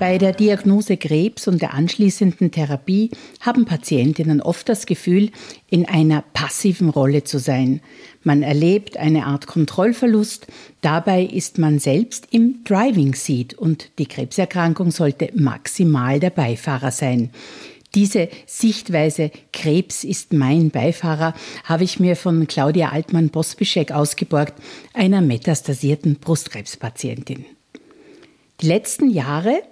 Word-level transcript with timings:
Bei 0.00 0.16
der 0.16 0.32
Diagnose 0.32 0.96
Krebs 0.96 1.46
und 1.46 1.60
der 1.60 1.74
anschließenden 1.74 2.50
Therapie 2.50 3.10
haben 3.40 3.66
Patientinnen 3.66 4.40
oft 4.40 4.66
das 4.70 4.86
Gefühl, 4.86 5.30
in 5.68 5.86
einer 5.86 6.22
passiven 6.32 6.88
Rolle 6.88 7.24
zu 7.24 7.38
sein. 7.38 7.82
Man 8.22 8.42
erlebt 8.42 8.96
eine 8.96 9.26
Art 9.26 9.46
Kontrollverlust, 9.46 10.46
dabei 10.80 11.22
ist 11.22 11.58
man 11.58 11.78
selbst 11.78 12.28
im 12.30 12.64
Driving 12.64 13.14
Seat 13.14 13.52
und 13.52 13.90
die 13.98 14.06
Krebserkrankung 14.06 14.90
sollte 14.90 15.32
maximal 15.34 16.18
der 16.18 16.30
Beifahrer 16.30 16.92
sein. 16.92 17.28
Diese 17.94 18.30
Sichtweise 18.46 19.30
Krebs 19.52 20.02
ist 20.02 20.32
mein 20.32 20.70
Beifahrer 20.70 21.34
habe 21.64 21.84
ich 21.84 22.00
mir 22.00 22.16
von 22.16 22.46
Claudia 22.46 22.88
Altmann-Bospischek 22.88 23.92
ausgeborgt, 23.92 24.54
einer 24.94 25.20
metastasierten 25.20 26.14
Brustkrebspatientin. 26.14 27.44
Die 28.62 28.66
letzten 28.66 29.10
Jahre 29.10 29.62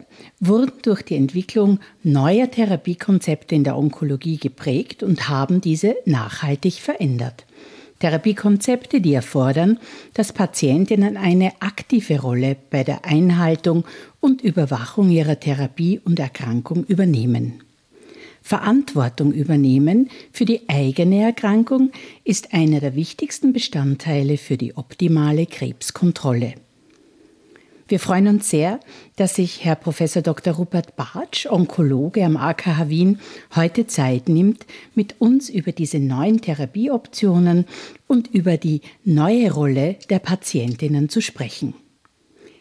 wurden 0.40 0.72
durch 0.82 1.02
die 1.02 1.16
Entwicklung 1.16 1.80
neuer 2.02 2.50
Therapiekonzepte 2.50 3.54
in 3.54 3.64
der 3.64 3.76
Onkologie 3.76 4.36
geprägt 4.36 5.02
und 5.02 5.28
haben 5.28 5.60
diese 5.60 5.96
nachhaltig 6.04 6.74
verändert. 6.74 7.44
Therapiekonzepte, 7.98 9.00
die 9.00 9.14
erfordern, 9.14 9.78
dass 10.14 10.32
Patientinnen 10.32 11.16
eine 11.16 11.52
aktive 11.60 12.20
Rolle 12.20 12.56
bei 12.70 12.84
der 12.84 13.04
Einhaltung 13.04 13.84
und 14.20 14.40
Überwachung 14.42 15.10
ihrer 15.10 15.40
Therapie 15.40 16.00
und 16.04 16.20
Erkrankung 16.20 16.84
übernehmen. 16.84 17.64
Verantwortung 18.40 19.32
übernehmen 19.32 20.08
für 20.32 20.44
die 20.44 20.68
eigene 20.68 21.22
Erkrankung 21.22 21.90
ist 22.24 22.54
einer 22.54 22.80
der 22.80 22.94
wichtigsten 22.94 23.52
Bestandteile 23.52 24.38
für 24.38 24.56
die 24.56 24.76
optimale 24.76 25.46
Krebskontrolle. 25.46 26.54
Wir 27.88 28.00
freuen 28.00 28.28
uns 28.28 28.50
sehr, 28.50 28.80
dass 29.16 29.36
sich 29.36 29.64
Herr 29.64 29.74
Prof. 29.74 29.98
Dr. 30.22 30.52
Rupert 30.52 30.94
Bartsch, 30.94 31.46
Onkologe 31.46 32.22
am 32.22 32.36
AKH 32.36 32.90
Wien, 32.90 33.18
heute 33.56 33.86
Zeit 33.86 34.28
nimmt, 34.28 34.66
mit 34.94 35.22
uns 35.22 35.48
über 35.48 35.72
diese 35.72 35.98
neuen 35.98 36.42
Therapieoptionen 36.42 37.64
und 38.06 38.28
über 38.28 38.58
die 38.58 38.82
neue 39.04 39.50
Rolle 39.50 39.96
der 40.10 40.18
Patientinnen 40.18 41.08
zu 41.08 41.22
sprechen. 41.22 41.72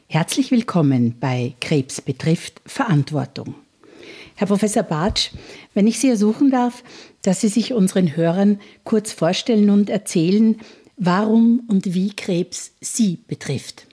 Herzlich 0.07 0.49
willkommen 0.49 1.15
bei 1.19 1.55
Krebs 1.59 1.99
betrifft 1.99 2.61
Verantwortung. 2.65 3.55
Herr 4.35 4.47
Professor 4.47 4.83
Bartsch, 4.83 5.31
wenn 5.73 5.87
ich 5.87 5.99
Sie 5.99 6.07
ersuchen 6.09 6.51
darf, 6.51 6.85
dass 7.21 7.41
Sie 7.41 7.49
sich 7.49 7.73
unseren 7.73 8.15
Hörern 8.15 8.61
kurz 8.85 9.11
vorstellen 9.11 9.71
und 9.71 9.89
erzählen, 9.89 10.55
warum 10.95 11.63
und 11.67 11.93
wie 11.93 12.15
Krebs 12.15 12.71
Sie 12.79 13.19
betrifft. 13.27 13.86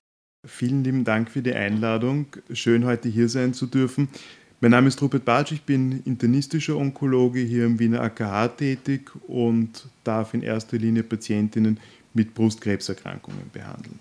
Vielen 0.47 0.85
lieben 0.85 1.05
Dank 1.05 1.31
für 1.31 1.41
die 1.41 1.55
Einladung. 1.55 2.27
Schön, 2.53 2.85
heute 2.85 3.09
hier 3.09 3.31
sein 3.31 3.55
zu 3.55 3.67
dürfen. 3.67 4.09
Mein 4.61 4.73
Name 4.73 4.89
ist 4.89 5.01
Rupert 5.01 5.25
Bartsch, 5.25 5.53
ich 5.53 5.63
bin 5.63 6.03
internistischer 6.05 6.77
Onkologe 6.77 7.41
hier 7.41 7.65
im 7.65 7.79
Wiener 7.79 8.03
AKH 8.03 8.49
tätig 8.49 9.11
und 9.27 9.87
darf 10.05 10.35
in 10.35 10.43
erster 10.43 10.77
Linie 10.77 11.03
Patientinnen 11.03 11.81
mit 12.13 12.35
Brustkrebserkrankungen 12.35 13.51
behandeln. 13.53 13.99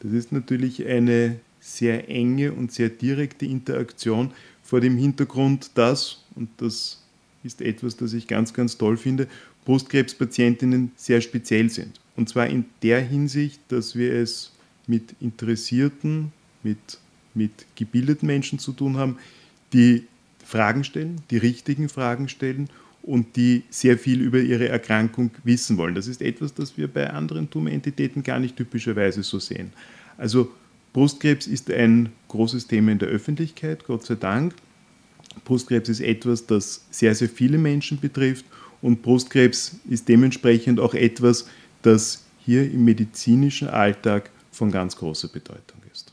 Das 0.00 0.12
ist 0.12 0.32
natürlich 0.32 0.84
eine 0.84 1.36
sehr 1.60 2.08
enge 2.08 2.52
und 2.52 2.72
sehr 2.72 2.88
direkte 2.88 3.46
Interaktion 3.46 4.32
vor 4.62 4.80
dem 4.80 4.96
Hintergrund, 4.98 5.70
dass, 5.74 6.24
und 6.34 6.48
das 6.56 7.02
ist 7.44 7.60
etwas, 7.60 7.96
das 7.96 8.12
ich 8.14 8.26
ganz, 8.26 8.52
ganz 8.52 8.76
toll 8.78 8.96
finde, 8.96 9.28
Brustkrebspatientinnen 9.64 10.90
sehr 10.96 11.20
speziell 11.20 11.70
sind. 11.70 12.00
Und 12.16 12.28
zwar 12.28 12.48
in 12.48 12.64
der 12.82 13.00
Hinsicht, 13.00 13.60
dass 13.68 13.96
wir 13.96 14.12
es 14.12 14.53
mit 14.86 15.14
interessierten, 15.20 16.32
mit, 16.62 16.98
mit 17.34 17.52
gebildeten 17.76 18.26
Menschen 18.26 18.58
zu 18.58 18.72
tun 18.72 18.96
haben, 18.96 19.18
die 19.72 20.04
Fragen 20.44 20.84
stellen, 20.84 21.20
die 21.30 21.38
richtigen 21.38 21.88
Fragen 21.88 22.28
stellen 22.28 22.68
und 23.02 23.36
die 23.36 23.62
sehr 23.70 23.98
viel 23.98 24.20
über 24.20 24.40
ihre 24.40 24.68
Erkrankung 24.68 25.30
wissen 25.42 25.76
wollen. 25.76 25.94
Das 25.94 26.06
ist 26.06 26.22
etwas, 26.22 26.54
das 26.54 26.76
wir 26.76 26.88
bei 26.88 27.10
anderen 27.10 27.50
Tumorentitäten 27.50 28.22
gar 28.22 28.38
nicht 28.38 28.56
typischerweise 28.56 29.22
so 29.22 29.38
sehen. 29.38 29.72
Also 30.16 30.50
Brustkrebs 30.92 31.46
ist 31.46 31.70
ein 31.70 32.10
großes 32.28 32.66
Thema 32.66 32.92
in 32.92 32.98
der 32.98 33.08
Öffentlichkeit, 33.08 33.84
Gott 33.84 34.04
sei 34.06 34.14
Dank. 34.14 34.54
Brustkrebs 35.44 35.88
ist 35.88 36.00
etwas, 36.00 36.46
das 36.46 36.84
sehr, 36.90 37.14
sehr 37.14 37.28
viele 37.28 37.58
Menschen 37.58 37.98
betrifft 37.98 38.44
und 38.80 39.02
Brustkrebs 39.02 39.76
ist 39.88 40.08
dementsprechend 40.08 40.78
auch 40.78 40.94
etwas, 40.94 41.48
das 41.82 42.24
hier 42.44 42.70
im 42.70 42.84
medizinischen 42.84 43.68
Alltag 43.68 44.30
von 44.54 44.70
ganz 44.70 44.96
großer 44.96 45.28
Bedeutung 45.28 45.80
ist. 45.92 46.12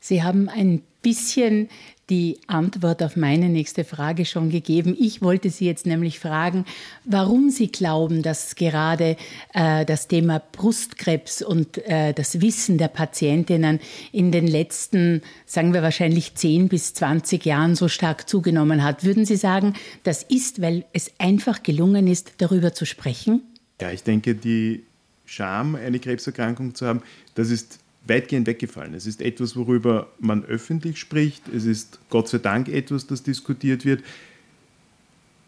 Sie 0.00 0.22
haben 0.22 0.48
ein 0.48 0.82
bisschen 1.00 1.68
die 2.10 2.40
Antwort 2.46 3.02
auf 3.02 3.16
meine 3.16 3.48
nächste 3.48 3.84
Frage 3.84 4.24
schon 4.24 4.50
gegeben. 4.50 4.96
Ich 4.98 5.22
wollte 5.22 5.48
Sie 5.48 5.64
jetzt 5.64 5.86
nämlich 5.86 6.18
fragen, 6.18 6.64
warum 7.04 7.50
Sie 7.50 7.68
glauben, 7.68 8.22
dass 8.22 8.56
gerade 8.56 9.16
äh, 9.54 9.84
das 9.84 10.08
Thema 10.08 10.40
Brustkrebs 10.40 11.40
und 11.40 11.78
äh, 11.86 12.12
das 12.12 12.40
Wissen 12.40 12.78
der 12.78 12.88
Patientinnen 12.88 13.80
in 14.10 14.32
den 14.32 14.46
letzten, 14.46 15.22
sagen 15.46 15.72
wir 15.72 15.82
wahrscheinlich 15.82 16.34
10 16.34 16.68
bis 16.68 16.94
20 16.94 17.46
Jahren 17.46 17.76
so 17.76 17.88
stark 17.88 18.28
zugenommen 18.28 18.82
hat. 18.82 19.04
Würden 19.04 19.24
Sie 19.24 19.36
sagen, 19.36 19.74
das 20.02 20.24
ist, 20.24 20.60
weil 20.60 20.84
es 20.92 21.12
einfach 21.18 21.62
gelungen 21.62 22.08
ist, 22.08 22.34
darüber 22.38 22.74
zu 22.74 22.84
sprechen? 22.84 23.42
Ja, 23.80 23.90
ich 23.90 24.02
denke, 24.02 24.34
die 24.34 24.84
Scham, 25.32 25.76
eine 25.76 25.98
Krebserkrankung 25.98 26.74
zu 26.74 26.86
haben, 26.86 27.00
das 27.34 27.50
ist 27.50 27.78
weitgehend 28.06 28.46
weggefallen. 28.46 28.92
Es 28.92 29.06
ist 29.06 29.22
etwas, 29.22 29.56
worüber 29.56 30.08
man 30.18 30.44
öffentlich 30.44 30.98
spricht. 30.98 31.48
Es 31.48 31.64
ist 31.64 32.00
Gott 32.10 32.28
sei 32.28 32.36
Dank 32.36 32.68
etwas, 32.68 33.06
das 33.06 33.22
diskutiert 33.22 33.86
wird. 33.86 34.02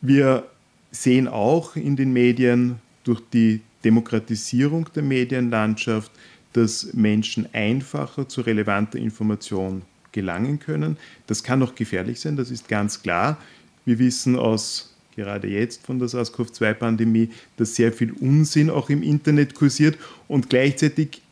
Wir 0.00 0.48
sehen 0.90 1.28
auch 1.28 1.76
in 1.76 1.96
den 1.96 2.14
Medien 2.14 2.76
durch 3.02 3.20
die 3.32 3.60
Demokratisierung 3.84 4.88
der 4.94 5.02
Medienlandschaft, 5.02 6.10
dass 6.54 6.94
Menschen 6.94 7.52
einfacher 7.52 8.26
zu 8.26 8.40
relevanter 8.40 8.98
Information 8.98 9.82
gelangen 10.12 10.60
können. 10.60 10.96
Das 11.26 11.42
kann 11.42 11.62
auch 11.62 11.74
gefährlich 11.74 12.20
sein, 12.20 12.36
das 12.36 12.50
ist 12.50 12.68
ganz 12.68 13.02
klar. 13.02 13.36
Wir 13.84 13.98
wissen 13.98 14.36
aus 14.36 14.93
gerade 15.14 15.48
jetzt 15.48 15.86
von 15.86 15.98
der 15.98 16.08
SARS-CoV-2-Pandemie, 16.08 17.30
dass 17.56 17.74
sehr 17.74 17.92
viel 17.92 18.12
Unsinn 18.12 18.70
auch 18.70 18.90
im 18.90 19.02
Internet 19.02 19.54
kursiert 19.54 19.98
und 20.28 20.50
gleichzeitig 20.50 21.22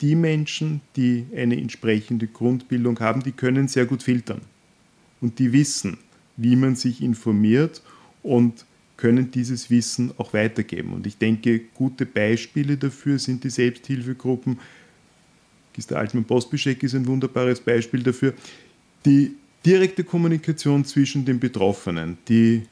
die 0.00 0.14
Menschen, 0.14 0.80
die 0.96 1.26
eine 1.36 1.56
entsprechende 1.60 2.26
Grundbildung 2.26 3.00
haben, 3.00 3.22
die 3.22 3.32
können 3.32 3.68
sehr 3.68 3.86
gut 3.86 4.02
filtern. 4.02 4.42
Und 5.20 5.38
die 5.38 5.52
wissen, 5.52 5.98
wie 6.36 6.56
man 6.56 6.74
sich 6.74 7.00
informiert 7.00 7.82
und 8.22 8.64
können 8.96 9.30
dieses 9.30 9.70
Wissen 9.70 10.12
auch 10.18 10.32
weitergeben. 10.32 10.92
Und 10.92 11.06
ich 11.06 11.18
denke, 11.18 11.60
gute 11.74 12.06
Beispiele 12.06 12.76
dafür 12.76 13.18
sind 13.18 13.44
die 13.44 13.50
Selbsthilfegruppen. 13.50 14.58
Gister 15.72 15.98
Altmann 15.98 16.24
Postbischek 16.24 16.82
ist 16.82 16.94
ein 16.94 17.06
wunderbares 17.06 17.60
Beispiel 17.60 18.02
dafür. 18.02 18.34
Die 19.04 19.32
direkte 19.64 20.04
Kommunikation 20.04 20.84
zwischen 20.84 21.24
den 21.24 21.40
Betroffenen, 21.40 22.18
die 22.28 22.62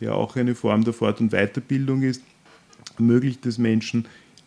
der 0.00 0.14
auch 0.14 0.36
eine 0.36 0.54
Form 0.54 0.84
der 0.84 0.92
Fort- 0.92 1.20
und 1.20 1.32
Weiterbildung 1.32 2.02
ist, 2.02 2.22
ermöglicht 2.98 3.46
es 3.46 3.58
Menschen 3.58 4.06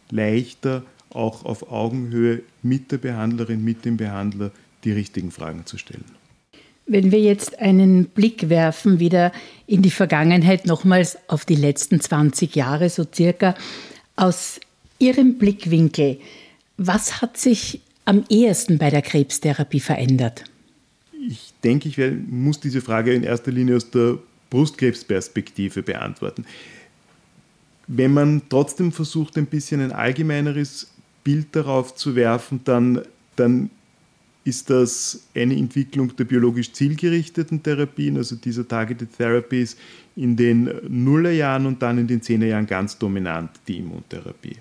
leichter, 0.10 0.84
auch 1.10 1.46
auf 1.46 1.72
Augenhöhe 1.72 2.42
mit 2.62 2.92
der 2.92 2.98
Behandlerin, 2.98 3.64
mit 3.64 3.86
dem 3.86 3.98
Behandler 3.98 4.52
die 4.84 4.92
richtigen 4.92 5.32
Fragen 5.32 5.66
zu 5.66 5.78
stellen. 5.78 6.06
Wenn 6.88 7.12
wir 7.12 7.20
jetzt 7.20 7.60
einen 7.60 8.06
Blick 8.06 8.50
werfen, 8.50 9.00
wieder 9.00 9.32
in 9.66 9.82
die 9.82 9.90
Vergangenheit, 9.90 10.68
nochmals 10.68 11.18
auf 11.28 11.44
die 11.46 11.56
letzten 11.56 12.00
20 12.00 12.56
Jahre 12.56 12.90
so 12.90 13.06
circa, 13.12 13.56
aus 14.16 14.60
Ihrem 15.00 15.38
Blickwinkel, 15.38 16.20
was 16.78 17.22
hat 17.22 17.38
sich 17.38 17.82
am 18.06 18.24
ehesten 18.30 18.78
bei 18.78 18.90
der 18.90 19.02
Krebstherapie 19.02 19.80
verändert? 19.80 20.44
Ich 21.28 21.54
denke, 21.64 21.90
ich 21.90 21.98
muss 22.30 22.60
diese 22.60 22.82
Frage 22.82 23.14
in 23.14 23.24
erster 23.24 23.52
Linie 23.52 23.78
aus 23.78 23.90
der 23.90 24.20
Brustkrebsperspektive 24.50 25.82
beantworten. 25.82 26.46
Wenn 27.88 28.14
man 28.14 28.42
trotzdem 28.50 28.92
versucht, 28.92 29.38
ein 29.38 29.46
bisschen 29.46 29.82
ein 29.82 29.92
allgemeineres 29.92 30.92
Bild 31.24 31.56
darauf 31.56 31.96
zu 31.96 32.16
werfen, 32.16 32.62
dann 32.64 33.02
dann 33.36 33.70
ist 34.44 34.70
das 34.70 35.28
eine 35.36 35.56
Entwicklung 35.56 36.16
der 36.16 36.26
biologisch 36.26 36.72
zielgerichteten 36.72 37.64
Therapien, 37.64 38.18
also 38.18 38.36
dieser 38.36 38.68
Targeted 38.68 39.10
Therapies 39.18 39.76
in 40.16 40.36
den 40.36 40.70
Nullerjahren 40.88 41.66
und 41.66 41.82
dann 41.82 41.98
in 41.98 42.08
den 42.08 42.22
Zehnerjahren 42.22 42.68
ganz 42.68 42.98
dominant 42.98 43.50
die 43.68 43.80
Immuntherapie. 43.80 44.58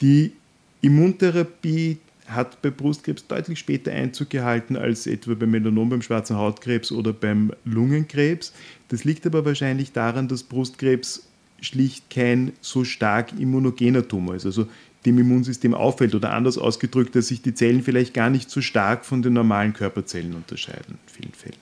Die 0.00 0.32
Immuntherapie 0.80 1.98
hat 2.34 2.62
bei 2.62 2.70
Brustkrebs 2.70 3.26
deutlich 3.26 3.58
später 3.58 3.92
Einzug 3.92 4.30
gehalten 4.30 4.76
als 4.76 5.06
etwa 5.06 5.34
beim 5.34 5.50
Melanom, 5.50 5.88
beim 5.90 6.02
schwarzen 6.02 6.36
Hautkrebs 6.36 6.92
oder 6.92 7.12
beim 7.12 7.52
Lungenkrebs. 7.64 8.52
Das 8.88 9.04
liegt 9.04 9.26
aber 9.26 9.44
wahrscheinlich 9.44 9.92
daran, 9.92 10.28
dass 10.28 10.42
Brustkrebs 10.42 11.28
schlicht 11.60 12.08
kein 12.10 12.52
so 12.60 12.84
stark 12.84 13.38
immunogener 13.38 14.06
Tumor 14.06 14.34
ist, 14.34 14.46
also 14.46 14.66
dem 15.06 15.18
Immunsystem 15.18 15.74
auffällt 15.74 16.14
oder 16.14 16.32
anders 16.32 16.58
ausgedrückt, 16.58 17.14
dass 17.14 17.28
sich 17.28 17.42
die 17.42 17.54
Zellen 17.54 17.82
vielleicht 17.82 18.14
gar 18.14 18.30
nicht 18.30 18.50
so 18.50 18.60
stark 18.60 19.04
von 19.04 19.22
den 19.22 19.32
normalen 19.32 19.72
Körperzellen 19.72 20.34
unterscheiden 20.34 20.98
in 21.06 21.12
vielen 21.12 21.32
Fällen. 21.32 21.56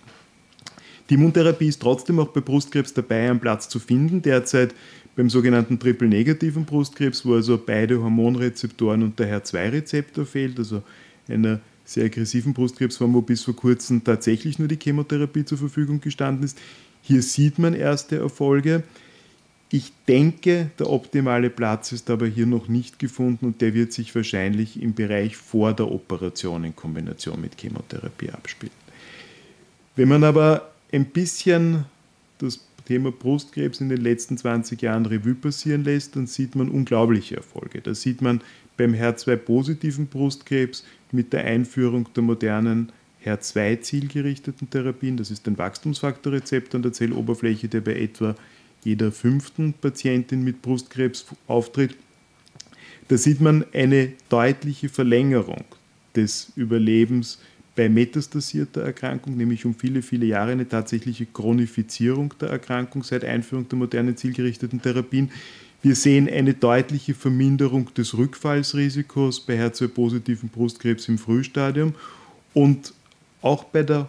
Die 1.09 1.15
Immuntherapie 1.15 1.69
ist 1.69 1.81
trotzdem 1.81 2.19
auch 2.19 2.29
bei 2.29 2.41
Brustkrebs 2.41 2.93
dabei, 2.93 3.31
einen 3.31 3.41
Platz 3.41 3.69
zu 3.69 3.79
finden. 3.79 4.21
Derzeit 4.21 4.75
beim 5.19 5.29
sogenannten 5.29 5.81
triple-negativen 5.81 6.65
Brustkrebs, 6.65 7.27
wo 7.27 7.35
also 7.35 7.59
beide 7.59 8.01
Hormonrezeptoren 8.01 9.03
und 9.03 9.19
der 9.19 9.27
HER2-Rezeptor 9.43 10.25
fehlt, 10.25 10.61
also 10.61 10.85
einer 11.27 11.59
sehr 11.85 12.05
aggressiven 12.05 12.55
Brustkrebsform, 12.55 13.15
wo 13.15 13.21
bis 13.21 13.43
vor 13.43 13.57
kurzem 13.57 14.05
tatsächlich 14.05 14.61
nur 14.61 14.69
die 14.69 14.79
Chemotherapie 14.81 15.45
zur 15.45 15.59
Verfügung 15.59 16.01
gestanden 16.01 16.45
ist. 16.45 16.57
Hier 17.03 17.21
sieht 17.23 17.59
man 17.59 17.75
erste 17.75 18.17
Erfolge. 18.17 18.85
Ich 19.71 19.93
denke, 20.07 20.71
der 20.79 20.89
optimale 20.89 21.51
Platz 21.51 21.91
ist 21.91 22.11
aber 22.11 22.29
hier 22.29 22.47
noch 22.47 22.69
nicht 22.69 23.01
gefunden 23.01 23.47
und 23.47 23.61
der 23.61 23.75
wird 23.75 23.93
sich 23.93 24.15
wahrscheinlich 24.15 24.81
im 24.81 24.95
Bereich 24.95 25.37
vor 25.37 25.73
der 25.73 25.91
Operation 25.91 26.63
in 26.63 26.77
Kombination 26.77 27.41
mit 27.41 27.61
Chemotherapie 27.61 28.31
abspielen. 28.31 28.73
Wenn 29.97 30.11
man 30.11 30.23
aber 30.23 30.71
ein 30.93 31.07
bisschen 31.07 31.87
das 32.39 32.68
Thema 32.89 33.13
Brustkrebs 33.13 33.83
in 33.83 33.91
den 33.91 34.01
letzten 34.01 34.39
20 34.39 34.81
Jahren 34.81 35.05
Revue 35.05 35.35
passieren 35.35 35.85
lässt, 35.85 36.17
dann 36.17 36.27
sieht 36.27 36.57
man 36.57 36.71
unglaubliche 36.71 37.37
Erfolge. 37.37 37.83
Da 37.83 37.95
sieht 37.95 38.23
man 38.23 38.41
beim 38.79 38.95
HER2-positiven 38.95 40.07
Brustkrebs 40.07 40.87
mit 41.13 41.35
der 41.35 41.45
Einführung 41.45 42.09
der 42.17 42.23
modernen 42.23 42.91
HER2-zielgerichteten 43.25 44.71
Therapien, 44.71 45.19
das 45.19 45.31
ist 45.31 45.47
ein 45.47 45.59
Wachstumsfaktorrezeptor 45.59 46.79
an 46.79 46.83
der 46.83 46.95
Zelloberfläche, 46.95 47.69
der 47.69 47.83
bei 47.83 47.95
etwa 47.95 48.35
jeder 48.85 49.13
fünften 49.13 49.75
Patientin 49.75 50.43
mit 50.43 50.63
Brustkrebs 50.63 51.27
auftritt. 51.47 51.95
Da 53.09 53.19
sieht 53.19 53.43
man 53.43 53.67
eine 53.75 54.13
deutliche 54.31 54.89
Verlängerung 54.89 55.65
des 56.17 56.53
Überlebens 56.57 57.39
bei 57.79 57.89
metastasierter 57.89 58.83
Erkrankung, 58.83 59.37
nämlich 59.37 59.65
um 59.65 59.73
viele, 59.73 60.03
viele 60.03 60.27
Jahre 60.27 60.51
eine 60.51 60.69
tatsächliche 60.69 61.27
Chronifizierung 61.27 62.35
der 62.41 62.49
Erkrankung 62.49 63.05
seit 63.05 63.25
Einführung 63.25 63.69
der 63.69 63.79
modernen 63.79 64.17
zielgerichteten 64.17 64.83
Therapien. 64.83 65.31
Wir 65.81 65.95
sehen 65.95 66.29
eine 66.29 66.55
deutliche 66.55 67.15
Verminderung 67.15 67.95
des 67.95 68.19
Rückfallsrisikos 68.19 69.47
bei 69.47 69.65
HER2-positiven 69.65 70.49
Brustkrebs 70.49 71.07
im 71.07 71.19
Frühstadium 71.19 71.95
und 72.53 72.95
auch 73.43 73.63
bei 73.63 73.85
der 73.85 74.09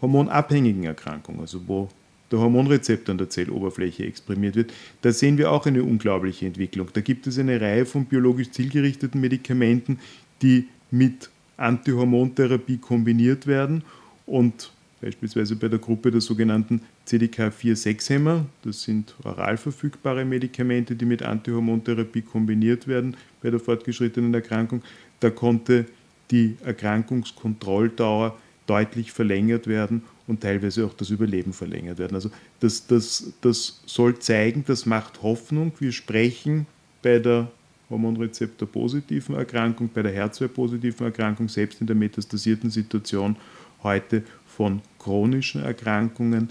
hormonabhängigen 0.00 0.84
Erkrankung, 0.84 1.40
also 1.40 1.60
wo 1.66 1.88
der 2.30 2.38
Hormonrezeptor 2.38 3.14
an 3.14 3.18
der 3.18 3.30
Zelloberfläche 3.30 4.04
exprimiert 4.04 4.54
wird, 4.54 4.72
da 5.02 5.10
sehen 5.10 5.38
wir 5.38 5.50
auch 5.50 5.66
eine 5.66 5.82
unglaubliche 5.82 6.46
Entwicklung. 6.46 6.90
Da 6.92 7.00
gibt 7.00 7.26
es 7.26 7.36
eine 7.36 7.60
Reihe 7.60 7.84
von 7.84 8.04
biologisch 8.04 8.52
zielgerichteten 8.52 9.20
Medikamenten, 9.20 9.98
die 10.40 10.68
mit 10.92 11.30
Antihormontherapie 11.58 12.78
kombiniert 12.78 13.46
werden 13.46 13.82
und 14.26 14.72
beispielsweise 15.00 15.56
bei 15.56 15.68
der 15.68 15.78
Gruppe 15.78 16.10
der 16.10 16.20
sogenannten 16.20 16.80
CDK4-6-Hämmer, 17.06 18.46
das 18.62 18.82
sind 18.82 19.14
oral 19.22 19.56
verfügbare 19.56 20.24
Medikamente, 20.24 20.96
die 20.96 21.04
mit 21.04 21.22
Antihormontherapie 21.22 22.22
kombiniert 22.22 22.88
werden 22.88 23.16
bei 23.42 23.50
der 23.50 23.60
fortgeschrittenen 23.60 24.34
Erkrankung, 24.34 24.82
da 25.20 25.30
konnte 25.30 25.86
die 26.30 26.56
Erkrankungskontrolldauer 26.64 28.36
deutlich 28.66 29.12
verlängert 29.12 29.66
werden 29.66 30.02
und 30.26 30.42
teilweise 30.42 30.84
auch 30.84 30.94
das 30.94 31.10
Überleben 31.10 31.52
verlängert 31.52 31.98
werden. 31.98 32.14
Also 32.14 32.30
das, 32.60 32.86
das, 32.86 33.32
das 33.40 33.80
soll 33.86 34.18
zeigen, 34.18 34.64
das 34.66 34.84
macht 34.84 35.22
Hoffnung. 35.22 35.72
Wir 35.78 35.92
sprechen 35.92 36.66
bei 37.02 37.18
der 37.18 37.50
Hormonrezeptor-positiven 37.90 39.34
Erkrankung, 39.34 39.88
bei 39.92 40.02
der 40.02 40.14
HER2-positiven 40.14 41.06
Erkrankung, 41.06 41.48
selbst 41.48 41.80
in 41.80 41.86
der 41.86 41.96
metastasierten 41.96 42.70
Situation 42.70 43.36
heute 43.82 44.22
von 44.46 44.82
chronischen 44.98 45.62
Erkrankungen, 45.62 46.50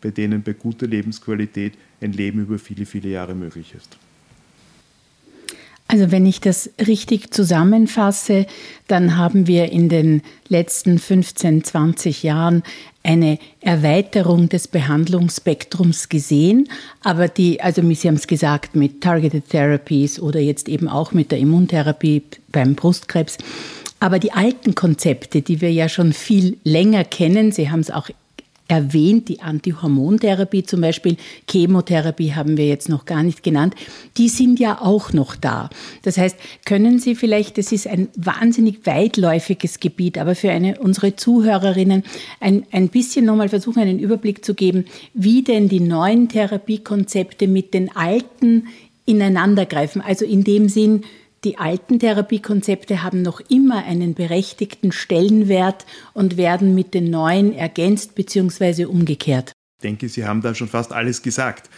bei 0.00 0.10
denen 0.10 0.42
bei 0.42 0.52
guter 0.52 0.86
Lebensqualität 0.86 1.74
ein 2.00 2.12
Leben 2.12 2.40
über 2.40 2.58
viele, 2.58 2.86
viele 2.86 3.10
Jahre 3.10 3.34
möglich 3.34 3.74
ist. 3.74 3.98
Also 5.92 6.10
wenn 6.10 6.24
ich 6.24 6.40
das 6.40 6.70
richtig 6.86 7.34
zusammenfasse, 7.34 8.46
dann 8.88 9.18
haben 9.18 9.46
wir 9.46 9.70
in 9.72 9.90
den 9.90 10.22
letzten 10.48 10.98
15, 10.98 11.64
20 11.64 12.22
Jahren 12.22 12.62
eine 13.02 13.38
Erweiterung 13.60 14.48
des 14.48 14.68
Behandlungsspektrums 14.68 16.08
gesehen, 16.08 16.70
aber 17.02 17.28
die, 17.28 17.60
also 17.60 17.82
Sie 17.82 18.08
haben 18.08 18.14
es 18.14 18.26
gesagt, 18.26 18.74
mit 18.74 19.02
Targeted 19.02 19.50
Therapies 19.50 20.18
oder 20.18 20.40
jetzt 20.40 20.66
eben 20.66 20.88
auch 20.88 21.12
mit 21.12 21.30
der 21.30 21.40
Immuntherapie 21.40 22.22
beim 22.50 22.74
Brustkrebs. 22.74 23.36
Aber 24.00 24.18
die 24.18 24.32
alten 24.32 24.74
Konzepte, 24.74 25.42
die 25.42 25.60
wir 25.60 25.72
ja 25.72 25.90
schon 25.90 26.14
viel 26.14 26.56
länger 26.64 27.04
kennen, 27.04 27.52
Sie 27.52 27.70
haben 27.70 27.80
es 27.80 27.90
auch 27.90 28.08
erwähnt, 28.72 29.28
die 29.28 29.42
Antihormontherapie 29.42 30.62
zum 30.62 30.80
Beispiel, 30.80 31.18
Chemotherapie 31.46 32.32
haben 32.32 32.56
wir 32.56 32.66
jetzt 32.66 32.88
noch 32.88 33.04
gar 33.04 33.22
nicht 33.22 33.42
genannt, 33.42 33.74
die 34.16 34.30
sind 34.30 34.58
ja 34.58 34.80
auch 34.80 35.12
noch 35.12 35.36
da. 35.36 35.68
Das 36.02 36.16
heißt, 36.16 36.38
können 36.64 36.98
Sie 36.98 37.14
vielleicht, 37.14 37.58
das 37.58 37.70
ist 37.70 37.86
ein 37.86 38.08
wahnsinnig 38.16 38.86
weitläufiges 38.86 39.78
Gebiet, 39.78 40.16
aber 40.16 40.34
für 40.34 40.50
eine, 40.50 40.80
unsere 40.80 41.16
Zuhörerinnen 41.16 42.02
ein, 42.40 42.64
ein 42.72 42.88
bisschen 42.88 43.26
nochmal 43.26 43.50
versuchen, 43.50 43.82
einen 43.82 43.98
Überblick 43.98 44.42
zu 44.42 44.54
geben, 44.54 44.86
wie 45.12 45.42
denn 45.42 45.68
die 45.68 45.80
neuen 45.80 46.30
Therapiekonzepte 46.30 47.48
mit 47.48 47.74
den 47.74 47.94
alten 47.94 48.68
ineinandergreifen. 49.04 50.00
Also 50.00 50.24
in 50.24 50.44
dem 50.44 50.70
Sinn, 50.70 51.02
die 51.44 51.58
alten 51.58 51.98
Therapiekonzepte 51.98 53.02
haben 53.02 53.22
noch 53.22 53.40
immer 53.40 53.84
einen 53.84 54.14
berechtigten 54.14 54.92
Stellenwert 54.92 55.86
und 56.14 56.36
werden 56.36 56.74
mit 56.74 56.94
den 56.94 57.10
neuen 57.10 57.52
ergänzt 57.52 58.14
bzw. 58.14 58.84
umgekehrt. 58.84 59.52
Ich 59.78 59.82
denke, 59.82 60.08
Sie 60.08 60.24
haben 60.24 60.42
da 60.42 60.54
schon 60.54 60.68
fast 60.68 60.92
alles 60.92 61.22
gesagt. 61.22 61.68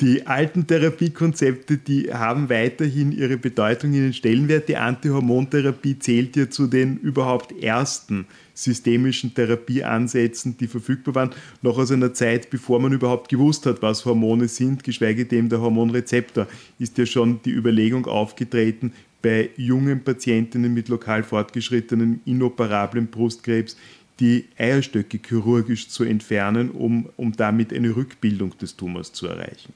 Die 0.00 0.26
alten 0.26 0.66
Therapiekonzepte, 0.66 1.78
die 1.78 2.12
haben 2.12 2.50
weiterhin 2.50 3.12
ihre 3.12 3.36
Bedeutung, 3.36 3.92
ihren 3.92 4.12
Stellenwert. 4.12 4.68
Die 4.68 4.76
Antihormontherapie 4.76 6.00
zählt 6.00 6.34
ja 6.34 6.50
zu 6.50 6.66
den 6.66 6.96
überhaupt 6.96 7.52
ersten 7.62 8.26
systemischen 8.54 9.34
Therapieansätzen, 9.34 10.56
die 10.56 10.68
verfügbar 10.68 11.14
waren, 11.14 11.30
noch 11.60 11.76
aus 11.76 11.90
einer 11.90 12.14
Zeit, 12.14 12.50
bevor 12.50 12.80
man 12.80 12.92
überhaupt 12.92 13.28
gewusst 13.28 13.66
hat, 13.66 13.82
was 13.82 14.04
Hormone 14.04 14.48
sind, 14.48 14.84
geschweige 14.84 15.26
denn 15.26 15.48
der 15.48 15.60
Hormonrezeptor, 15.60 16.46
ist 16.78 16.96
ja 16.96 17.04
schon 17.04 17.40
die 17.44 17.50
Überlegung 17.50 18.06
aufgetreten, 18.06 18.92
bei 19.20 19.50
jungen 19.56 20.04
Patientinnen 20.04 20.72
mit 20.72 20.88
lokal 20.88 21.22
fortgeschrittenem 21.22 22.20
inoperablen 22.26 23.06
Brustkrebs 23.06 23.76
die 24.20 24.44
Eierstöcke 24.56 25.18
chirurgisch 25.26 25.88
zu 25.88 26.04
entfernen, 26.04 26.70
um, 26.70 27.08
um 27.16 27.32
damit 27.32 27.72
eine 27.72 27.96
Rückbildung 27.96 28.56
des 28.58 28.76
Tumors 28.76 29.12
zu 29.12 29.26
erreichen. 29.26 29.72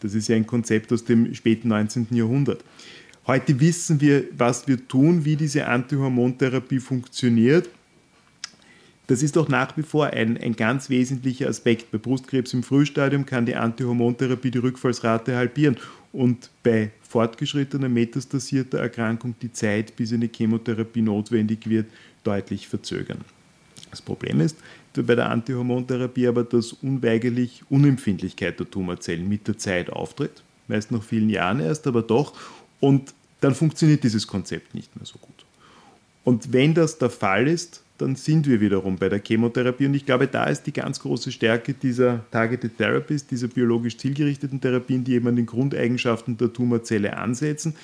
Das 0.00 0.14
ist 0.14 0.28
ja 0.28 0.36
ein 0.36 0.46
Konzept 0.46 0.92
aus 0.92 1.04
dem 1.04 1.34
späten 1.34 1.68
19. 1.68 2.08
Jahrhundert. 2.10 2.64
Heute 3.26 3.58
wissen 3.60 4.00
wir, 4.00 4.24
was 4.36 4.66
wir 4.68 4.86
tun, 4.86 5.24
wie 5.24 5.36
diese 5.36 5.66
Antihormontherapie 5.66 6.78
funktioniert. 6.78 7.68
Das 9.08 9.22
ist 9.22 9.38
auch 9.38 9.48
nach 9.48 9.76
wie 9.76 9.82
vor 9.82 10.06
ein, 10.08 10.36
ein 10.36 10.56
ganz 10.56 10.90
wesentlicher 10.90 11.48
Aspekt. 11.48 11.92
Bei 11.92 11.98
Brustkrebs 11.98 12.52
im 12.54 12.62
Frühstadium 12.62 13.24
kann 13.24 13.46
die 13.46 13.54
Antihormontherapie 13.54 14.50
die 14.50 14.58
Rückfallsrate 14.58 15.36
halbieren 15.36 15.76
und 16.12 16.50
bei 16.64 16.90
fortgeschrittener 17.02 17.88
metastasierter 17.88 18.78
Erkrankung 18.78 19.36
die 19.40 19.52
Zeit, 19.52 19.94
bis 19.94 20.12
eine 20.12 20.28
Chemotherapie 20.34 21.02
notwendig 21.02 21.68
wird, 21.68 21.86
deutlich 22.24 22.66
verzögern. 22.66 23.20
Das 23.90 24.02
Problem 24.02 24.40
ist 24.40 24.56
bei 25.02 25.14
der 25.14 25.30
Antihormontherapie 25.30 26.26
aber, 26.28 26.44
dass 26.44 26.72
unweigerlich 26.72 27.62
Unempfindlichkeit 27.68 28.58
der 28.58 28.70
Tumorzellen 28.70 29.28
mit 29.28 29.46
der 29.48 29.58
Zeit 29.58 29.90
auftritt, 29.90 30.42
meist 30.68 30.90
nach 30.90 31.02
vielen 31.02 31.30
Jahren 31.30 31.60
erst, 31.60 31.86
aber 31.86 32.02
doch, 32.02 32.32
und 32.80 33.14
dann 33.40 33.54
funktioniert 33.54 34.02
dieses 34.04 34.26
Konzept 34.26 34.74
nicht 34.74 34.94
mehr 34.96 35.06
so 35.06 35.18
gut. 35.18 35.44
Und 36.24 36.52
wenn 36.52 36.74
das 36.74 36.98
der 36.98 37.10
Fall 37.10 37.46
ist, 37.46 37.82
dann 37.98 38.16
sind 38.16 38.46
wir 38.46 38.60
wiederum 38.60 38.96
bei 38.96 39.08
der 39.08 39.22
Chemotherapie. 39.24 39.86
Und 39.86 39.94
ich 39.94 40.04
glaube, 40.04 40.26
da 40.26 40.44
ist 40.44 40.64
die 40.64 40.72
ganz 40.72 41.00
große 41.00 41.32
Stärke 41.32 41.74
dieser 41.74 42.24
Targeted 42.30 42.76
Therapies, 42.76 43.26
dieser 43.26 43.48
biologisch 43.48 43.96
zielgerichteten 43.96 44.60
Therapien, 44.60 45.04
die 45.04 45.14
eben 45.14 45.28
an 45.28 45.36
den 45.36 45.46
Grundeigenschaften 45.46 46.36
der 46.36 46.52
Tumorzelle 46.52 47.16
ansetzen. 47.16 47.74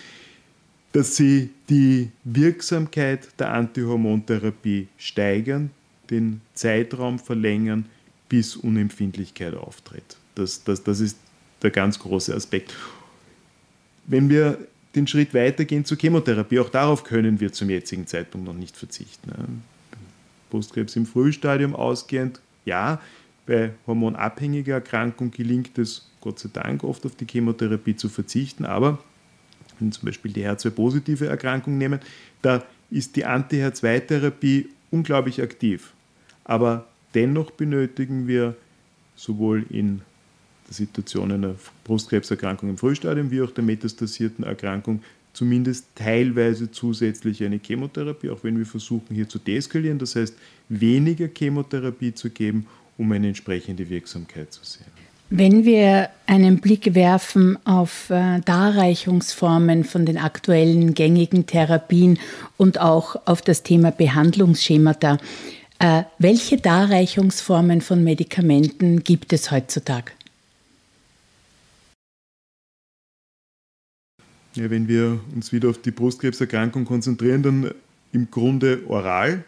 dass 0.92 1.16
sie 1.16 1.50
die 1.70 2.10
Wirksamkeit 2.24 3.28
der 3.38 3.52
Antihormontherapie 3.52 4.88
steigern, 4.98 5.70
den 6.10 6.42
Zeitraum 6.52 7.18
verlängern, 7.18 7.86
bis 8.28 8.56
Unempfindlichkeit 8.56 9.54
auftritt. 9.54 10.16
Das, 10.34 10.64
das, 10.64 10.82
das 10.82 11.00
ist 11.00 11.16
der 11.62 11.70
ganz 11.70 11.98
große 11.98 12.34
Aspekt. 12.34 12.74
Wenn 14.06 14.28
wir 14.28 14.58
den 14.94 15.06
Schritt 15.06 15.32
weitergehen 15.32 15.86
zur 15.86 15.96
Chemotherapie, 15.96 16.58
auch 16.58 16.68
darauf 16.68 17.04
können 17.04 17.40
wir 17.40 17.52
zum 17.52 17.70
jetzigen 17.70 18.06
Zeitpunkt 18.06 18.46
noch 18.46 18.54
nicht 18.54 18.76
verzichten. 18.76 19.62
Brustkrebs 20.52 20.94
im 20.96 21.06
Frühstadium 21.06 21.74
ausgehend, 21.74 22.40
ja, 22.64 23.00
bei 23.46 23.72
hormonabhängiger 23.86 24.74
Erkrankung 24.74 25.30
gelingt 25.30 25.78
es 25.78 26.08
Gott 26.20 26.38
sei 26.38 26.50
Dank 26.52 26.84
oft 26.84 27.04
auf 27.06 27.16
die 27.16 27.26
Chemotherapie 27.26 27.96
zu 27.96 28.08
verzichten, 28.08 28.64
aber 28.64 28.98
wenn 29.80 29.90
zum 29.90 30.06
Beispiel 30.06 30.32
die 30.32 30.46
HER2-positive 30.46 31.26
Erkrankung 31.26 31.78
nehmen, 31.78 32.00
da 32.42 32.62
ist 32.90 33.16
die 33.16 33.24
Anti-HER2-Therapie 33.24 34.68
unglaublich 34.90 35.42
aktiv. 35.42 35.92
Aber 36.44 36.86
dennoch 37.14 37.50
benötigen 37.50 38.28
wir 38.28 38.54
sowohl 39.16 39.64
in 39.70 40.02
der 40.68 40.74
Situation 40.74 41.32
einer 41.32 41.54
Brustkrebserkrankung 41.84 42.68
im 42.68 42.78
Frühstadium 42.78 43.30
wie 43.30 43.42
auch 43.42 43.50
der 43.50 43.64
metastasierten 43.64 44.44
Erkrankung 44.44 45.02
zumindest 45.32 45.86
teilweise 45.94 46.70
zusätzlich 46.70 47.42
eine 47.42 47.58
Chemotherapie, 47.58 48.30
auch 48.30 48.42
wenn 48.42 48.58
wir 48.58 48.66
versuchen 48.66 49.14
hier 49.14 49.28
zu 49.28 49.38
deeskalieren, 49.38 49.98
das 49.98 50.16
heißt 50.16 50.34
weniger 50.68 51.28
Chemotherapie 51.28 52.14
zu 52.14 52.30
geben, 52.30 52.66
um 52.98 53.10
eine 53.12 53.28
entsprechende 53.28 53.88
Wirksamkeit 53.88 54.52
zu 54.52 54.64
sehen. 54.64 54.86
Wenn 55.34 55.64
wir 55.64 56.10
einen 56.26 56.60
Blick 56.60 56.94
werfen 56.94 57.58
auf 57.64 58.10
äh, 58.10 58.40
Darreichungsformen 58.44 59.84
von 59.84 60.04
den 60.04 60.18
aktuellen 60.18 60.92
gängigen 60.92 61.46
Therapien 61.46 62.18
und 62.58 62.78
auch 62.78 63.16
auf 63.24 63.40
das 63.40 63.62
Thema 63.62 63.92
Behandlungsschemata, 63.92 65.16
äh, 65.78 66.02
welche 66.18 66.58
Darreichungsformen 66.58 67.80
von 67.80 68.04
Medikamenten 68.04 69.02
gibt 69.04 69.32
es 69.32 69.50
heutzutage? 69.50 70.12
Ja, 74.54 74.68
wenn 74.68 74.86
wir 74.86 75.18
uns 75.34 75.52
wieder 75.52 75.70
auf 75.70 75.80
die 75.80 75.92
Brustkrebserkrankung 75.92 76.84
konzentrieren, 76.84 77.42
dann 77.42 77.70
im 78.12 78.30
Grunde 78.30 78.82
oral. 78.86 79.44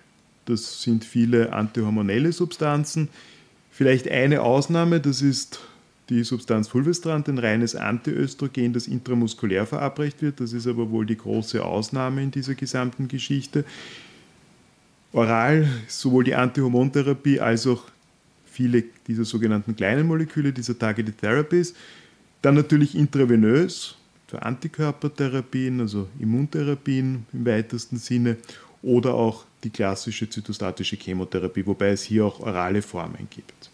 Das 0.46 0.82
sind 0.82 1.04
viele 1.04 1.52
antihormonelle 1.52 2.32
Substanzen. 2.32 3.08
Vielleicht 3.70 4.10
eine 4.10 4.40
Ausnahme, 4.40 5.00
das 5.00 5.20
ist 5.20 5.60
die 6.08 6.22
Substanz 6.22 6.68
Fulvestrant, 6.68 7.28
ein 7.28 7.38
reines 7.38 7.74
Antiöstrogen, 7.74 8.72
das 8.72 8.86
intramuskulär 8.86 9.66
verabreicht 9.66 10.22
wird. 10.22 10.40
Das 10.40 10.52
ist 10.52 10.66
aber 10.66 10.90
wohl 10.90 11.06
die 11.06 11.16
große 11.16 11.62
Ausnahme 11.62 12.22
in 12.22 12.30
dieser 12.30 12.54
gesamten 12.54 13.08
Geschichte. 13.08 13.64
Oral 15.12 15.68
sowohl 15.86 16.24
die 16.24 16.34
Antihormontherapie 16.34 17.40
als 17.40 17.66
auch 17.66 17.84
viele 18.46 18.84
dieser 19.06 19.24
sogenannten 19.24 19.76
kleinen 19.76 20.06
Moleküle, 20.06 20.52
dieser 20.52 20.78
Targeted 20.78 21.18
Therapies. 21.18 21.74
Dann 22.42 22.54
natürlich 22.54 22.94
intravenös 22.94 23.96
für 24.26 24.42
Antikörpertherapien, 24.42 25.80
also 25.80 26.08
Immuntherapien 26.18 27.26
im 27.32 27.46
weitesten 27.46 27.98
Sinne 27.98 28.36
oder 28.82 29.14
auch 29.14 29.44
die 29.62 29.70
klassische 29.70 30.28
zytostatische 30.28 30.96
Chemotherapie, 30.96 31.66
wobei 31.66 31.90
es 31.90 32.02
hier 32.02 32.26
auch 32.26 32.40
orale 32.40 32.82
Formen 32.82 33.28
gibt. 33.30 33.70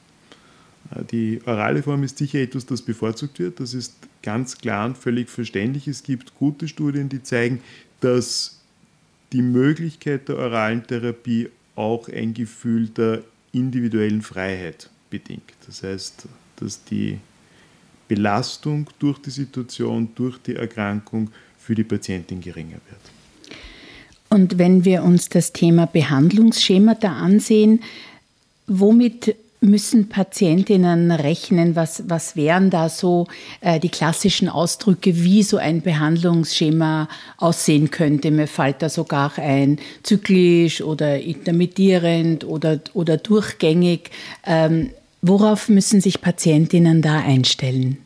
Die 1.11 1.40
orale 1.47 1.83
Form 1.83 2.02
ist 2.02 2.19
sicher 2.19 2.40
etwas, 2.40 2.66
das 2.66 2.83
bevorzugt 2.83 3.38
wird. 3.38 3.61
Das 3.61 3.75
ist 3.75 3.95
ganz 4.23 4.59
klar 4.59 4.87
und 4.87 4.99
völlig 4.99 5.28
verständlich. 5.28 5.87
Es 5.87 6.02
gibt 6.02 6.35
gute 6.35 6.66
Studien, 6.69 7.09
die 7.09 7.23
zeigen, 7.23 7.61
dass 8.00 8.61
die 9.33 9.42
Möglichkeit 9.42 10.28
der 10.28 10.38
oralen 10.38 10.85
Therapie 10.85 11.49
auch 11.76 12.09
ein 12.09 12.35
Gefühl 12.35 12.88
der 12.88 13.23
individuellen 13.52 14.23
Freiheit 14.23 14.90
bedingt. 15.11 15.52
Das 15.66 15.83
heißt, 15.83 16.26
dass 16.57 16.85
die 16.85 17.19
Belastung 18.11 18.88
durch 18.99 19.19
die 19.23 19.31
Situation, 19.31 20.09
durch 20.17 20.37
die 20.38 20.57
Erkrankung 20.57 21.31
für 21.57 21.76
die 21.76 21.85
Patientin 21.85 22.40
geringer 22.40 22.81
wird. 22.90 23.55
Und 24.29 24.59
wenn 24.59 24.85
wir 24.85 25.05
uns 25.05 25.29
das 25.29 25.52
Thema 25.52 25.87
Behandlungsschemata 25.87 27.09
ansehen, 27.09 27.85
womit 28.67 29.37
müssen 29.61 30.09
Patientinnen 30.09 31.12
rechnen? 31.12 31.76
Was, 31.76 32.05
was 32.09 32.35
wären 32.35 32.71
da 32.71 32.88
so 32.88 33.29
äh, 33.61 33.79
die 33.79 33.90
klassischen 33.90 34.49
Ausdrücke, 34.49 35.23
wie 35.23 35.43
so 35.43 35.59
ein 35.59 35.83
Behandlungsschema 35.83 37.09
aussehen 37.37 37.90
könnte? 37.90 38.33
Mir 38.33 38.47
fällt 38.49 38.83
da 38.83 38.88
sogar 38.88 39.38
ein 39.38 39.79
zyklisch 40.02 40.81
oder 40.83 41.21
intermittierend 41.21 42.45
oder, 42.45 42.81
oder 42.95 43.19
durchgängig. 43.19 44.11
Ähm, 44.47 44.90
worauf 45.22 45.68
müssen 45.68 46.00
sich 46.00 46.20
Patientinnen 46.20 47.02
da 47.02 47.20
einstellen? 47.20 47.98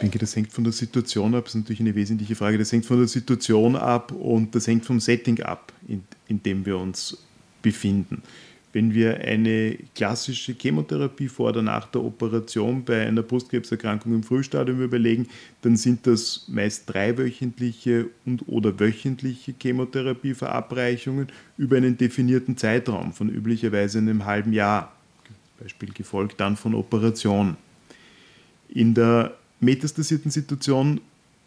Ich 0.00 0.04
denke, 0.04 0.18
das 0.18 0.36
hängt 0.36 0.52
von 0.52 0.62
der 0.62 0.72
Situation 0.72 1.34
ab. 1.34 1.44
Das 1.46 1.56
ist 1.56 1.62
natürlich 1.62 1.80
eine 1.80 1.94
wesentliche 1.94 2.36
Frage. 2.36 2.56
Das 2.56 2.70
hängt 2.70 2.86
von 2.86 2.98
der 2.98 3.08
Situation 3.08 3.74
ab 3.74 4.12
und 4.12 4.54
das 4.54 4.66
hängt 4.66 4.86
vom 4.86 5.00
Setting 5.00 5.42
ab, 5.42 5.72
in, 5.88 6.04
in 6.28 6.40
dem 6.42 6.64
wir 6.64 6.78
uns 6.78 7.18
befinden. 7.62 8.22
Wenn 8.72 8.92
wir 8.92 9.18
eine 9.22 9.76
klassische 9.94 10.52
Chemotherapie 10.52 11.28
vor 11.28 11.48
oder 11.48 11.62
nach 11.62 11.88
der 11.88 12.04
Operation 12.04 12.84
bei 12.84 13.06
einer 13.06 13.22
Brustkrebserkrankung 13.22 14.14
im 14.14 14.22
Frühstadium 14.22 14.82
überlegen, 14.82 15.26
dann 15.62 15.76
sind 15.76 16.06
das 16.06 16.44
meist 16.48 16.84
dreiwöchentliche 16.86 18.08
und 18.26 18.46
oder 18.46 18.78
wöchentliche 18.78 19.54
Chemotherapieverabreichungen 19.60 21.28
über 21.56 21.78
einen 21.78 21.96
definierten 21.96 22.58
Zeitraum 22.58 23.12
von 23.12 23.30
üblicherweise 23.30 23.98
einem 23.98 24.26
halben 24.26 24.52
Jahr, 24.52 24.92
Beispiel 25.60 25.92
gefolgt 25.92 26.40
dann 26.40 26.56
von 26.56 26.74
Operationen. 26.74 27.56
In 28.68 28.94
der 28.94 29.36
metastasierten 29.60 30.30
Situation 30.30 31.00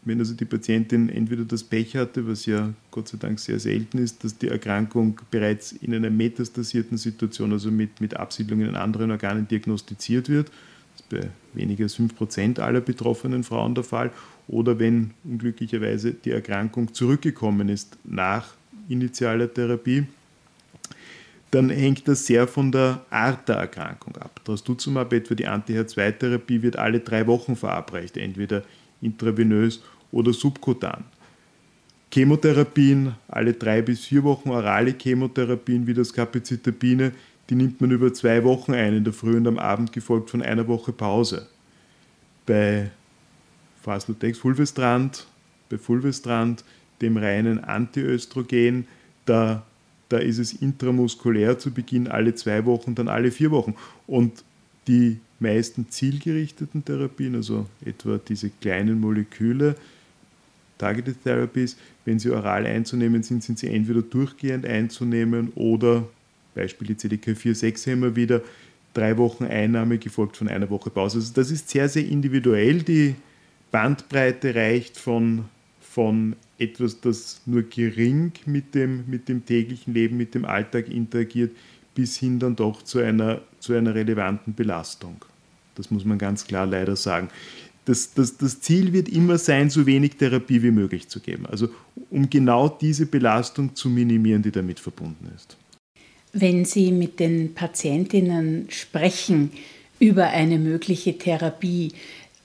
wenn 0.04 0.20
also 0.20 0.34
die 0.34 0.46
Patientin 0.46 1.10
entweder 1.10 1.46
das 1.46 1.64
Pech 1.64 1.96
hatte, 1.96 2.28
was 2.28 2.46
ja 2.46 2.74
Gott 2.90 3.08
sei 3.08 3.18
Dank 3.20 3.40
sehr 3.40 3.60
selten 3.60 4.00
ist, 4.00 4.24
dass 4.24 4.38
die 4.38 4.48
Erkrankung 4.48 5.20
bereits 5.30 5.74
in 5.74 5.94
einer 5.94 6.10
metastasierten 6.10 6.98
Situation, 6.98 7.52
also 7.52 7.70
mit, 7.70 8.02
mit 8.02 8.16
Absiedlungen 8.16 8.70
in 8.70 8.76
anderen 8.76 9.12
Organen 9.12 9.48
diagnostiziert 9.48 10.28
wird, 10.28 10.48
das 10.48 11.02
ist 11.02 11.10
bei 11.10 11.30
weniger 11.54 11.84
als 11.84 12.00
5% 12.00 12.60
aller 12.60 12.82
betroffenen 12.82 13.44
Frauen 13.44 13.76
der 13.76 13.84
Fall, 13.84 14.12
oder 14.48 14.80
wenn 14.80 15.12
unglücklicherweise 15.24 16.14
die 16.14 16.32
Erkrankung 16.32 16.94
zurückgekommen 16.94 17.70
ist 17.70 17.98
nach 18.04 18.56
initialer 18.90 19.54
Therapie, 19.54 20.06
dann 21.52 21.70
hängt 21.70 22.08
das 22.08 22.26
sehr 22.26 22.48
von 22.48 22.72
der 22.72 23.06
Art 23.10 23.48
der 23.50 23.58
Erkrankung 23.58 24.16
ab. 24.18 24.40
Trastuzumab, 24.46 25.12
etwa 25.12 25.36
die 25.36 25.48
Anti-H2-Therapie, 25.48 26.62
wird 26.62 26.78
alle 26.78 27.02
drei 27.02 27.28
Wochen 27.28 27.58
verabreicht, 27.58 28.16
entweder 28.18 28.64
intravenös 29.02 29.82
oder 30.12 30.32
subkutan. 30.32 31.04
Chemotherapien, 32.14 33.16
alle 33.28 33.54
drei 33.54 33.82
bis 33.82 34.06
vier 34.06 34.24
Wochen 34.24 34.50
orale 34.50 34.96
Chemotherapien 34.98 35.88
wie 35.88 35.94
das 35.94 36.14
Capecitabine, 36.14 37.12
die 37.50 37.56
nimmt 37.56 37.82
man 37.82 37.92
über 37.92 38.14
zwei 38.14 38.44
Wochen 38.46 38.74
ein, 38.74 38.96
in 38.96 39.04
der 39.04 39.14
Früh 39.14 39.36
und 39.36 39.48
am 39.48 39.60
Abend 39.60 39.92
gefolgt 39.92 40.30
von 40.30 40.42
einer 40.42 40.68
Woche 40.68 40.94
Pause. 40.94 41.48
Bei 42.46 42.92
Faslodex 43.82 44.40
Fulvestrant, 44.40 45.28
bei 45.70 45.78
Fulvestrant, 45.78 46.64
dem 47.02 47.18
reinen 47.18 47.64
Antiöstrogen, 47.64 48.88
da, 49.26 49.66
da 50.12 50.18
ist 50.18 50.40
es 50.40 50.54
intramuskulär 50.54 51.58
zu 51.58 51.72
Beginn 51.72 52.08
alle 52.08 52.36
zwei 52.36 52.66
Wochen, 52.66 52.96
dann 52.96 53.08
alle 53.08 53.32
vier 53.32 53.52
Wochen. 53.52 53.76
Und 54.08 54.44
die 54.88 55.20
meisten 55.40 55.90
zielgerichteten 55.90 56.84
Therapien, 56.84 57.36
also 57.36 57.68
etwa 57.86 58.18
diese 58.18 58.50
kleinen 58.50 59.00
Moleküle, 59.00 59.76
Targeted 60.78 61.24
Therapies, 61.24 61.78
wenn 62.06 62.18
sie 62.18 62.32
oral 62.32 62.66
einzunehmen 62.66 63.22
sind, 63.22 63.44
sind 63.44 63.60
sie 63.60 63.68
entweder 63.68 64.02
durchgehend 64.02 64.66
einzunehmen 64.66 65.52
oder, 65.54 66.08
Beispiel 66.56 66.88
die 66.88 66.96
CDK4-6-Hämmer 66.96 68.16
wieder, 68.16 68.42
drei 68.94 69.16
Wochen 69.18 69.46
Einnahme 69.46 70.00
gefolgt 70.00 70.38
von 70.38 70.48
einer 70.48 70.70
Woche 70.72 70.90
Pause. 70.90 71.20
Also 71.20 71.34
das 71.36 71.52
ist 71.52 71.70
sehr, 71.70 71.88
sehr 71.88 72.06
individuell. 72.06 72.82
Die 72.82 73.16
Bandbreite 73.72 74.56
reicht 74.56 74.98
von, 74.98 75.46
von 75.80 76.36
etwas, 76.62 77.02
das 77.02 77.42
nur 77.46 77.64
gering 77.64 78.32
mit 78.46 78.76
dem, 78.76 79.04
mit 79.08 79.28
dem 79.28 79.46
täglichen 79.46 79.94
Leben, 79.94 80.18
mit 80.18 80.36
dem 80.36 80.46
Alltag 80.46 80.90
interagiert, 80.90 81.52
bis 81.96 82.18
hin 82.18 82.40
dann 82.40 82.56
doch 82.56 82.84
zu 82.84 83.00
einer, 83.00 83.42
zu 83.60 83.74
einer 83.74 83.94
relevanten 83.94 84.54
Belastung. 84.54 85.26
Das 85.76 85.92
muss 85.92 86.06
man 86.06 86.18
ganz 86.18 86.46
klar 86.46 86.66
leider 86.66 86.96
sagen. 86.96 87.30
Das, 87.86 88.14
das, 88.14 88.38
das 88.38 88.62
Ziel 88.62 88.94
wird 88.94 89.10
immer 89.10 89.38
sein, 89.38 89.70
so 89.70 89.86
wenig 89.86 90.16
Therapie 90.16 90.62
wie 90.62 90.72
möglich 90.72 91.10
zu 91.10 91.20
geben. 91.20 91.46
Also 91.48 91.70
um 92.10 92.30
genau 92.30 92.70
diese 92.70 93.08
Belastung 93.08 93.76
zu 93.76 93.90
minimieren, 93.90 94.44
die 94.44 94.52
damit 94.52 94.80
verbunden 94.80 95.32
ist. 95.36 95.58
Wenn 96.34 96.64
Sie 96.64 96.92
mit 96.92 97.20
den 97.20 97.54
Patientinnen 97.56 98.68
sprechen 98.70 99.52
über 100.00 100.28
eine 100.28 100.58
mögliche 100.58 101.18
Therapie, 101.18 101.92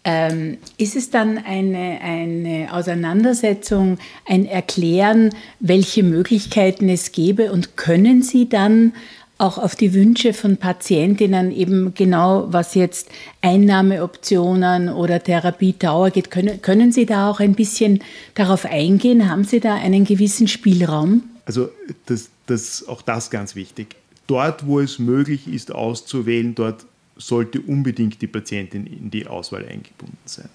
Ähm, 0.08 0.58
ist 0.78 0.94
es 0.94 1.10
dann 1.10 1.36
eine, 1.36 2.00
eine 2.00 2.72
Auseinandersetzung, 2.72 3.98
ein 4.24 4.46
Erklären, 4.46 5.30
welche 5.58 6.04
Möglichkeiten 6.04 6.88
es 6.88 7.10
gäbe 7.10 7.50
und 7.50 7.76
können 7.76 8.22
Sie 8.22 8.48
dann 8.48 8.92
auch 9.36 9.58
auf 9.58 9.74
die 9.74 9.94
Wünsche 9.94 10.32
von 10.32 10.58
Patientinnen 10.58 11.50
eben 11.50 11.92
genau, 11.92 12.46
was 12.52 12.76
jetzt 12.76 13.10
Einnahmeoptionen 13.40 14.90
oder 14.90 15.20
Therapiedauer 15.20 16.10
geht, 16.10 16.30
können, 16.30 16.62
können 16.62 16.92
Sie 16.92 17.04
da 17.04 17.28
auch 17.28 17.40
ein 17.40 17.54
bisschen 17.54 18.04
darauf 18.36 18.64
eingehen? 18.64 19.28
Haben 19.28 19.42
Sie 19.42 19.58
da 19.58 19.74
einen 19.74 20.04
gewissen 20.04 20.46
Spielraum? 20.46 21.24
Also 21.46 21.68
das, 22.06 22.30
das, 22.46 22.86
auch 22.86 23.02
das 23.02 23.30
ganz 23.30 23.56
wichtig. 23.56 23.96
Dort, 24.28 24.68
wo 24.68 24.78
es 24.78 25.00
möglich 25.00 25.48
ist, 25.48 25.72
auszuwählen, 25.72 26.54
dort 26.54 26.86
sollte 27.16 27.60
unbedingt 27.60 28.20
die 28.20 28.26
Patientin 28.26 28.86
in 28.86 29.10
die 29.10 29.26
Auswahl 29.26 29.64
eingebunden 29.64 30.18
sein. 30.24 30.48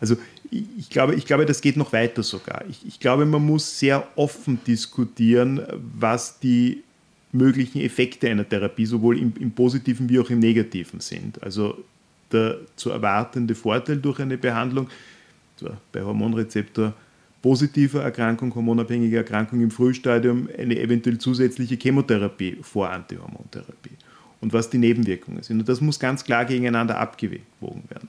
Also 0.00 0.16
ich 0.50 0.90
glaube, 0.90 1.14
ich 1.14 1.26
glaube, 1.26 1.46
das 1.46 1.60
geht 1.60 1.76
noch 1.76 1.92
weiter 1.92 2.22
sogar. 2.22 2.64
Ich, 2.68 2.86
ich 2.86 3.00
glaube, 3.00 3.26
man 3.26 3.44
muss 3.44 3.78
sehr 3.78 4.06
offen 4.16 4.58
diskutieren, 4.66 5.62
was 5.98 6.38
die 6.38 6.84
möglichen 7.32 7.80
Effekte 7.80 8.28
einer 8.28 8.48
Therapie 8.48 8.86
sowohl 8.86 9.18
im, 9.18 9.32
im 9.40 9.50
positiven 9.50 10.08
wie 10.08 10.20
auch 10.20 10.30
im 10.30 10.38
negativen 10.38 11.00
sind. 11.00 11.42
Also 11.42 11.82
der 12.30 12.58
zu 12.76 12.90
erwartende 12.90 13.54
Vorteil 13.54 13.96
durch 13.96 14.20
eine 14.20 14.38
Behandlung 14.38 14.88
bei 15.92 16.02
Hormonrezeptor 16.02 16.94
positiver 17.42 18.02
Erkrankung, 18.02 18.54
hormonabhängiger 18.54 19.18
Erkrankung 19.18 19.60
im 19.60 19.70
Frühstadium 19.70 20.48
eine 20.56 20.80
eventuell 20.80 21.18
zusätzliche 21.18 21.76
Chemotherapie 21.76 22.58
vor 22.62 22.88
Antihormontherapie 22.88 23.90
und 24.44 24.52
was 24.52 24.68
die 24.68 24.76
Nebenwirkungen 24.76 25.42
sind. 25.42 25.60
Und 25.60 25.68
das 25.68 25.80
muss 25.80 25.98
ganz 25.98 26.22
klar 26.22 26.44
gegeneinander 26.44 26.98
abgewogen 26.98 27.82
werden. 27.88 28.08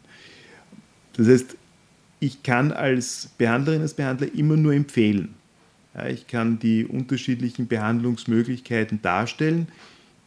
Das 1.14 1.28
heißt, 1.28 1.56
ich 2.20 2.44
kann 2.44 2.74
als 2.74 3.30
Behandlerin, 3.38 3.82
als 3.82 3.94
Behandler 3.94 4.28
immer 4.36 4.58
nur 4.58 4.74
empfehlen, 4.74 5.34
ja, 5.96 6.08
ich 6.08 6.28
kann 6.28 6.60
die 6.60 6.86
unterschiedlichen 6.86 7.68
Behandlungsmöglichkeiten 7.68 9.02
darstellen. 9.02 9.70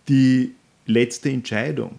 Die 0.09 0.55
letzte 0.87 1.29
Entscheidung, 1.29 1.99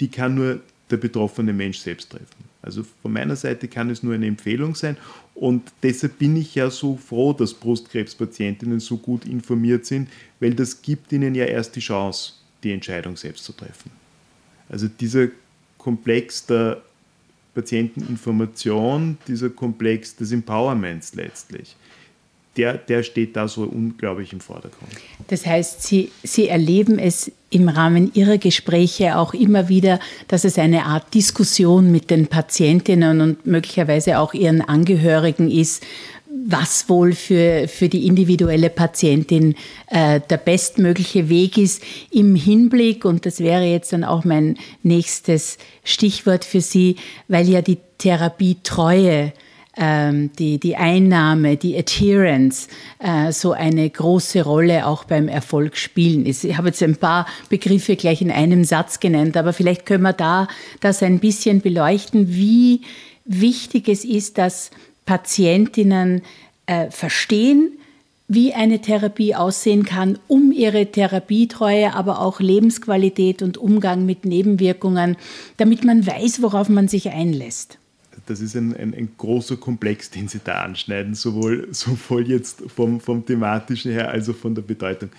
die 0.00 0.08
kann 0.08 0.34
nur 0.34 0.60
der 0.90 0.98
betroffene 0.98 1.54
Mensch 1.54 1.78
selbst 1.78 2.10
treffen. 2.10 2.44
Also 2.60 2.84
von 3.00 3.10
meiner 3.10 3.36
Seite 3.36 3.68
kann 3.68 3.88
es 3.88 4.02
nur 4.02 4.12
eine 4.12 4.26
Empfehlung 4.26 4.74
sein 4.74 4.98
und 5.34 5.72
deshalb 5.82 6.18
bin 6.18 6.36
ich 6.36 6.54
ja 6.54 6.70
so 6.70 6.96
froh, 6.96 7.32
dass 7.32 7.54
Brustkrebspatientinnen 7.54 8.80
so 8.80 8.98
gut 8.98 9.24
informiert 9.24 9.86
sind, 9.86 10.08
weil 10.40 10.54
das 10.54 10.82
gibt 10.82 11.10
ihnen 11.12 11.34
ja 11.34 11.46
erst 11.46 11.76
die 11.76 11.80
Chance, 11.80 12.34
die 12.64 12.72
Entscheidung 12.72 13.16
selbst 13.16 13.44
zu 13.44 13.52
treffen. 13.52 13.90
Also 14.68 14.88
dieser 14.88 15.28
Komplex 15.78 16.46
der 16.46 16.82
Patienteninformation, 17.54 19.18
dieser 19.28 19.50
Komplex 19.50 20.16
des 20.16 20.32
Empowerments 20.32 21.14
letztlich, 21.14 21.76
der, 22.56 22.74
der 22.74 23.02
steht 23.02 23.36
da 23.36 23.48
so 23.48 23.64
unglaublich 23.64 24.32
im 24.32 24.40
Vordergrund. 24.40 24.90
Das 25.28 25.44
heißt, 25.44 25.82
Sie, 25.82 26.12
Sie 26.22 26.48
erleben 26.48 26.98
es 26.98 27.32
im 27.50 27.68
Rahmen 27.68 28.12
Ihrer 28.14 28.38
Gespräche 28.38 29.18
auch 29.18 29.34
immer 29.34 29.68
wieder, 29.68 29.98
dass 30.28 30.44
es 30.44 30.58
eine 30.58 30.84
Art 30.86 31.14
Diskussion 31.14 31.90
mit 31.90 32.10
den 32.10 32.28
Patientinnen 32.28 33.20
und 33.20 33.46
möglicherweise 33.46 34.18
auch 34.18 34.34
ihren 34.34 34.60
Angehörigen 34.60 35.50
ist, 35.50 35.84
was 36.46 36.88
wohl 36.88 37.14
für, 37.14 37.68
für 37.68 37.88
die 37.88 38.06
individuelle 38.06 38.68
Patientin 38.68 39.54
äh, 39.88 40.20
der 40.28 40.36
bestmögliche 40.36 41.28
Weg 41.28 41.56
ist 41.56 41.82
im 42.10 42.36
Hinblick, 42.36 43.04
und 43.04 43.24
das 43.24 43.40
wäre 43.40 43.64
jetzt 43.64 43.92
dann 43.92 44.04
auch 44.04 44.24
mein 44.24 44.56
nächstes 44.82 45.56
Stichwort 45.84 46.44
für 46.44 46.60
Sie, 46.60 46.96
weil 47.28 47.48
ja 47.48 47.62
die 47.62 47.78
Therapietreue 47.98 49.32
ähm, 49.76 50.30
die, 50.38 50.60
die 50.60 50.76
Einnahme, 50.76 51.56
die 51.56 51.76
Adherence 51.76 52.68
äh, 52.98 53.32
so 53.32 53.52
eine 53.52 53.88
große 53.88 54.42
Rolle 54.42 54.86
auch 54.86 55.04
beim 55.04 55.28
Erfolg 55.28 55.76
spielen. 55.76 56.26
Ich 56.26 56.56
habe 56.56 56.68
jetzt 56.68 56.82
ein 56.82 56.96
paar 56.96 57.26
Begriffe 57.48 57.96
gleich 57.96 58.22
in 58.22 58.30
einem 58.30 58.64
Satz 58.64 59.00
genannt, 59.00 59.36
aber 59.36 59.52
vielleicht 59.52 59.86
können 59.86 60.04
wir 60.04 60.12
da 60.12 60.46
das 60.80 61.02
ein 61.02 61.18
bisschen 61.18 61.60
beleuchten, 61.60 62.28
wie 62.28 62.82
wichtig 63.24 63.88
es 63.88 64.04
ist, 64.04 64.38
dass 64.38 64.70
Patientinnen 65.06 66.22
äh, 66.66 66.90
verstehen, 66.90 67.72
wie 68.26 68.54
eine 68.54 68.80
Therapie 68.80 69.34
aussehen 69.34 69.84
kann, 69.84 70.18
um 70.28 70.50
ihre 70.50 70.90
Therapietreue, 70.90 71.94
aber 71.94 72.20
auch 72.20 72.40
Lebensqualität 72.40 73.42
und 73.42 73.58
Umgang 73.58 74.06
mit 74.06 74.24
Nebenwirkungen, 74.24 75.16
damit 75.58 75.84
man 75.84 76.06
weiß, 76.06 76.40
worauf 76.42 76.68
man 76.68 76.88
sich 76.88 77.10
einlässt 77.10 77.78
das 78.26 78.40
ist 78.40 78.56
ein, 78.56 78.74
ein, 78.76 78.94
ein, 78.94 79.10
großer 79.16 79.56
Komplex, 79.56 80.10
den 80.10 80.28
Sie 80.28 80.40
da 80.42 80.62
anschneiden, 80.62 81.14
sowohl, 81.14 81.68
sowohl 81.72 82.28
jetzt 82.28 82.62
vom, 82.74 83.00
vom 83.00 83.24
thematischen 83.24 83.92
her 83.92 84.10
als 84.10 84.28
auch 84.28 84.36
von 84.36 84.54
der 84.54 84.62
Bedeutung. 84.62 85.10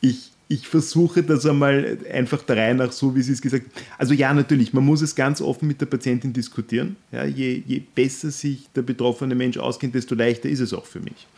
Ich, 0.00 0.30
ich 0.52 0.66
versuche 0.66 1.22
das 1.22 1.46
einmal 1.46 1.96
einfach 2.12 2.42
der 2.42 2.56
Reihe 2.56 2.74
nach 2.74 2.90
so, 2.90 3.14
wie 3.14 3.22
Sie 3.22 3.32
es 3.32 3.40
gesagt 3.40 3.66
haben. 3.66 3.84
Also 3.98 4.14
ja, 4.14 4.34
natürlich, 4.34 4.72
man 4.72 4.84
muss 4.84 5.00
es 5.00 5.14
ganz 5.14 5.40
offen 5.40 5.68
mit 5.68 5.80
der 5.80 5.86
Patientin 5.86 6.32
diskutieren. 6.32 6.96
Ja, 7.12 7.24
je, 7.24 7.62
je 7.64 7.80
besser 7.94 8.32
sich 8.32 8.68
der 8.74 8.82
betroffene 8.82 9.36
Mensch 9.36 9.58
auskennt, 9.58 9.94
desto 9.94 10.16
leichter 10.16 10.48
ist 10.48 10.58
es 10.58 10.74
auch 10.74 10.86
für 10.86 10.98
mich. 10.98 11.28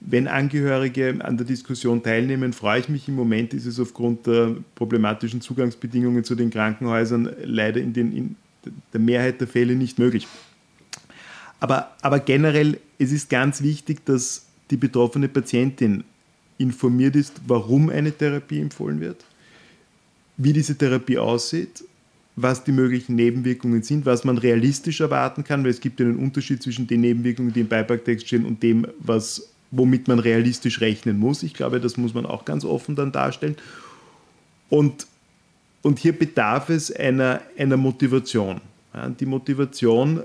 Wenn 0.00 0.26
Angehörige 0.26 1.16
an 1.22 1.36
der 1.36 1.46
Diskussion 1.46 2.02
teilnehmen, 2.02 2.54
freue 2.54 2.80
ich 2.80 2.88
mich. 2.88 3.08
Im 3.08 3.16
Moment 3.16 3.52
ist 3.52 3.66
es 3.66 3.78
aufgrund 3.78 4.26
der 4.26 4.56
problematischen 4.74 5.42
Zugangsbedingungen 5.42 6.24
zu 6.24 6.34
den 6.34 6.48
Krankenhäusern 6.48 7.30
leider 7.44 7.82
in 7.82 7.92
den 7.92 8.16
in 8.16 8.36
der 8.94 9.00
Mehrheit 9.00 9.38
der 9.42 9.48
Fälle 9.48 9.74
nicht 9.74 9.98
möglich. 9.98 10.26
Aber, 11.60 11.94
aber 12.00 12.20
generell, 12.20 12.78
es 12.98 13.12
ist 13.12 13.28
ganz 13.28 13.62
wichtig, 13.62 14.06
dass 14.06 14.46
die 14.70 14.78
betroffene 14.78 15.28
Patientin 15.28 16.04
informiert 16.60 17.16
ist, 17.16 17.40
warum 17.46 17.88
eine 17.88 18.12
Therapie 18.12 18.60
empfohlen 18.60 19.00
wird, 19.00 19.24
wie 20.36 20.52
diese 20.52 20.76
Therapie 20.76 21.18
aussieht, 21.18 21.84
was 22.36 22.64
die 22.64 22.72
möglichen 22.72 23.16
Nebenwirkungen 23.16 23.82
sind, 23.82 24.06
was 24.06 24.24
man 24.24 24.38
realistisch 24.38 25.00
erwarten 25.00 25.44
kann, 25.44 25.64
weil 25.64 25.70
es 25.70 25.80
gibt 25.80 26.00
einen 26.00 26.16
Unterschied 26.16 26.62
zwischen 26.62 26.86
den 26.86 27.00
Nebenwirkungen, 27.00 27.52
die 27.52 27.60
im 27.60 27.68
Beipacktext 27.68 28.26
stehen, 28.26 28.44
und 28.44 28.62
dem, 28.62 28.86
was, 28.98 29.50
womit 29.70 30.08
man 30.08 30.18
realistisch 30.18 30.80
rechnen 30.80 31.18
muss. 31.18 31.42
Ich 31.42 31.54
glaube, 31.54 31.80
das 31.80 31.96
muss 31.96 32.14
man 32.14 32.26
auch 32.26 32.44
ganz 32.44 32.64
offen 32.64 32.94
dann 32.94 33.12
darstellen. 33.12 33.56
Und 34.68 35.06
und 35.82 35.98
hier 35.98 36.12
bedarf 36.12 36.68
es 36.68 36.94
einer, 36.94 37.40
einer 37.56 37.76
Motivation. 37.76 38.60
Ja, 38.94 39.08
die 39.08 39.26
Motivation, 39.26 40.22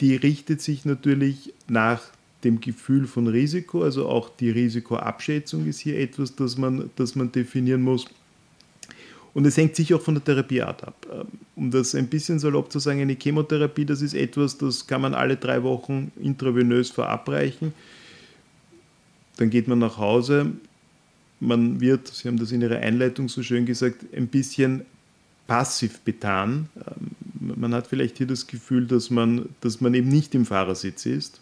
die 0.00 0.16
richtet 0.16 0.62
sich 0.62 0.84
natürlich 0.84 1.52
nach 1.68 2.00
dem 2.44 2.60
Gefühl 2.60 3.06
von 3.06 3.26
Risiko, 3.26 3.82
also 3.82 4.08
auch 4.08 4.28
die 4.28 4.50
Risikoabschätzung 4.50 5.66
ist 5.66 5.80
hier 5.80 5.98
etwas, 5.98 6.36
das 6.36 6.56
man, 6.56 6.90
das 6.96 7.16
man 7.16 7.32
definieren 7.32 7.82
muss. 7.82 8.06
Und 9.34 9.46
es 9.46 9.56
hängt 9.56 9.76
sicher 9.76 9.96
auch 9.96 10.00
von 10.00 10.14
der 10.14 10.24
Therapieart 10.24 10.84
ab. 10.84 11.06
Ähm, 11.12 11.26
um 11.56 11.70
das 11.70 11.94
ein 11.94 12.08
bisschen 12.08 12.38
salopp 12.38 12.72
zu 12.72 12.78
sagen, 12.78 13.00
eine 13.00 13.16
Chemotherapie, 13.20 13.84
das 13.84 14.02
ist 14.02 14.14
etwas, 14.14 14.58
das 14.58 14.86
kann 14.86 15.00
man 15.00 15.14
alle 15.14 15.36
drei 15.36 15.62
Wochen 15.62 16.12
intravenös 16.20 16.90
verabreichen. 16.90 17.72
Dann 19.36 19.50
geht 19.50 19.68
man 19.68 19.78
nach 19.78 19.98
Hause, 19.98 20.52
man 21.40 21.80
wird, 21.80 22.08
Sie 22.08 22.26
haben 22.26 22.38
das 22.38 22.50
in 22.52 22.62
Ihrer 22.62 22.78
Einleitung 22.78 23.28
so 23.28 23.42
schön 23.42 23.64
gesagt, 23.64 24.06
ein 24.12 24.26
bisschen 24.26 24.82
passiv 25.46 26.00
betan. 26.00 26.68
Ähm, 26.76 27.56
man 27.56 27.74
hat 27.74 27.86
vielleicht 27.86 28.18
hier 28.18 28.26
das 28.26 28.46
Gefühl, 28.46 28.86
dass 28.86 29.10
man, 29.10 29.48
dass 29.60 29.80
man 29.80 29.94
eben 29.94 30.08
nicht 30.08 30.34
im 30.34 30.46
Fahrersitz 30.46 31.06
ist. 31.06 31.40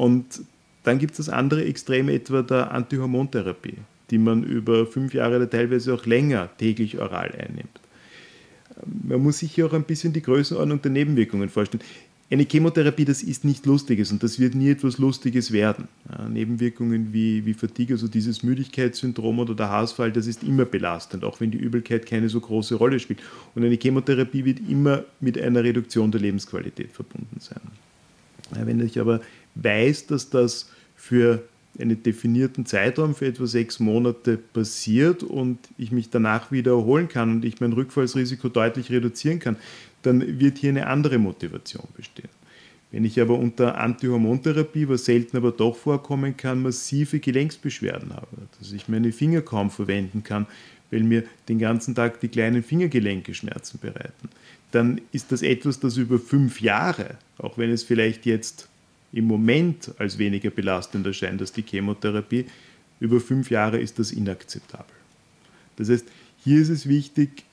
Und 0.00 0.40
dann 0.82 0.98
gibt 0.98 1.10
es 1.10 1.18
das 1.18 1.28
andere 1.28 1.62
Extrem 1.66 2.08
etwa 2.08 2.40
der 2.40 2.72
Antihormontherapie, 2.72 3.76
die 4.10 4.16
man 4.16 4.44
über 4.44 4.86
fünf 4.86 5.12
Jahre 5.12 5.36
oder 5.36 5.50
teilweise 5.50 5.92
auch 5.92 6.06
länger 6.06 6.48
täglich 6.56 6.98
oral 6.98 7.32
einnimmt. 7.32 7.80
Man 8.86 9.22
muss 9.22 9.40
sich 9.40 9.52
hier 9.52 9.66
auch 9.66 9.74
ein 9.74 9.82
bisschen 9.82 10.14
die 10.14 10.22
Größenordnung 10.22 10.80
der 10.80 10.90
Nebenwirkungen 10.90 11.50
vorstellen. 11.50 11.84
Eine 12.30 12.44
Chemotherapie, 12.44 13.04
das 13.04 13.22
ist 13.22 13.44
nicht 13.44 13.66
Lustiges 13.66 14.10
und 14.10 14.22
das 14.22 14.38
wird 14.38 14.54
nie 14.54 14.70
etwas 14.70 14.96
Lustiges 14.96 15.52
werden. 15.52 15.86
Ja, 16.08 16.26
Nebenwirkungen 16.30 17.12
wie, 17.12 17.44
wie 17.44 17.52
Fatigue, 17.52 17.94
also 17.94 18.08
dieses 18.08 18.42
Müdigkeitssyndrom 18.42 19.40
oder 19.40 19.54
der 19.54 19.68
Haarausfall, 19.68 20.12
das 20.12 20.26
ist 20.26 20.42
immer 20.42 20.64
belastend, 20.64 21.24
auch 21.24 21.42
wenn 21.42 21.50
die 21.50 21.58
Übelkeit 21.58 22.06
keine 22.06 22.30
so 22.30 22.40
große 22.40 22.76
Rolle 22.76 23.00
spielt. 23.00 23.18
Und 23.54 23.64
eine 23.64 23.76
Chemotherapie 23.76 24.46
wird 24.46 24.60
immer 24.66 25.04
mit 25.20 25.38
einer 25.38 25.62
Reduktion 25.62 26.10
der 26.10 26.22
Lebensqualität 26.22 26.90
verbunden 26.90 27.38
sein. 27.38 27.60
Ja, 28.56 28.66
wenn 28.66 28.80
ich 28.80 28.98
aber 28.98 29.20
weiß, 29.54 30.06
dass 30.06 30.30
das 30.30 30.70
für 30.94 31.42
einen 31.78 32.02
definierten 32.02 32.66
Zeitraum 32.66 33.14
für 33.14 33.26
etwa 33.26 33.46
sechs 33.46 33.78
Monate 33.80 34.36
passiert 34.36 35.22
und 35.22 35.58
ich 35.78 35.92
mich 35.92 36.10
danach 36.10 36.50
wieder 36.50 36.72
erholen 36.72 37.08
kann 37.08 37.30
und 37.30 37.44
ich 37.44 37.60
mein 37.60 37.72
Rückfallsrisiko 37.72 38.48
deutlich 38.48 38.90
reduzieren 38.90 39.38
kann, 39.38 39.56
dann 40.02 40.40
wird 40.40 40.58
hier 40.58 40.70
eine 40.70 40.86
andere 40.86 41.18
Motivation 41.18 41.86
bestehen. 41.96 42.28
Wenn 42.90 43.04
ich 43.04 43.20
aber 43.20 43.38
unter 43.38 43.78
Antihormontherapie, 43.78 44.88
was 44.88 45.04
selten 45.04 45.36
aber 45.36 45.52
doch 45.52 45.76
vorkommen 45.76 46.36
kann, 46.36 46.60
massive 46.60 47.20
Gelenksbeschwerden 47.20 48.14
habe, 48.14 48.26
dass 48.58 48.72
ich 48.72 48.88
meine 48.88 49.12
Finger 49.12 49.42
kaum 49.42 49.70
verwenden 49.70 50.24
kann, 50.24 50.46
weil 50.90 51.04
mir 51.04 51.22
den 51.48 51.60
ganzen 51.60 51.94
Tag 51.94 52.18
die 52.20 52.28
kleinen 52.28 52.64
Fingergelenke 52.64 53.32
Schmerzen 53.32 53.78
bereiten, 53.78 54.28
dann 54.72 55.00
ist 55.12 55.30
das 55.30 55.42
etwas, 55.42 55.78
das 55.78 55.96
über 55.96 56.18
fünf 56.18 56.60
Jahre, 56.60 57.16
auch 57.38 57.58
wenn 57.58 57.70
es 57.70 57.84
vielleicht 57.84 58.26
jetzt 58.26 58.69
im 59.12 59.26
Moment 59.26 59.92
als 59.98 60.18
weniger 60.18 60.50
belastend 60.50 61.06
erscheint 61.06 61.40
als 61.40 61.52
die 61.52 61.62
Chemotherapie, 61.62 62.46
über 63.00 63.20
fünf 63.20 63.50
Jahre 63.50 63.78
ist 63.78 63.98
das 63.98 64.12
inakzeptabel. 64.12 64.94
Das 65.76 65.88
heißt, 65.88 66.06
hier 66.44 66.60
ist 66.60 66.68
es 66.68 66.88
wichtig 66.88 67.44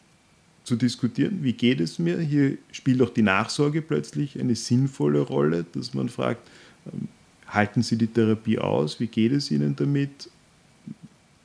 zu 0.63 0.75
diskutieren, 0.75 1.39
wie 1.43 1.53
geht 1.53 1.79
es 1.79 1.97
mir. 1.97 2.19
Hier 2.19 2.57
spielt 2.71 3.01
auch 3.01 3.09
die 3.09 3.21
Nachsorge 3.21 3.81
plötzlich 3.81 4.39
eine 4.39 4.55
sinnvolle 4.55 5.21
Rolle, 5.21 5.65
dass 5.71 5.93
man 5.93 6.09
fragt, 6.09 6.45
ähm, 6.85 7.07
halten 7.47 7.81
Sie 7.81 7.97
die 7.97 8.07
Therapie 8.07 8.59
aus, 8.59 8.99
wie 8.99 9.07
geht 9.07 9.31
es 9.31 9.49
Ihnen 9.49 9.77
damit, 9.77 10.29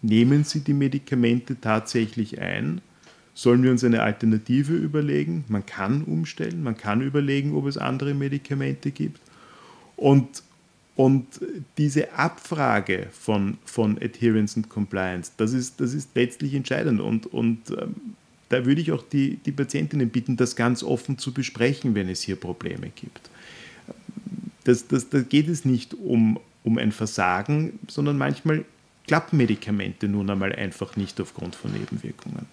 nehmen 0.02 0.42
Sie 0.42 0.60
die 0.60 0.74
Medikamente 0.74 1.60
tatsächlich 1.60 2.40
ein, 2.40 2.80
sollen 3.34 3.62
wir 3.62 3.70
uns 3.70 3.84
eine 3.84 4.02
Alternative 4.02 4.74
überlegen, 4.74 5.44
man 5.48 5.64
kann 5.64 6.02
umstellen, 6.02 6.62
man 6.62 6.76
kann 6.76 7.00
überlegen, 7.00 7.54
ob 7.54 7.66
es 7.66 7.78
andere 7.78 8.14
Medikamente 8.14 8.90
gibt. 8.90 9.20
Und, 9.96 10.42
und 10.96 11.26
diese 11.78 12.12
Abfrage 12.12 13.08
von, 13.12 13.58
von 13.64 13.98
Adherence 13.98 14.56
und 14.56 14.68
Compliance, 14.68 15.32
das 15.36 15.52
ist, 15.52 15.80
das 15.80 15.94
ist 15.94 16.10
letztlich 16.14 16.54
entscheidend. 16.54 17.00
Und, 17.00 17.26
und 17.26 17.70
ähm, 17.70 17.94
da 18.48 18.66
würde 18.66 18.80
ich 18.80 18.92
auch 18.92 19.02
die, 19.02 19.36
die 19.36 19.52
Patientinnen 19.52 20.10
bitten, 20.10 20.36
das 20.36 20.56
ganz 20.56 20.82
offen 20.82 21.18
zu 21.18 21.32
besprechen, 21.32 21.94
wenn 21.94 22.08
es 22.08 22.22
hier 22.22 22.36
Probleme 22.36 22.90
gibt. 22.94 23.30
Das, 24.64 24.86
das, 24.86 25.08
da 25.08 25.20
geht 25.20 25.48
es 25.48 25.64
nicht 25.64 25.94
um, 25.94 26.38
um 26.62 26.78
ein 26.78 26.92
Versagen, 26.92 27.78
sondern 27.88 28.18
manchmal 28.18 28.64
klappen 29.06 29.38
Medikamente 29.38 30.06
nun 30.06 30.30
einmal 30.30 30.52
einfach 30.52 30.96
nicht 30.96 31.20
aufgrund 31.20 31.54
von 31.56 31.72
Nebenwirkungen. 31.72 32.46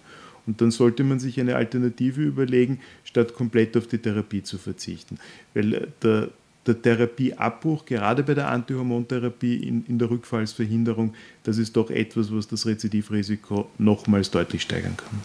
Und 0.46 0.60
dann 0.60 0.70
sollte 0.70 1.04
man 1.04 1.20
sich 1.20 1.38
eine 1.38 1.56
Alternative 1.56 2.22
überlegen, 2.22 2.80
statt 3.04 3.34
komplett 3.34 3.76
auf 3.76 3.86
die 3.86 3.98
Therapie 3.98 4.42
zu 4.42 4.58
verzichten. 4.58 5.18
Weil 5.54 5.74
äh, 5.74 5.86
der, 6.02 6.30
der 6.66 6.80
Therapieabbruch, 6.80 7.84
gerade 7.86 8.22
bei 8.22 8.34
der 8.34 8.48
Antihormontherapie 8.48 9.56
in, 9.56 9.84
in 9.86 9.98
der 9.98 10.10
Rückfallsverhinderung, 10.10 11.14
das 11.42 11.58
ist 11.58 11.76
doch 11.76 11.90
etwas, 11.90 12.32
was 12.32 12.48
das 12.48 12.66
Rezidivrisiko 12.66 13.68
nochmals 13.78 14.30
deutlich 14.30 14.62
steigern 14.62 14.96
kann. 14.96 15.20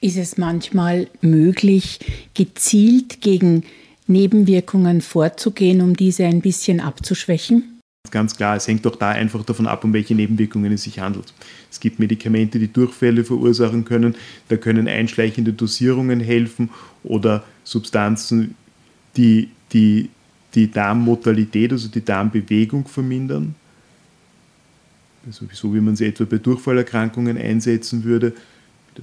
Ist 0.00 0.16
es 0.16 0.38
manchmal 0.38 1.08
möglich, 1.20 1.98
gezielt 2.34 3.20
gegen 3.20 3.64
Nebenwirkungen 4.06 5.00
vorzugehen, 5.00 5.80
um 5.80 5.96
diese 5.96 6.24
ein 6.24 6.40
bisschen 6.40 6.80
abzuschwächen? 6.80 7.80
Ganz 8.10 8.36
klar, 8.36 8.56
es 8.56 8.66
hängt 8.68 8.86
auch 8.86 8.96
da 8.96 9.10
einfach 9.10 9.44
davon 9.44 9.66
ab, 9.66 9.84
um 9.84 9.92
welche 9.92 10.14
Nebenwirkungen 10.14 10.72
es 10.72 10.84
sich 10.84 10.98
handelt. 10.98 11.34
Es 11.70 11.80
gibt 11.80 11.98
Medikamente, 11.98 12.58
die 12.58 12.72
Durchfälle 12.72 13.24
verursachen 13.24 13.84
können, 13.84 14.14
da 14.48 14.56
können 14.56 14.88
einschleichende 14.88 15.52
Dosierungen 15.52 16.20
helfen 16.20 16.70
oder 17.02 17.44
Substanzen, 17.64 18.54
die 19.16 19.50
die 19.72 20.08
die 20.54 20.70
Darmmotalität, 20.70 21.72
also 21.72 21.88
die 21.88 22.04
Darmbewegung 22.04 22.86
vermindern, 22.86 23.54
also 25.26 25.46
so 25.52 25.74
wie 25.74 25.80
man 25.80 25.96
sie 25.96 26.06
etwa 26.06 26.24
bei 26.24 26.38
Durchfallerkrankungen 26.38 27.36
einsetzen 27.36 28.04
würde. 28.04 28.32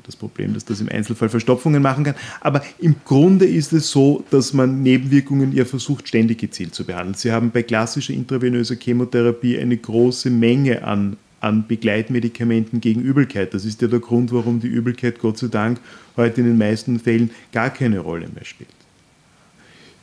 Das 0.04 0.18
Problem, 0.18 0.54
dass 0.54 0.66
das 0.66 0.82
im 0.82 0.90
Einzelfall 0.90 1.30
Verstopfungen 1.30 1.82
machen 1.82 2.04
kann. 2.04 2.16
Aber 2.42 2.62
im 2.80 2.98
Grunde 3.06 3.46
ist 3.46 3.72
es 3.72 3.92
so, 3.92 4.26
dass 4.30 4.52
man 4.52 4.84
Nebenwirkungen 4.84 5.54
ja 5.54 5.64
versucht, 5.64 6.10
ständig 6.10 6.40
gezielt 6.40 6.76
zu 6.76 6.84
behandeln. 6.84 7.14
Sie 7.14 7.32
haben 7.32 7.52
bei 7.52 7.64
klassischer 7.64 8.14
intravenöser 8.14 8.76
Chemotherapie 8.76 9.58
eine 9.58 9.78
große 9.78 10.30
Menge 10.30 10.84
an, 10.84 11.16
an 11.40 11.66
Begleitmedikamenten 11.66 12.82
gegen 12.82 13.04
Übelkeit. 13.04 13.54
Das 13.54 13.64
ist 13.64 13.82
ja 13.82 13.88
der 13.88 14.00
Grund, 14.00 14.34
warum 14.34 14.60
die 14.60 14.68
Übelkeit 14.68 15.20
Gott 15.20 15.38
sei 15.38 15.48
Dank 15.48 15.80
heute 16.18 16.42
in 16.42 16.48
den 16.48 16.58
meisten 16.58 17.00
Fällen 17.00 17.30
gar 17.54 17.70
keine 17.70 18.00
Rolle 18.00 18.28
mehr 18.36 18.44
spielt. 18.44 18.85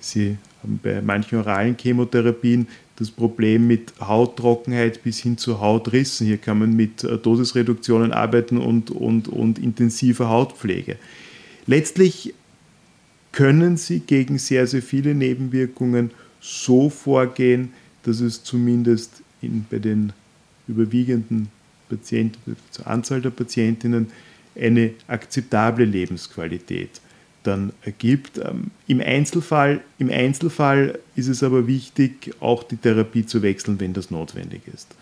Sie 0.03 0.37
haben 0.63 0.81
bei 0.83 1.01
manchen 1.01 1.39
oralen 1.39 1.77
Chemotherapien 1.79 2.69
das 2.97 3.11
Problem 3.11 3.67
mit 3.67 3.93
Hauttrockenheit 4.01 5.03
bis 5.03 5.21
hin 5.21 5.39
zu 5.39 5.61
Hautrissen. 5.61 6.27
Hier 6.27 6.39
kann 6.39 6.59
man 6.59 6.75
mit 6.75 7.05
äh, 7.05 7.19
Dosisreduktionen 7.19 8.13
arbeiten 8.13 8.59
und, 8.59 8.91
und, 8.91 9.29
und 9.29 9.59
intensiver 9.59 10.29
Hautpflege. 10.29 10.97
Letztlich 11.67 12.35
können 13.31 13.77
Sie 13.77 14.01
gegen 14.01 14.39
sehr, 14.39 14.67
sehr 14.67 14.83
viele 14.83 15.15
Nebenwirkungen 15.15 16.11
so 16.41 16.91
vorgehen, 16.91 17.73
dass 18.03 18.21
es 18.21 18.45
zumindest 18.45 19.23
in, 19.41 19.65
bei 19.71 19.79
den 19.79 20.13
überwiegenden 20.69 21.49
Patienten, 21.89 22.57
zur 22.71 22.87
Anzahl 22.87 23.21
der 23.21 23.31
Patientinnen, 23.31 24.09
eine 24.55 24.91
akzeptable 25.07 25.85
Lebensqualität 25.85 27.01
dann 27.43 27.73
ergibt. 27.83 28.39
Ähm, 28.39 28.71
Im 28.87 29.01
Einzelfall, 29.01 29.81
Im 29.99 30.11
Einzelfall 30.11 30.99
ist 31.17 31.29
es 31.29 31.43
aber 31.43 31.67
wichtig, 31.67 32.35
auch 32.41 32.63
die 32.63 32.77
Therapie 32.77 33.27
zu 33.27 33.43
wechseln, 33.43 33.81
wenn 33.81 33.93
das 33.93 34.11
notwendig 34.11 34.63
ist. 34.73 34.95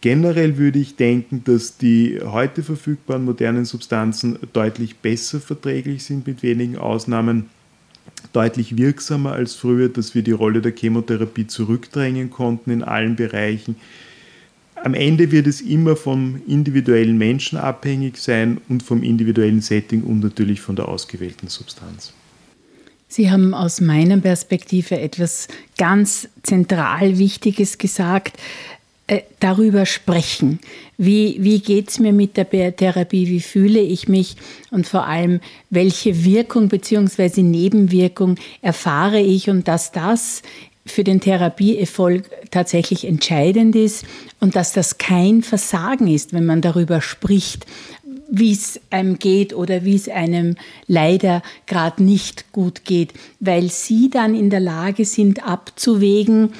Generell 0.00 0.58
würde 0.58 0.78
ich 0.78 0.96
denken, 0.96 1.44
dass 1.44 1.78
die 1.78 2.20
heute 2.22 2.62
verfügbaren 2.62 3.24
modernen 3.24 3.64
Substanzen 3.64 4.38
deutlich 4.52 4.96
besser 4.96 5.40
verträglich 5.40 6.04
sind, 6.04 6.26
mit 6.26 6.42
wenigen 6.42 6.76
Ausnahmen, 6.76 7.46
deutlich 8.34 8.76
wirksamer 8.76 9.32
als 9.32 9.54
früher, 9.54 9.88
dass 9.88 10.14
wir 10.14 10.22
die 10.22 10.32
Rolle 10.32 10.60
der 10.60 10.74
Chemotherapie 10.76 11.46
zurückdrängen 11.46 12.30
konnten 12.30 12.70
in 12.70 12.82
allen 12.82 13.16
Bereichen. 13.16 13.76
Am 14.84 14.92
Ende 14.92 15.32
wird 15.32 15.46
es 15.46 15.62
immer 15.62 15.96
vom 15.96 16.42
individuellen 16.46 17.16
Menschen 17.16 17.56
abhängig 17.56 18.18
sein 18.18 18.60
und 18.68 18.82
vom 18.82 19.02
individuellen 19.02 19.62
Setting 19.62 20.02
und 20.02 20.20
natürlich 20.20 20.60
von 20.60 20.76
der 20.76 20.88
ausgewählten 20.88 21.48
Substanz. 21.48 22.12
Sie 23.08 23.30
haben 23.30 23.54
aus 23.54 23.80
meiner 23.80 24.18
Perspektive 24.18 25.00
etwas 25.00 25.48
ganz 25.78 26.28
zentral 26.42 27.16
Wichtiges 27.16 27.78
gesagt. 27.78 28.36
Äh, 29.06 29.20
darüber 29.38 29.84
sprechen. 29.84 30.60
Wie, 30.96 31.36
wie 31.38 31.60
geht 31.60 31.90
es 31.90 31.98
mir 31.98 32.14
mit 32.14 32.38
der 32.38 32.48
Therapie? 32.48 33.28
Wie 33.28 33.40
fühle 33.40 33.80
ich 33.80 34.08
mich? 34.08 34.36
Und 34.70 34.86
vor 34.86 35.06
allem, 35.06 35.40
welche 35.68 36.24
Wirkung 36.24 36.68
bzw. 36.68 37.42
Nebenwirkung 37.42 38.36
erfahre 38.62 39.20
ich? 39.20 39.50
Und 39.50 39.68
dass 39.68 39.92
das 39.92 40.40
für 40.86 41.04
den 41.04 41.20
Therapieerfolg 41.20 42.30
tatsächlich 42.50 43.04
entscheidend 43.06 43.74
ist 43.74 44.04
und 44.40 44.54
dass 44.54 44.72
das 44.72 44.98
kein 44.98 45.42
Versagen 45.42 46.08
ist, 46.08 46.32
wenn 46.32 46.44
man 46.44 46.60
darüber 46.60 47.00
spricht, 47.00 47.66
wie 48.28 48.52
es 48.52 48.80
einem 48.90 49.18
geht 49.18 49.54
oder 49.54 49.84
wie 49.84 49.96
es 49.96 50.08
einem 50.08 50.56
leider 50.86 51.42
gerade 51.66 52.02
nicht 52.02 52.52
gut 52.52 52.84
geht, 52.84 53.12
weil 53.40 53.70
sie 53.70 54.10
dann 54.10 54.34
in 54.34 54.50
der 54.50 54.60
Lage 54.60 55.04
sind 55.04 55.46
abzuwägen, 55.46 56.52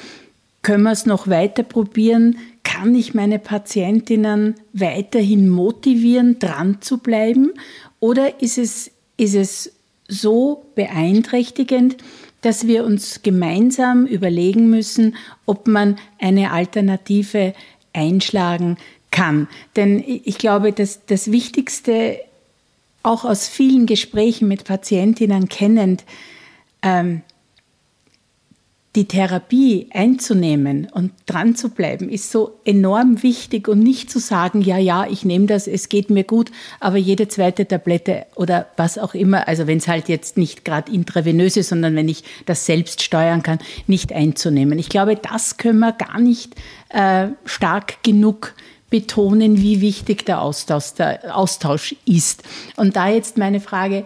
können 0.61 0.83
wir 0.83 0.91
es 0.91 1.05
noch 1.05 1.27
weiter 1.27 1.63
probieren, 1.63 2.37
kann 2.63 2.95
ich 2.95 3.13
meine 3.13 3.37
Patientinnen 3.37 4.55
weiterhin 4.73 5.47
motivieren, 5.47 6.39
dran 6.39 6.79
zu 6.81 6.97
bleiben? 6.97 7.51
Oder 7.99 8.41
ist 8.41 8.57
es, 8.57 8.89
ist 9.17 9.35
es 9.35 9.71
so 10.07 10.65
beeinträchtigend, 10.73 11.97
dass 12.45 12.67
wir 12.67 12.85
uns 12.85 13.23
gemeinsam 13.23 14.05
überlegen 14.05 14.69
müssen, 14.69 15.15
ob 15.47 15.65
man 15.65 15.97
eine 16.19 16.51
Alternative 16.51 17.55
einschlagen 17.91 18.77
kann. 19.09 19.47
Denn 19.75 20.03
ich 20.05 20.37
glaube, 20.37 20.71
dass 20.71 21.07
das 21.07 21.31
Wichtigste, 21.31 22.19
auch 23.01 23.25
aus 23.25 23.47
vielen 23.47 23.87
Gesprächen 23.87 24.47
mit 24.47 24.63
Patientinnen 24.63 25.49
kennend, 25.49 26.03
ähm, 26.83 27.23
die 28.95 29.05
Therapie 29.05 29.89
einzunehmen 29.93 30.87
und 30.91 31.11
dran 31.25 31.55
zu 31.55 31.69
bleiben, 31.69 32.09
ist 32.09 32.31
so 32.31 32.59
enorm 32.63 33.21
wichtig 33.23 33.67
und 33.67 33.79
nicht 33.79 34.09
zu 34.09 34.19
sagen, 34.19 34.61
ja, 34.61 34.77
ja, 34.77 35.05
ich 35.09 35.25
nehme 35.25 35.47
das, 35.47 35.67
es 35.67 35.89
geht 35.89 36.09
mir 36.09 36.23
gut, 36.23 36.51
aber 36.79 36.97
jede 36.97 37.27
zweite 37.27 37.67
Tablette 37.67 38.25
oder 38.35 38.67
was 38.77 38.97
auch 38.97 39.13
immer, 39.13 39.47
also 39.47 39.67
wenn 39.67 39.79
es 39.79 39.87
halt 39.87 40.07
jetzt 40.07 40.37
nicht 40.37 40.63
gerade 40.63 40.91
intravenös 40.91 41.57
ist, 41.57 41.69
sondern 41.69 41.95
wenn 41.95 42.07
ich 42.07 42.23
das 42.45 42.65
selbst 42.65 43.01
steuern 43.01 43.43
kann, 43.43 43.59
nicht 43.85 44.13
einzunehmen. 44.13 44.79
Ich 44.79 44.89
glaube, 44.89 45.15
das 45.17 45.57
können 45.57 45.79
wir 45.79 45.91
gar 45.91 46.19
nicht 46.19 46.55
äh, 46.89 47.27
stark 47.43 48.01
genug 48.03 48.53
betonen, 48.89 49.57
wie 49.57 49.81
wichtig 49.81 50.25
der 50.25 50.41
Austausch, 50.41 50.93
der 50.93 51.35
Austausch 51.35 51.95
ist. 52.05 52.43
Und 52.77 52.95
da 52.95 53.09
jetzt 53.09 53.37
meine 53.37 53.59
Frage, 53.59 54.05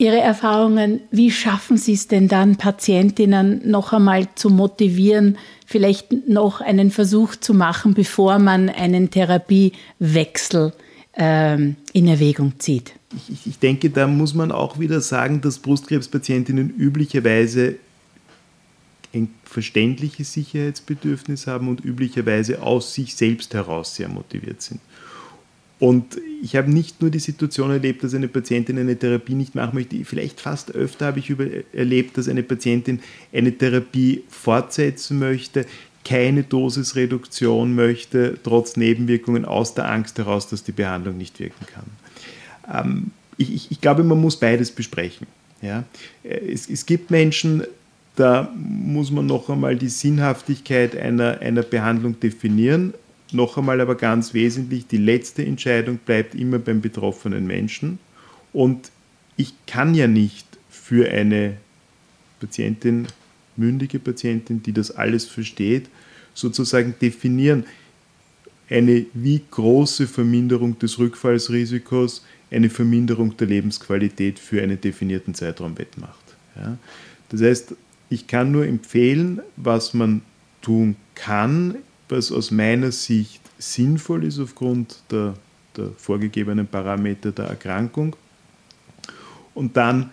Ihre 0.00 0.20
Erfahrungen, 0.20 1.00
wie 1.10 1.32
schaffen 1.32 1.76
Sie 1.76 1.94
es 1.94 2.06
denn 2.06 2.28
dann, 2.28 2.54
Patientinnen 2.56 3.68
noch 3.68 3.92
einmal 3.92 4.28
zu 4.36 4.48
motivieren, 4.48 5.36
vielleicht 5.66 6.28
noch 6.28 6.60
einen 6.60 6.92
Versuch 6.92 7.34
zu 7.34 7.52
machen, 7.52 7.94
bevor 7.94 8.38
man 8.38 8.68
einen 8.68 9.10
Therapiewechsel 9.10 10.72
ähm, 11.14 11.74
in 11.92 12.06
Erwägung 12.06 12.52
zieht? 12.58 12.94
Ich, 13.28 13.44
ich 13.48 13.58
denke, 13.58 13.90
da 13.90 14.06
muss 14.06 14.34
man 14.34 14.52
auch 14.52 14.78
wieder 14.78 15.00
sagen, 15.00 15.40
dass 15.40 15.58
Brustkrebspatientinnen 15.58 16.70
üblicherweise 16.76 17.74
ein 19.12 19.30
verständliches 19.42 20.32
Sicherheitsbedürfnis 20.32 21.48
haben 21.48 21.68
und 21.68 21.84
üblicherweise 21.84 22.62
aus 22.62 22.94
sich 22.94 23.16
selbst 23.16 23.52
heraus 23.54 23.96
sehr 23.96 24.08
motiviert 24.08 24.62
sind. 24.62 24.80
Und 25.80 26.18
ich 26.42 26.56
habe 26.56 26.70
nicht 26.70 27.00
nur 27.00 27.10
die 27.10 27.20
Situation 27.20 27.70
erlebt, 27.70 28.02
dass 28.02 28.14
eine 28.14 28.28
Patientin 28.28 28.78
eine 28.78 28.96
Therapie 28.96 29.34
nicht 29.34 29.54
machen 29.54 29.74
möchte, 29.74 30.04
vielleicht 30.04 30.40
fast 30.40 30.74
öfter 30.74 31.06
habe 31.06 31.20
ich 31.20 31.30
über, 31.30 31.46
erlebt, 31.72 32.18
dass 32.18 32.28
eine 32.28 32.42
Patientin 32.42 33.00
eine 33.32 33.56
Therapie 33.56 34.24
fortsetzen 34.28 35.18
möchte, 35.18 35.66
keine 36.04 36.42
Dosisreduktion 36.42 37.74
möchte, 37.74 38.38
trotz 38.42 38.76
Nebenwirkungen 38.76 39.44
aus 39.44 39.74
der 39.74 39.90
Angst 39.90 40.18
heraus, 40.18 40.48
dass 40.48 40.64
die 40.64 40.72
Behandlung 40.72 41.16
nicht 41.16 41.38
wirken 41.38 41.66
kann. 41.66 42.86
Ähm, 42.86 43.10
ich, 43.36 43.54
ich, 43.54 43.70
ich, 43.70 43.80
glaube, 43.80 44.02
man 44.02 44.20
muss 44.20 44.36
beides 44.36 44.72
besprechen. 44.72 45.26
Ja? 45.62 45.84
Es, 46.24 46.68
es 46.68 46.86
gibt 46.86 47.10
Menschen, 47.10 47.62
da 48.16 48.52
muss 48.56 49.12
man 49.12 49.26
noch 49.26 49.48
einmal 49.48 49.76
die 49.76 49.88
Sinnhaftigkeit 49.88 50.96
einer, 50.96 51.38
einer 51.40 51.62
Behandlung 51.62 52.18
definieren 52.18 52.94
noch 53.32 53.58
einmal 53.58 53.80
aber 53.80 53.94
ganz 53.94 54.34
wesentlich, 54.34 54.86
die 54.86 54.96
letzte 54.98 55.44
Entscheidung 55.44 55.98
bleibt 55.98 56.34
immer 56.34 56.58
beim 56.58 56.80
betroffenen 56.80 57.46
Menschen. 57.46 57.98
Und 58.52 58.90
ich 59.36 59.54
kann 59.66 59.94
ja 59.94 60.06
nicht 60.06 60.46
für 60.70 61.10
eine 61.10 61.56
Patientin, 62.40 63.06
mündige 63.56 63.98
Patientin, 63.98 64.62
die 64.62 64.72
das 64.72 64.90
alles 64.90 65.26
versteht, 65.26 65.88
sozusagen 66.34 66.94
definieren, 67.00 67.64
eine 68.70 69.06
wie 69.14 69.42
große 69.50 70.06
Verminderung 70.06 70.78
des 70.78 70.98
Rückfallsrisikos 70.98 72.24
eine 72.50 72.70
Verminderung 72.70 73.36
der 73.36 73.46
Lebensqualität 73.46 74.38
für 74.38 74.62
einen 74.62 74.80
definierten 74.80 75.34
Zeitraum 75.34 75.78
wettmacht. 75.78 76.36
Ja? 76.56 76.78
Das 77.28 77.42
heißt, 77.42 77.74
ich 78.10 78.26
kann 78.26 78.52
nur 78.52 78.66
empfehlen, 78.66 79.40
was 79.56 79.94
man 79.94 80.22
tun 80.62 80.96
kann 81.14 81.76
was 82.08 82.32
aus 82.32 82.50
meiner 82.50 82.92
Sicht 82.92 83.40
sinnvoll 83.58 84.24
ist 84.24 84.38
aufgrund 84.38 85.02
der, 85.10 85.34
der 85.76 85.90
vorgegebenen 85.96 86.66
Parameter 86.66 87.32
der 87.32 87.46
Erkrankung. 87.46 88.16
Und 89.54 89.76
dann 89.76 90.10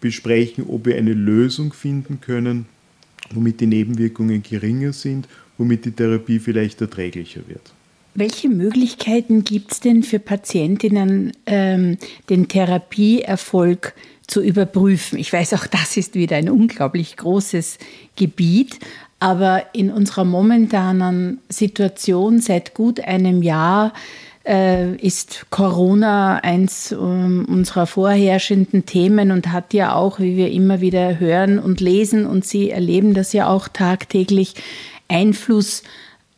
besprechen, 0.00 0.64
ob 0.68 0.86
wir 0.86 0.96
eine 0.96 1.12
Lösung 1.12 1.72
finden 1.72 2.20
können, 2.20 2.66
womit 3.32 3.60
die 3.60 3.66
Nebenwirkungen 3.66 4.42
geringer 4.42 4.92
sind, 4.92 5.28
womit 5.58 5.84
die 5.84 5.92
Therapie 5.92 6.38
vielleicht 6.38 6.80
erträglicher 6.80 7.42
wird. 7.46 7.72
Welche 8.14 8.48
Möglichkeiten 8.48 9.44
gibt 9.44 9.72
es 9.72 9.80
denn 9.80 10.02
für 10.02 10.18
Patientinnen, 10.18 11.32
ähm, 11.46 11.96
den 12.28 12.48
Therapieerfolg 12.48 13.94
zu 14.26 14.42
überprüfen? 14.42 15.18
Ich 15.18 15.32
weiß, 15.32 15.54
auch 15.54 15.66
das 15.66 15.96
ist 15.96 16.14
wieder 16.14 16.36
ein 16.36 16.50
unglaublich 16.50 17.16
großes 17.16 17.78
Gebiet, 18.16 18.80
aber 19.20 19.62
in 19.72 19.90
unserer 19.90 20.24
momentanen 20.24 21.38
Situation 21.48 22.40
seit 22.40 22.74
gut 22.74 23.00
einem 23.00 23.42
Jahr 23.42 23.92
äh, 24.46 24.96
ist 24.96 25.46
Corona 25.50 26.36
eins 26.36 26.90
äh, 26.92 26.96
unserer 26.96 27.86
vorherrschenden 27.86 28.86
Themen 28.86 29.30
und 29.30 29.52
hat 29.52 29.74
ja 29.74 29.94
auch, 29.94 30.18
wie 30.18 30.36
wir 30.36 30.50
immer 30.50 30.80
wieder 30.80 31.20
hören 31.20 31.58
und 31.58 31.80
lesen 31.80 32.26
und 32.26 32.46
Sie 32.46 32.70
erleben 32.70 33.14
das 33.14 33.32
ja 33.34 33.48
auch 33.48 33.68
tagtäglich, 33.68 34.54
Einfluss 35.08 35.82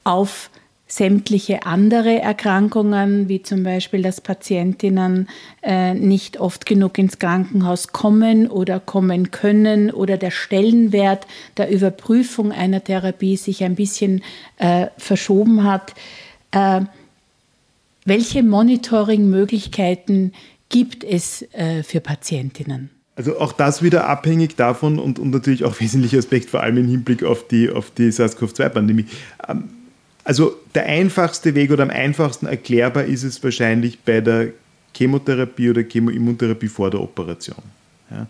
auf 0.05 0.51
sämtliche 0.95 1.65
andere 1.65 2.21
Erkrankungen, 2.21 3.27
wie 3.27 3.41
zum 3.41 3.63
Beispiel, 3.63 4.03
dass 4.03 4.21
Patientinnen 4.21 5.27
äh, 5.63 5.95
nicht 5.95 6.39
oft 6.39 6.67
genug 6.67 6.99
ins 6.99 7.19
Krankenhaus 7.19 7.89
kommen 7.89 8.47
oder 8.47 8.79
kommen 8.79 9.31
können 9.31 9.91
oder 9.91 10.19
der 10.19 10.31
Stellenwert 10.31 11.27
der 11.57 11.71
Überprüfung 11.71 12.53
einer 12.53 12.85
Therapie 12.85 13.39
sich 13.39 13.65
ein 13.65 13.75
bisschen 13.75 14.23
äh, 14.59 14.89
verschoben 14.99 15.65
hat. 15.65 15.95
Äh, 16.51 16.83
welche 18.05 18.43
Monitoring-Möglichkeiten 18.43 20.35
gibt 20.69 21.05
es 21.05 21.41
äh, 21.53 21.83
für 21.85 22.03
Patientinnen? 22.03 22.91
Also 23.17 23.39
auch 23.39 23.53
das 23.53 23.83
wieder 23.83 24.09
abhängig 24.09 24.57
davon 24.57 24.99
und, 24.99 25.19
und 25.19 25.31
natürlich 25.31 25.65
auch 25.65 25.81
wesentlicher 25.81 26.19
Aspekt, 26.19 26.51
vor 26.51 26.63
allem 26.63 26.77
im 26.77 26.89
Hinblick 26.89 27.25
auf 27.25 27.49
die, 27.49 27.71
auf 27.71 27.91
die 27.93 28.13
SARS-CoV-2-Pandemie. 28.13 29.07
Ähm, 29.49 29.71
also 30.25 30.57
der 30.75 30.87
einfachste 30.87 31.55
Weg 31.55 31.71
oder 31.71 31.83
am 31.83 31.91
einfachsten 31.91 32.47
erklärbar 32.47 33.05
ist 33.05 33.25
es 33.25 33.43
wahrscheinlich 33.43 33.99
bei 34.01 34.21
der 34.21 34.49
Chemotherapie 34.95 35.71
oder 35.71 35.83
Chemoimmuntherapie 35.83 36.69
vor 36.69 36.91
der 36.91 37.01
Operation. 37.01 37.63
Ja. 38.11 38.27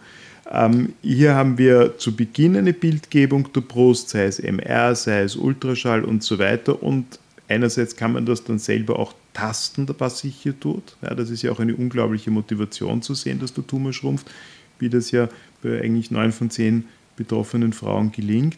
Ähm, 0.51 0.93
hier 1.03 1.35
haben 1.35 1.57
wir 1.57 1.99
zu 1.99 2.15
Beginn 2.15 2.57
eine 2.57 2.73
Bildgebung 2.73 3.53
der 3.53 3.63
Brust, 3.63 4.11
sei 4.11 4.25
es 4.25 4.39
MR, 4.39 4.95
sei 4.95 5.23
es 5.23 5.37
Ultraschall 5.37 6.05
und 6.05 6.23
so 6.23 6.39
weiter. 6.39 6.83
Und 6.83 7.19
einerseits 7.49 7.97
kann 7.97 8.13
man 8.13 8.27
das 8.27 8.45
dann 8.45 8.59
selber 8.59 8.99
auch 8.99 9.15
tasten, 9.33 9.89
was 9.99 10.21
sich 10.21 10.37
hier 10.37 10.59
tut. 10.59 10.97
Ja, 11.03 11.15
das 11.15 11.31
ist 11.31 11.43
ja 11.43 11.53
auch 11.53 11.61
eine 11.61 11.75
unglaubliche 11.75 12.31
Motivation 12.31 13.03
zu 13.03 13.15
sehen, 13.15 13.39
dass 13.41 13.55
der 13.55 13.67
Tumor 13.67 13.93
schrumpft, 13.93 14.31
wie 14.79 14.89
das 14.89 15.11
ja 15.11 15.29
bei 15.63 15.81
eigentlich 15.81 16.11
neun 16.11 16.33
von 16.33 16.51
zehn 16.51 16.85
betroffenen 17.17 17.73
Frauen 17.73 18.13
gelingt. 18.13 18.57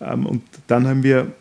Ähm, 0.00 0.26
und 0.26 0.42
dann 0.66 0.86
haben 0.86 1.02
wir 1.02 1.32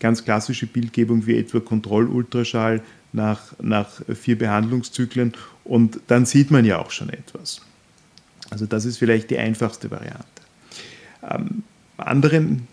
ganz 0.00 0.24
klassische 0.24 0.66
Bildgebung 0.66 1.26
wie 1.26 1.36
etwa 1.36 1.60
Kontrollultraschall 1.60 2.82
nach, 3.12 3.52
nach 3.60 4.02
vier 4.14 4.38
Behandlungszyklen 4.38 5.34
und 5.64 6.00
dann 6.08 6.26
sieht 6.26 6.50
man 6.50 6.64
ja 6.64 6.78
auch 6.78 6.90
schon 6.90 7.10
etwas. 7.10 7.60
Also 8.50 8.66
das 8.66 8.84
ist 8.84 8.98
vielleicht 8.98 9.30
die 9.30 9.38
einfachste 9.38 9.90
Variante. 9.90 10.24
Am 11.22 11.62
anderen 11.96 12.66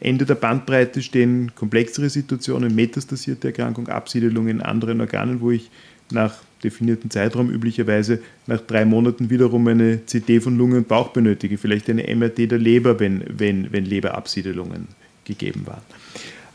Ende 0.00 0.24
der 0.24 0.34
Bandbreite 0.34 1.02
stehen 1.02 1.52
komplexere 1.54 2.08
Situationen, 2.08 2.74
metastasierte 2.74 3.48
Erkrankung, 3.48 3.88
Absiedelung 3.88 4.48
in 4.48 4.62
anderen 4.62 5.00
Organen, 5.00 5.40
wo 5.40 5.50
ich 5.50 5.70
nach 6.10 6.38
definierten 6.64 7.10
Zeitraum 7.10 7.50
üblicherweise 7.50 8.20
nach 8.46 8.60
drei 8.60 8.84
Monaten 8.84 9.30
wiederum 9.30 9.66
eine 9.68 9.98
CT 9.98 10.42
von 10.42 10.56
Lunge 10.56 10.78
und 10.78 10.88
Bauch 10.88 11.08
benötige, 11.08 11.58
vielleicht 11.58 11.88
eine 11.88 12.14
MRT 12.14 12.50
der 12.50 12.58
Leber, 12.58 12.98
wenn, 12.98 13.22
wenn, 13.28 13.72
wenn 13.72 13.84
Leberabsiedelungen 13.84 14.88
gegeben 15.24 15.66
waren. 15.66 15.82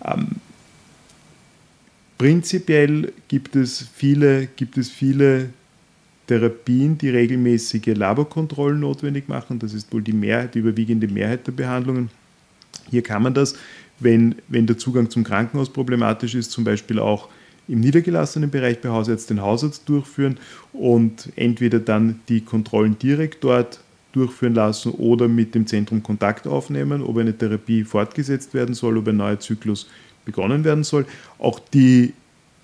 Ähm, 0.06 0.28
prinzipiell 2.18 3.12
gibt 3.28 3.56
es, 3.56 3.88
viele, 3.94 4.48
gibt 4.48 4.78
es 4.78 4.90
viele 4.90 5.50
Therapien, 6.28 6.98
die 6.98 7.10
regelmäßige 7.10 7.96
Laborkontrollen 7.96 8.80
notwendig 8.80 9.28
machen. 9.28 9.60
Das 9.60 9.74
ist 9.74 9.94
wohl 9.94 10.02
die, 10.02 10.14
Mehrheit, 10.14 10.56
die 10.56 10.60
überwiegende 10.60 11.08
Mehrheit 11.08 11.46
der 11.48 11.52
Behandlungen. 11.52 12.10
Hier 12.90 13.02
kann 13.02 13.24
man 13.24 13.34
das, 13.34 13.56
wenn, 14.00 14.36
wenn 14.48 14.68
der 14.68 14.78
Zugang 14.78 15.10
zum 15.10 15.24
Krankenhaus 15.24 15.72
problematisch 15.72 16.36
ist, 16.36 16.52
zum 16.52 16.64
Beispiel 16.64 17.00
auch 17.00 17.30
im 17.68 17.80
niedergelassenen 17.80 18.52
Bereich 18.52 18.80
bei 18.82 18.90
Hausarzt 18.90 19.30
den 19.30 19.42
Hausarzt 19.42 19.90
durchführen 19.90 20.38
und 20.72 21.30
entweder 21.36 21.80
dann 21.80 22.20
die 22.30 22.42
Kontrollen 22.42 22.98
direkt 23.00 23.44
dort 23.44 23.80
durchführen 24.16 24.56
lassen 24.56 24.92
oder 24.94 25.28
mit 25.28 25.56
dem 25.56 25.68
Zentrum 25.68 26.02
Kontakt 26.02 26.48
aufnehmen, 26.48 27.02
ob 27.02 27.18
eine 27.18 27.38
Therapie 27.38 27.84
fortgesetzt 27.84 28.54
werden 28.54 28.74
soll, 28.74 28.98
ob 28.98 29.08
ein 29.08 29.18
neuer 29.18 29.40
Zyklus 29.40 29.88
begonnen 30.24 30.64
werden 30.64 30.84
soll. 30.84 31.06
Auch 31.38 31.60
die, 31.60 32.14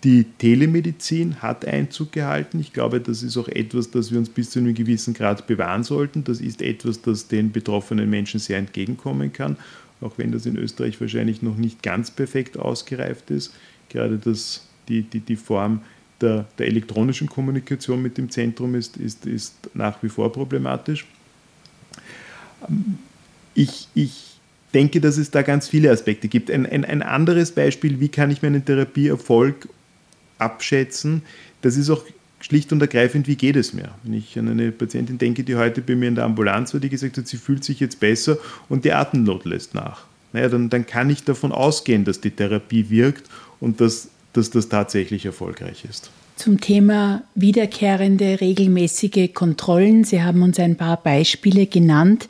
die 0.03 0.25
Telemedizin 0.37 1.41
hat 1.41 1.65
Einzug 1.65 2.11
gehalten. 2.11 2.59
Ich 2.59 2.73
glaube, 2.73 2.99
das 2.99 3.21
ist 3.21 3.37
auch 3.37 3.47
etwas, 3.47 3.91
das 3.91 4.11
wir 4.11 4.17
uns 4.17 4.29
bis 4.29 4.49
zu 4.49 4.59
einem 4.59 4.73
gewissen 4.73 5.13
Grad 5.13 5.45
bewahren 5.47 5.83
sollten. 5.83 6.23
Das 6.23 6.41
ist 6.41 6.61
etwas, 6.61 7.01
das 7.01 7.27
den 7.27 7.51
betroffenen 7.51 8.09
Menschen 8.09 8.39
sehr 8.39 8.57
entgegenkommen 8.57 9.31
kann, 9.31 9.57
auch 10.01 10.17
wenn 10.17 10.31
das 10.31 10.45
in 10.45 10.57
Österreich 10.57 10.99
wahrscheinlich 10.99 11.41
noch 11.41 11.57
nicht 11.57 11.83
ganz 11.83 12.09
perfekt 12.09 12.57
ausgereift 12.57 13.29
ist. 13.29 13.53
Gerade 13.89 14.17
das, 14.17 14.65
die, 14.87 15.03
die, 15.03 15.19
die 15.19 15.35
Form 15.35 15.81
der, 16.21 16.45
der 16.57 16.67
elektronischen 16.67 17.27
Kommunikation 17.27 18.01
mit 18.01 18.17
dem 18.17 18.29
Zentrum 18.29 18.75
ist, 18.75 18.97
ist, 18.97 19.25
ist 19.25 19.69
nach 19.73 20.01
wie 20.01 20.09
vor 20.09 20.31
problematisch. 20.31 21.05
Ich, 23.54 23.88
ich 23.93 24.32
denke, 24.74 25.02
dass 25.02 25.17
es 25.17 25.32
da 25.32 25.41
ganz 25.41 25.67
viele 25.67 25.91
Aspekte 25.91 26.28
gibt. 26.28 26.50
Ein, 26.50 26.65
ein, 26.65 26.86
ein 26.86 27.02
anderes 27.02 27.52
Beispiel, 27.52 28.00
wie 28.00 28.10
kann 28.10 28.32
ich 28.32 28.41
meinen 28.41 28.63
Therapieerfolg 28.63 29.67
abschätzen, 30.38 31.21
das 31.62 31.78
ist 31.78 31.89
auch 31.89 32.04
schlicht 32.39 32.71
und 32.71 32.82
ergreifend, 32.82 33.28
wie 33.28 33.36
geht 33.36 33.56
es 33.56 33.74
mir? 33.74 33.89
Wenn 34.04 34.13
ich 34.13 34.38
an 34.38 34.50
eine 34.50 34.71
Patientin 34.71 35.17
denke, 35.17 35.43
die 35.43 35.56
heute 35.56 35.82
bei 35.82 35.95
mir 35.95 36.08
in 36.08 36.15
der 36.15 36.26
Ambulanz 36.26 36.74
war, 36.74 36.82
die 36.82 36.89
gesagt 36.89 37.17
hat, 37.17 37.28
sie 37.28 37.38
fühlt 37.38 37.63
sich 37.63 37.80
jetzt 37.80 38.00
besser 38.00 38.38
und 38.67 38.84
die 38.84 38.91
Atemnot 38.91 39.45
lässt 39.45 39.76
nach. 39.76 40.06
Naja, 40.34 40.50
dann, 40.50 40.69
dann 40.69 40.86
kann 40.86 41.10
ich 41.10 41.24
davon 41.24 41.52
ausgehen, 41.52 42.04
dass 42.04 42.21
die 42.21 42.32
Therapie 42.32 42.89
wirkt 42.89 43.30
und 43.60 43.80
dass, 43.80 44.10
dass 44.34 44.50
das 44.50 44.69
tatsächlich 44.69 45.26
erfolgreich 45.26 45.86
ist. 45.88 46.10
Zum 46.41 46.60
Thema 46.60 47.21
wiederkehrende 47.36 48.41
regelmäßige 48.41 49.32
Kontrollen. 49.32 50.04
Sie 50.04 50.23
haben 50.23 50.41
uns 50.41 50.60
ein 50.60 50.75
paar 50.75 50.97
Beispiele 50.97 51.67
genannt. 51.67 52.27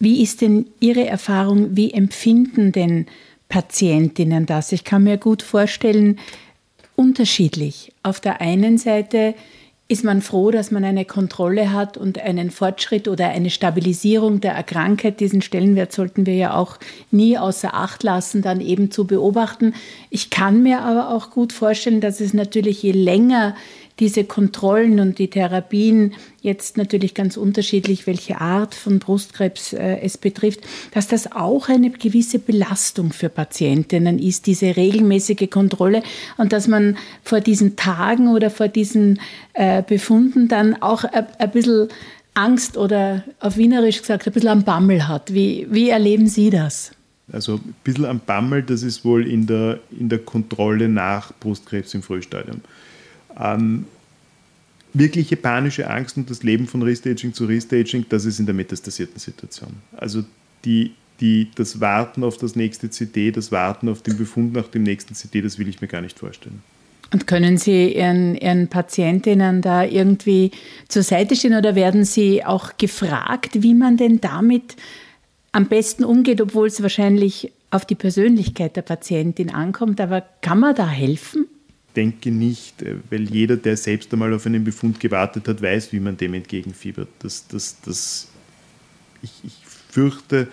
Wie 0.00 0.20
ist 0.20 0.40
denn 0.40 0.66
Ihre 0.80 1.06
Erfahrung? 1.06 1.76
Wie 1.76 1.92
empfinden 1.92 2.72
denn 2.72 3.06
Patientinnen 3.48 4.46
das? 4.46 4.72
Ich 4.72 4.82
kann 4.82 5.04
mir 5.04 5.16
gut 5.16 5.42
vorstellen, 5.42 6.18
unterschiedlich. 6.96 7.92
Auf 8.02 8.18
der 8.18 8.40
einen 8.40 8.78
Seite 8.78 9.36
ist 9.88 10.02
man 10.02 10.20
froh, 10.20 10.50
dass 10.50 10.72
man 10.72 10.84
eine 10.84 11.04
Kontrolle 11.04 11.72
hat 11.72 11.96
und 11.96 12.18
einen 12.18 12.50
Fortschritt 12.50 13.06
oder 13.06 13.28
eine 13.28 13.50
Stabilisierung 13.50 14.40
der 14.40 14.52
Erkrankheit. 14.52 15.20
Diesen 15.20 15.42
Stellenwert 15.42 15.92
sollten 15.92 16.26
wir 16.26 16.34
ja 16.34 16.54
auch 16.54 16.78
nie 17.12 17.38
außer 17.38 17.72
Acht 17.72 18.02
lassen, 18.02 18.42
dann 18.42 18.60
eben 18.60 18.90
zu 18.90 19.06
beobachten. 19.06 19.74
Ich 20.10 20.30
kann 20.30 20.64
mir 20.64 20.80
aber 20.80 21.10
auch 21.10 21.30
gut 21.30 21.52
vorstellen, 21.52 22.00
dass 22.00 22.20
es 22.20 22.34
natürlich 22.34 22.82
je 22.82 22.92
länger 22.92 23.54
diese 23.98 24.24
Kontrollen 24.24 25.00
und 25.00 25.18
die 25.18 25.28
Therapien, 25.28 26.14
jetzt 26.42 26.76
natürlich 26.76 27.14
ganz 27.14 27.36
unterschiedlich, 27.36 28.06
welche 28.06 28.40
Art 28.40 28.74
von 28.74 28.98
Brustkrebs 28.98 29.72
äh, 29.72 30.00
es 30.00 30.18
betrifft, 30.18 30.60
dass 30.92 31.08
das 31.08 31.32
auch 31.32 31.68
eine 31.68 31.90
gewisse 31.90 32.38
Belastung 32.38 33.12
für 33.12 33.28
Patientinnen 33.28 34.18
ist, 34.18 34.46
diese 34.46 34.76
regelmäßige 34.76 35.48
Kontrolle 35.50 36.02
und 36.36 36.52
dass 36.52 36.68
man 36.68 36.98
vor 37.22 37.40
diesen 37.40 37.76
Tagen 37.76 38.28
oder 38.28 38.50
vor 38.50 38.68
diesen 38.68 39.18
äh, 39.54 39.82
Befunden 39.82 40.48
dann 40.48 40.80
auch 40.82 41.04
ein, 41.04 41.50
bisschen 41.50 41.88
Angst 42.34 42.76
oder 42.76 43.24
auf 43.40 43.56
Wienerisch 43.56 44.00
gesagt 44.00 44.26
ein 44.26 44.32
bisschen 44.32 44.50
am 44.50 44.64
Bammel 44.64 45.08
hat. 45.08 45.32
Wie, 45.32 45.66
wie 45.70 45.88
erleben 45.88 46.26
Sie 46.26 46.50
das? 46.50 46.92
Also 47.32 47.54
ein 47.54 47.74
bisschen 47.82 48.04
am 48.04 48.20
Bammel, 48.20 48.62
das 48.62 48.82
ist 48.82 49.04
wohl 49.04 49.26
in 49.26 49.46
der, 49.46 49.80
in 49.98 50.08
der 50.08 50.20
Kontrolle 50.20 50.88
nach 50.88 51.32
Brustkrebs 51.40 51.92
im 51.94 52.02
Frühstadium. 52.02 52.60
Ähm, 53.38 53.86
wirkliche 54.98 55.36
panische 55.36 55.88
Angst 55.88 56.16
und 56.16 56.30
das 56.30 56.42
Leben 56.42 56.66
von 56.66 56.82
Restaging 56.82 57.34
zu 57.34 57.44
Restaging, 57.44 58.06
das 58.08 58.24
ist 58.24 58.40
in 58.40 58.46
der 58.46 58.54
metastasierten 58.54 59.18
Situation. 59.18 59.74
Also 59.96 60.24
die, 60.64 60.92
die, 61.20 61.48
das 61.54 61.80
Warten 61.80 62.24
auf 62.24 62.38
das 62.38 62.56
nächste 62.56 62.88
CT, 62.88 63.36
das 63.36 63.52
Warten 63.52 63.88
auf 63.88 64.02
den 64.02 64.16
Befund 64.16 64.52
nach 64.52 64.68
dem 64.68 64.82
nächsten 64.82 65.14
CT, 65.14 65.44
das 65.44 65.58
will 65.58 65.68
ich 65.68 65.80
mir 65.80 65.88
gar 65.88 66.00
nicht 66.00 66.18
vorstellen. 66.18 66.62
Und 67.12 67.26
können 67.26 67.56
Sie 67.56 67.94
Ihren, 67.94 68.34
Ihren 68.34 68.68
Patientinnen 68.68 69.62
da 69.62 69.84
irgendwie 69.84 70.50
zur 70.88 71.02
Seite 71.02 71.36
stehen 71.36 71.54
oder 71.54 71.74
werden 71.74 72.04
Sie 72.04 72.44
auch 72.44 72.76
gefragt, 72.78 73.62
wie 73.62 73.74
man 73.74 73.96
denn 73.96 74.20
damit 74.20 74.76
am 75.52 75.66
besten 75.66 76.04
umgeht, 76.04 76.40
obwohl 76.40 76.66
es 76.66 76.82
wahrscheinlich 76.82 77.52
auf 77.70 77.84
die 77.84 77.94
Persönlichkeit 77.94 78.74
der 78.76 78.82
Patientin 78.82 79.50
ankommt? 79.50 80.00
Aber 80.00 80.24
kann 80.40 80.58
man 80.58 80.74
da 80.74 80.88
helfen? 80.88 81.46
Denke 81.96 82.30
nicht, 82.30 82.82
äh, 82.82 82.96
weil 83.10 83.28
jeder, 83.30 83.56
der 83.56 83.76
selbst 83.76 84.12
einmal 84.12 84.32
auf 84.34 84.46
einen 84.46 84.64
Befund 84.64 85.00
gewartet 85.00 85.48
hat, 85.48 85.62
weiß, 85.62 85.92
wie 85.92 86.00
man 86.00 86.16
dem 86.16 86.34
entgegenfiebert. 86.34 87.08
Das, 87.20 87.46
das, 87.48 87.76
das, 87.84 88.28
ich, 89.22 89.32
ich 89.44 89.56
fürchte, 89.88 90.48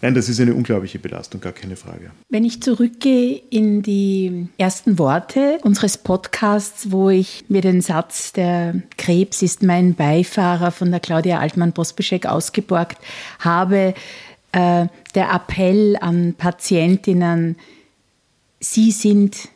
nein, 0.00 0.14
das 0.14 0.28
ist 0.28 0.40
eine 0.40 0.54
unglaubliche 0.54 0.98
Belastung, 0.98 1.40
gar 1.40 1.52
keine 1.52 1.76
Frage. 1.76 2.12
Wenn 2.28 2.44
ich 2.44 2.62
zurückgehe 2.62 3.42
in 3.50 3.82
die 3.82 4.48
ersten 4.56 4.98
Worte 4.98 5.58
unseres 5.62 5.98
Podcasts, 5.98 6.90
wo 6.92 7.10
ich 7.10 7.44
mir 7.48 7.60
den 7.60 7.80
Satz, 7.80 8.32
der 8.32 8.82
Krebs 8.96 9.42
ist 9.42 9.62
mein 9.62 9.94
Beifahrer 9.94 10.70
von 10.70 10.90
der 10.90 11.00
Claudia 11.00 11.40
Altmann-Bospischek 11.40 12.26
ausgeborgt 12.26 12.98
habe, 13.40 13.94
äh, 14.52 14.86
der 15.14 15.32
Appell 15.32 15.96
an 16.00 16.34
Patientinnen, 16.34 17.56
Sie 18.60 18.92
sind 18.92 19.50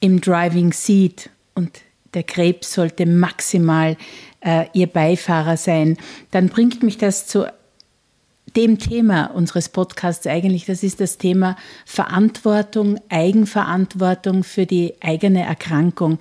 im 0.00 0.20
Driving 0.20 0.72
Seat 0.72 1.30
und 1.54 1.70
der 2.14 2.24
Krebs 2.24 2.74
sollte 2.74 3.06
maximal 3.06 3.96
äh, 4.40 4.66
ihr 4.72 4.88
Beifahrer 4.88 5.56
sein, 5.56 5.96
dann 6.30 6.48
bringt 6.48 6.82
mich 6.82 6.98
das 6.98 7.26
zu 7.26 7.46
dem 8.56 8.78
Thema 8.78 9.26
unseres 9.26 9.68
Podcasts 9.68 10.26
eigentlich. 10.26 10.66
Das 10.66 10.82
ist 10.82 10.98
das 11.00 11.18
Thema 11.18 11.54
Verantwortung, 11.86 12.98
Eigenverantwortung 13.08 14.42
für 14.42 14.66
die 14.66 14.94
eigene 15.00 15.44
Erkrankung. 15.44 16.18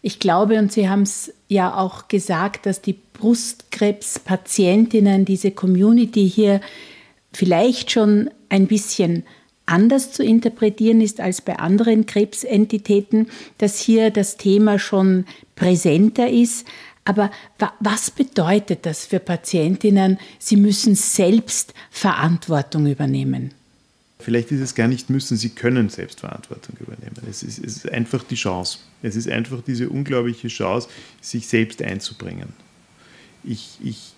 Ich 0.00 0.18
glaube, 0.18 0.58
und 0.58 0.72
Sie 0.72 0.88
haben 0.88 1.02
es 1.02 1.34
ja 1.48 1.76
auch 1.76 2.08
gesagt, 2.08 2.64
dass 2.64 2.80
die 2.80 2.96
Brustkrebspatientinnen, 3.12 5.24
diese 5.24 5.50
Community 5.50 6.30
hier 6.30 6.60
vielleicht 7.32 7.90
schon 7.90 8.30
ein 8.48 8.68
bisschen 8.68 9.24
anders 9.66 10.12
zu 10.12 10.24
interpretieren 10.24 11.00
ist 11.00 11.20
als 11.20 11.42
bei 11.42 11.58
anderen 11.58 12.06
Krebsentitäten, 12.06 13.28
dass 13.58 13.78
hier 13.78 14.10
das 14.10 14.36
Thema 14.36 14.78
schon 14.78 15.26
präsenter 15.56 16.30
ist. 16.30 16.66
Aber 17.04 17.30
was 17.78 18.10
bedeutet 18.10 18.86
das 18.86 19.06
für 19.06 19.20
Patientinnen? 19.20 20.18
Sie 20.38 20.56
müssen 20.56 20.94
selbst 20.94 21.74
Verantwortung 21.90 22.86
übernehmen. 22.86 23.52
Vielleicht 24.18 24.50
ist 24.50 24.60
es 24.60 24.74
gar 24.74 24.88
nicht 24.88 25.10
müssen, 25.10 25.36
sie 25.36 25.50
können 25.50 25.88
Selbstverantwortung 25.88 26.76
übernehmen. 26.80 27.16
Es 27.30 27.42
ist, 27.42 27.58
es 27.58 27.76
ist 27.76 27.88
einfach 27.90 28.24
die 28.24 28.34
Chance. 28.34 28.78
Es 29.02 29.14
ist 29.14 29.28
einfach 29.28 29.62
diese 29.62 29.88
unglaubliche 29.88 30.48
Chance, 30.48 30.88
sich 31.20 31.46
selbst 31.46 31.82
einzubringen. 31.82 32.48
Ich, 33.44 33.78
ich 33.84 34.14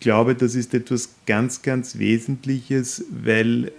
glaube, 0.00 0.34
das 0.34 0.54
ist 0.54 0.74
etwas 0.74 1.10
ganz, 1.26 1.62
ganz 1.62 1.98
Wesentliches, 1.98 3.04
weil 3.10 3.70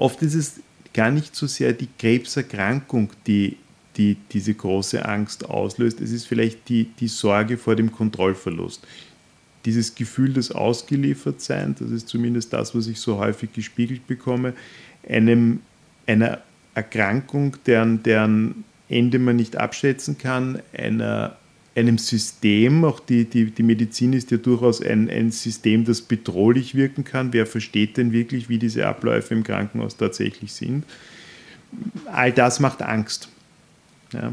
Oft 0.00 0.22
ist 0.22 0.34
es 0.34 0.60
gar 0.94 1.10
nicht 1.10 1.36
so 1.36 1.46
sehr 1.46 1.74
die 1.74 1.88
Krebserkrankung, 1.98 3.10
die, 3.26 3.58
die 3.98 4.16
diese 4.32 4.54
große 4.54 5.04
Angst 5.04 5.44
auslöst. 5.44 6.00
Es 6.00 6.10
ist 6.10 6.26
vielleicht 6.26 6.70
die, 6.70 6.84
die 6.98 7.06
Sorge 7.06 7.58
vor 7.58 7.76
dem 7.76 7.92
Kontrollverlust. 7.92 8.86
Dieses 9.66 9.94
Gefühl 9.94 10.32
des 10.32 10.52
Ausgeliefertsein, 10.52 11.74
das 11.78 11.90
ist 11.90 12.08
zumindest 12.08 12.54
das, 12.54 12.74
was 12.74 12.86
ich 12.86 12.98
so 12.98 13.18
häufig 13.18 13.52
gespiegelt 13.52 14.06
bekomme, 14.06 14.54
einem, 15.06 15.60
einer 16.06 16.38
Erkrankung, 16.74 17.58
deren, 17.66 18.02
deren 18.02 18.64
Ende 18.88 19.18
man 19.18 19.36
nicht 19.36 19.58
abschätzen 19.58 20.16
kann, 20.16 20.62
einer 20.72 21.36
einem 21.74 21.98
System, 21.98 22.84
auch 22.84 23.00
die, 23.00 23.24
die, 23.24 23.46
die 23.46 23.62
Medizin 23.62 24.12
ist 24.12 24.30
ja 24.30 24.36
durchaus 24.36 24.82
ein, 24.82 25.08
ein 25.08 25.30
System, 25.30 25.84
das 25.84 26.02
bedrohlich 26.02 26.74
wirken 26.74 27.04
kann. 27.04 27.32
Wer 27.32 27.46
versteht 27.46 27.96
denn 27.96 28.12
wirklich, 28.12 28.48
wie 28.48 28.58
diese 28.58 28.86
Abläufe 28.86 29.34
im 29.34 29.44
Krankenhaus 29.44 29.96
tatsächlich 29.96 30.52
sind? 30.52 30.84
All 32.06 32.32
das 32.32 32.58
macht 32.58 32.82
Angst. 32.82 33.28
Ja. 34.12 34.32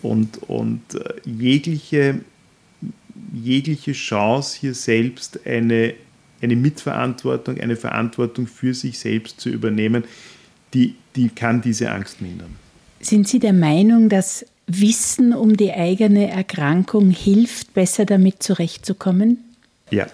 Und, 0.00 0.38
und 0.48 0.82
äh, 0.94 1.14
jegliche, 1.24 2.20
jegliche 3.32 3.92
Chance, 3.92 4.58
hier 4.58 4.74
selbst 4.74 5.46
eine, 5.46 5.94
eine 6.40 6.56
Mitverantwortung, 6.56 7.60
eine 7.60 7.76
Verantwortung 7.76 8.46
für 8.46 8.72
sich 8.72 8.98
selbst 8.98 9.40
zu 9.40 9.50
übernehmen, 9.50 10.04
die, 10.72 10.96
die 11.14 11.28
kann 11.28 11.60
diese 11.60 11.90
Angst 11.90 12.22
mindern. 12.22 12.56
Sind 13.00 13.28
Sie 13.28 13.38
der 13.38 13.52
Meinung, 13.52 14.08
dass 14.08 14.46
Wissen 14.66 15.34
um 15.34 15.56
die 15.56 15.72
eigene 15.72 16.30
Erkrankung 16.30 17.10
hilft, 17.10 17.74
besser 17.74 18.04
damit 18.04 18.42
zurechtzukommen? 18.42 19.38
Ja. 19.90 20.06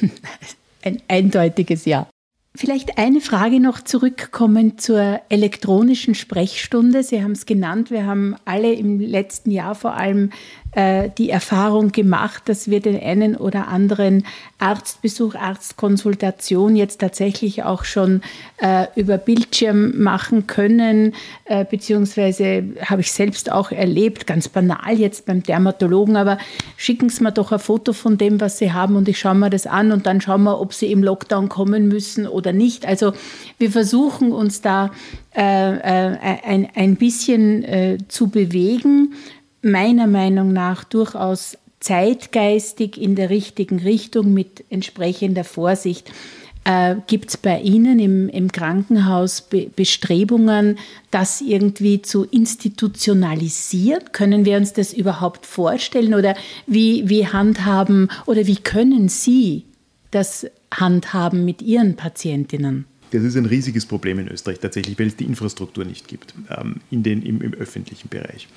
Ein 0.82 1.02
eindeutiges 1.08 1.84
Ja. 1.84 2.08
Vielleicht 2.54 2.98
eine 2.98 3.20
Frage 3.20 3.60
noch 3.60 3.82
zurückkommen 3.82 4.78
zur 4.78 5.20
elektronischen 5.28 6.16
Sprechstunde. 6.16 7.04
Sie 7.04 7.22
haben 7.22 7.30
es 7.32 7.46
genannt, 7.46 7.92
wir 7.92 8.04
haben 8.04 8.34
alle 8.46 8.72
im 8.72 8.98
letzten 8.98 9.52
Jahr 9.52 9.76
vor 9.76 9.94
allem 9.94 10.30
äh, 10.78 11.10
die 11.18 11.28
Erfahrung 11.28 11.90
gemacht, 11.90 12.44
dass 12.44 12.70
wir 12.70 12.78
den 12.78 13.02
einen 13.02 13.34
oder 13.34 13.66
anderen 13.66 14.24
Arztbesuch, 14.58 15.34
Arztkonsultation 15.34 16.76
jetzt 16.76 17.00
tatsächlich 17.00 17.64
auch 17.64 17.82
schon 17.84 18.22
äh, 18.58 18.86
über 18.94 19.18
Bildschirm 19.18 20.00
machen 20.00 20.46
können, 20.46 21.14
äh, 21.46 21.64
beziehungsweise 21.64 22.62
habe 22.84 23.00
ich 23.00 23.10
selbst 23.10 23.50
auch 23.50 23.72
erlebt, 23.72 24.28
ganz 24.28 24.48
banal 24.48 24.96
jetzt 24.96 25.26
beim 25.26 25.42
Dermatologen, 25.42 26.16
aber 26.16 26.38
schicken 26.76 27.08
Sie 27.08 27.24
mir 27.24 27.32
doch 27.32 27.50
ein 27.50 27.58
Foto 27.58 27.92
von 27.92 28.16
dem, 28.16 28.40
was 28.40 28.58
Sie 28.58 28.72
haben 28.72 28.94
und 28.94 29.08
ich 29.08 29.18
schaue 29.18 29.34
mir 29.34 29.50
das 29.50 29.66
an 29.66 29.90
und 29.90 30.06
dann 30.06 30.20
schauen 30.20 30.44
wir, 30.44 30.60
ob 30.60 30.72
Sie 30.72 30.92
im 30.92 31.02
Lockdown 31.02 31.48
kommen 31.48 31.88
müssen 31.88 32.28
oder 32.28 32.52
nicht. 32.52 32.86
Also 32.86 33.14
wir 33.58 33.72
versuchen 33.72 34.30
uns 34.30 34.60
da 34.60 34.92
äh, 35.34 35.40
äh, 35.42 36.18
ein, 36.44 36.68
ein 36.76 36.94
bisschen 36.94 37.64
äh, 37.64 37.98
zu 38.06 38.28
bewegen 38.28 39.14
meiner 39.70 40.06
Meinung 40.06 40.52
nach 40.52 40.84
durchaus 40.84 41.56
zeitgeistig 41.80 43.00
in 43.00 43.14
der 43.14 43.30
richtigen 43.30 43.78
Richtung 43.78 44.34
mit 44.34 44.64
entsprechender 44.68 45.44
Vorsicht. 45.44 46.10
Äh, 46.64 46.96
Gibt 47.06 47.30
es 47.30 47.36
bei 47.36 47.60
Ihnen 47.60 47.98
im, 47.98 48.28
im 48.28 48.52
Krankenhaus 48.52 49.42
Be 49.42 49.70
Bestrebungen, 49.74 50.78
das 51.10 51.40
irgendwie 51.40 52.02
zu 52.02 52.24
institutionalisieren? 52.24 54.12
Können 54.12 54.44
wir 54.44 54.56
uns 54.56 54.72
das 54.72 54.92
überhaupt 54.92 55.46
vorstellen? 55.46 56.14
Oder 56.14 56.34
wie, 56.66 57.08
wie 57.08 57.26
handhaben 57.26 58.10
oder 58.26 58.46
wie 58.46 58.56
können 58.56 59.08
Sie 59.08 59.64
das 60.10 60.46
handhaben 60.74 61.44
mit 61.44 61.62
Ihren 61.62 61.96
Patientinnen? 61.96 62.84
Das 63.10 63.22
ist 63.22 63.36
ein 63.36 63.46
riesiges 63.46 63.86
Problem 63.86 64.18
in 64.18 64.28
Österreich 64.28 64.58
tatsächlich, 64.58 64.98
weil 64.98 65.06
es 65.06 65.16
die 65.16 65.24
Infrastruktur 65.24 65.84
nicht 65.84 66.08
gibt 66.08 66.34
ähm, 66.50 66.82
in 66.90 67.02
den, 67.02 67.22
im, 67.22 67.40
im 67.40 67.54
öffentlichen 67.54 68.08
Bereich. 68.08 68.48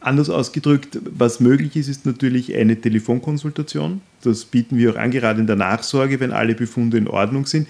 Anders 0.00 0.30
ausgedrückt, 0.30 0.98
was 1.02 1.40
möglich 1.40 1.74
ist, 1.74 1.88
ist 1.88 2.06
natürlich 2.06 2.54
eine 2.54 2.80
Telefonkonsultation. 2.80 4.00
Das 4.22 4.44
bieten 4.44 4.78
wir 4.78 4.92
auch 4.92 4.96
an, 4.96 5.10
gerade 5.10 5.40
in 5.40 5.48
der 5.48 5.56
Nachsorge, 5.56 6.20
wenn 6.20 6.30
alle 6.32 6.54
Befunde 6.54 6.98
in 6.98 7.08
Ordnung 7.08 7.46
sind. 7.46 7.66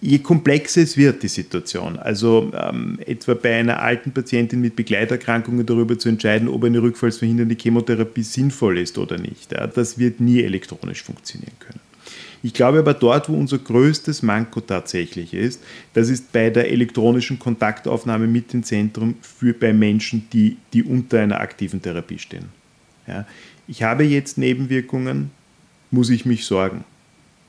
Je 0.00 0.18
komplexer 0.18 0.82
es 0.82 0.96
wird, 0.96 1.22
die 1.22 1.28
Situation, 1.28 1.98
also 1.98 2.52
ähm, 2.54 2.98
etwa 3.04 3.32
bei 3.34 3.56
einer 3.56 3.80
alten 3.80 4.12
Patientin 4.12 4.60
mit 4.60 4.76
Begleiterkrankungen 4.76 5.64
darüber 5.64 5.98
zu 5.98 6.10
entscheiden, 6.10 6.48
ob 6.48 6.64
eine 6.64 6.82
rückfallsverhindernde 6.82 7.56
Chemotherapie 7.58 8.22
sinnvoll 8.22 8.78
ist 8.78 8.98
oder 8.98 9.18
nicht, 9.18 9.52
ja, 9.52 9.66
das 9.66 9.98
wird 9.98 10.20
nie 10.20 10.42
elektronisch 10.42 11.02
funktionieren 11.02 11.54
können. 11.58 11.80
Ich 12.46 12.54
glaube 12.54 12.78
aber 12.78 12.94
dort, 12.94 13.28
wo 13.28 13.34
unser 13.34 13.58
größtes 13.58 14.22
Manko 14.22 14.60
tatsächlich 14.60 15.34
ist, 15.34 15.60
das 15.94 16.08
ist 16.08 16.30
bei 16.30 16.48
der 16.48 16.70
elektronischen 16.70 17.40
Kontaktaufnahme 17.40 18.28
mit 18.28 18.52
dem 18.52 18.62
Zentrum 18.62 19.16
für 19.20 19.52
bei 19.52 19.72
Menschen, 19.72 20.28
die, 20.32 20.56
die 20.72 20.84
unter 20.84 21.18
einer 21.18 21.40
aktiven 21.40 21.82
Therapie 21.82 22.20
stehen. 22.20 22.44
Ja. 23.08 23.26
Ich 23.66 23.82
habe 23.82 24.04
jetzt 24.04 24.38
Nebenwirkungen, 24.38 25.32
muss 25.90 26.08
ich 26.08 26.24
mich 26.24 26.46
sorgen. 26.46 26.84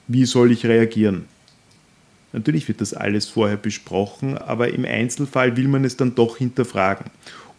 Wie 0.07 0.25
soll 0.25 0.51
ich 0.51 0.65
reagieren? 0.65 1.25
Natürlich 2.33 2.67
wird 2.67 2.81
das 2.81 2.95
alles 2.95 3.27
vorher 3.27 3.57
besprochen, 3.57 4.35
aber 4.35 4.73
im 4.73 4.83
Einzelfall 4.83 5.55
will 5.57 5.67
man 5.67 5.85
es 5.85 5.95
dann 5.95 6.15
doch 6.15 6.37
hinterfragen. 6.37 7.05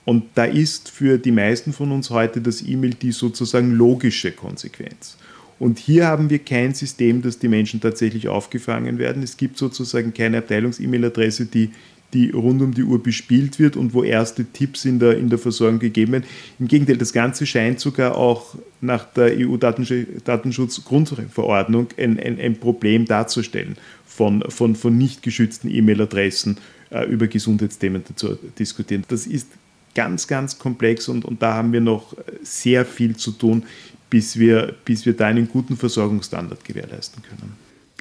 Und 0.05 0.25
da 0.35 0.45
ist 0.45 0.91
für 0.91 1.19
die 1.19 1.31
meisten 1.31 1.73
von 1.73 1.93
uns 1.93 2.11
heute 2.11 2.41
das 2.41 2.63
E-Mail 2.63 2.95
die 2.95 3.13
sozusagen 3.13 3.75
logische 3.75 4.33
Konsequenz. 4.33 5.17
Und 5.59 5.79
hier 5.79 6.07
haben 6.07 6.31
wir 6.31 6.39
kein 6.39 6.73
System, 6.75 7.21
dass 7.23 7.39
die 7.39 7.49
Menschen 7.49 7.81
tatsächlich 7.81 8.29
aufgefangen 8.29 8.99
werden. 8.99 9.23
Es 9.23 9.37
gibt 9.37 9.59
sozusagen 9.59 10.15
keine 10.15 10.39
Abteilungs-E-Mail-Adresse, 10.39 11.45
die, 11.47 11.71
die 12.15 12.31
rund 12.31 12.63
um 12.63 12.73
die 12.73 12.85
Uhr 12.85 13.03
bespielt 13.03 13.59
wird 13.59 13.77
und 13.77 13.93
wo 13.93 14.05
erste 14.05 14.45
Tipps 14.45 14.85
in 14.85 15.01
der, 15.01 15.19
in 15.19 15.31
der 15.31 15.39
Versorgung 15.39 15.81
gegeben 15.81 16.13
werden. 16.13 16.27
Im 16.61 16.69
Gegenteil, 16.69 16.97
das 16.97 17.13
Ganze 17.13 17.45
scheint 17.45 17.81
sogar 17.81 18.17
auch 18.17 18.55
nach 18.81 19.05
der 19.05 19.37
EU-Datenschutzgrundverordnung 19.37 21.89
ein, 21.97 22.21
ein, 22.21 22.39
ein 22.39 22.61
Problem 22.61 23.05
darzustellen 23.05 23.77
von, 24.07 24.45
von, 24.49 24.77
von 24.77 24.97
nicht 24.97 25.23
geschützten 25.23 25.75
E-Mail-Adressen 25.75 26.59
äh, 26.91 27.05
über 27.07 27.27
Gesundheitsthemen 27.27 28.05
zu 28.15 28.39
diskutieren. 28.59 29.03
Das 29.09 29.27
ist 29.27 29.49
ganz, 29.95 30.27
ganz 30.29 30.59
komplex 30.59 31.09
und, 31.09 31.25
und 31.25 31.41
da 31.43 31.55
haben 31.55 31.73
wir 31.73 31.81
noch 31.81 32.15
sehr 32.43 32.85
viel 32.85 33.17
zu 33.17 33.33
tun, 33.33 33.65
bis 34.11 34.39
wir, 34.39 34.75
bis 34.85 35.07
wir 35.07 35.15
da 35.15 35.27
einen 35.27 35.49
guten 35.49 35.77
Versorgungsstandard 35.77 36.65
gewährleisten 36.65 37.23
können. 37.23 37.55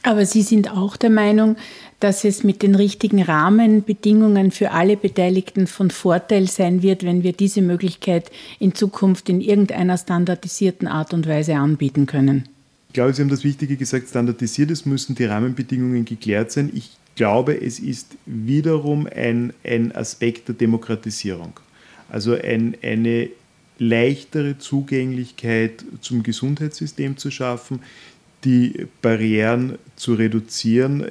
Aber 0.03 0.25
Sie 0.25 0.41
sind 0.41 0.71
auch 0.71 0.95
der 0.95 1.09
Meinung, 1.09 1.57
dass 1.99 2.23
es 2.23 2.43
mit 2.43 2.61
den 2.61 2.75
richtigen 2.75 3.21
Rahmenbedingungen 3.21 4.51
für 4.51 4.71
alle 4.71 4.95
Beteiligten 4.95 5.67
von 5.67 5.89
Vorteil 5.89 6.47
sein 6.47 6.81
wird, 6.81 7.03
wenn 7.03 7.23
wir 7.23 7.33
diese 7.33 7.61
Möglichkeit 7.61 8.31
in 8.59 8.75
Zukunft 8.75 9.27
in 9.27 9.41
irgendeiner 9.41 9.97
standardisierten 9.97 10.87
Art 10.87 11.13
und 11.13 11.27
Weise 11.27 11.55
anbieten 11.55 12.05
können? 12.05 12.47
Ich 12.87 12.93
glaube, 12.93 13.13
Sie 13.13 13.21
haben 13.21 13.29
das 13.29 13.43
Wichtige 13.43 13.75
gesagt, 13.75 14.07
standardisiert, 14.07 14.71
es 14.71 14.85
müssen 14.85 15.15
die 15.15 15.25
Rahmenbedingungen 15.25 16.05
geklärt 16.05 16.51
sein. 16.51 16.71
Ich 16.73 16.91
glaube, 17.15 17.59
es 17.59 17.79
ist 17.79 18.15
wiederum 18.25 19.07
ein, 19.13 19.51
ein 19.65 19.93
Aspekt 19.93 20.47
der 20.47 20.55
Demokratisierung. 20.55 21.59
Also 22.09 22.33
ein, 22.33 22.77
eine 22.81 23.29
leichtere 23.80 24.57
Zugänglichkeit 24.57 25.86
zum 26.01 26.23
Gesundheitssystem 26.23 27.17
zu 27.17 27.32
schaffen, 27.32 27.82
die 28.43 28.88
Barrieren 29.01 29.78
zu 29.95 30.13
reduzieren. 30.13 31.05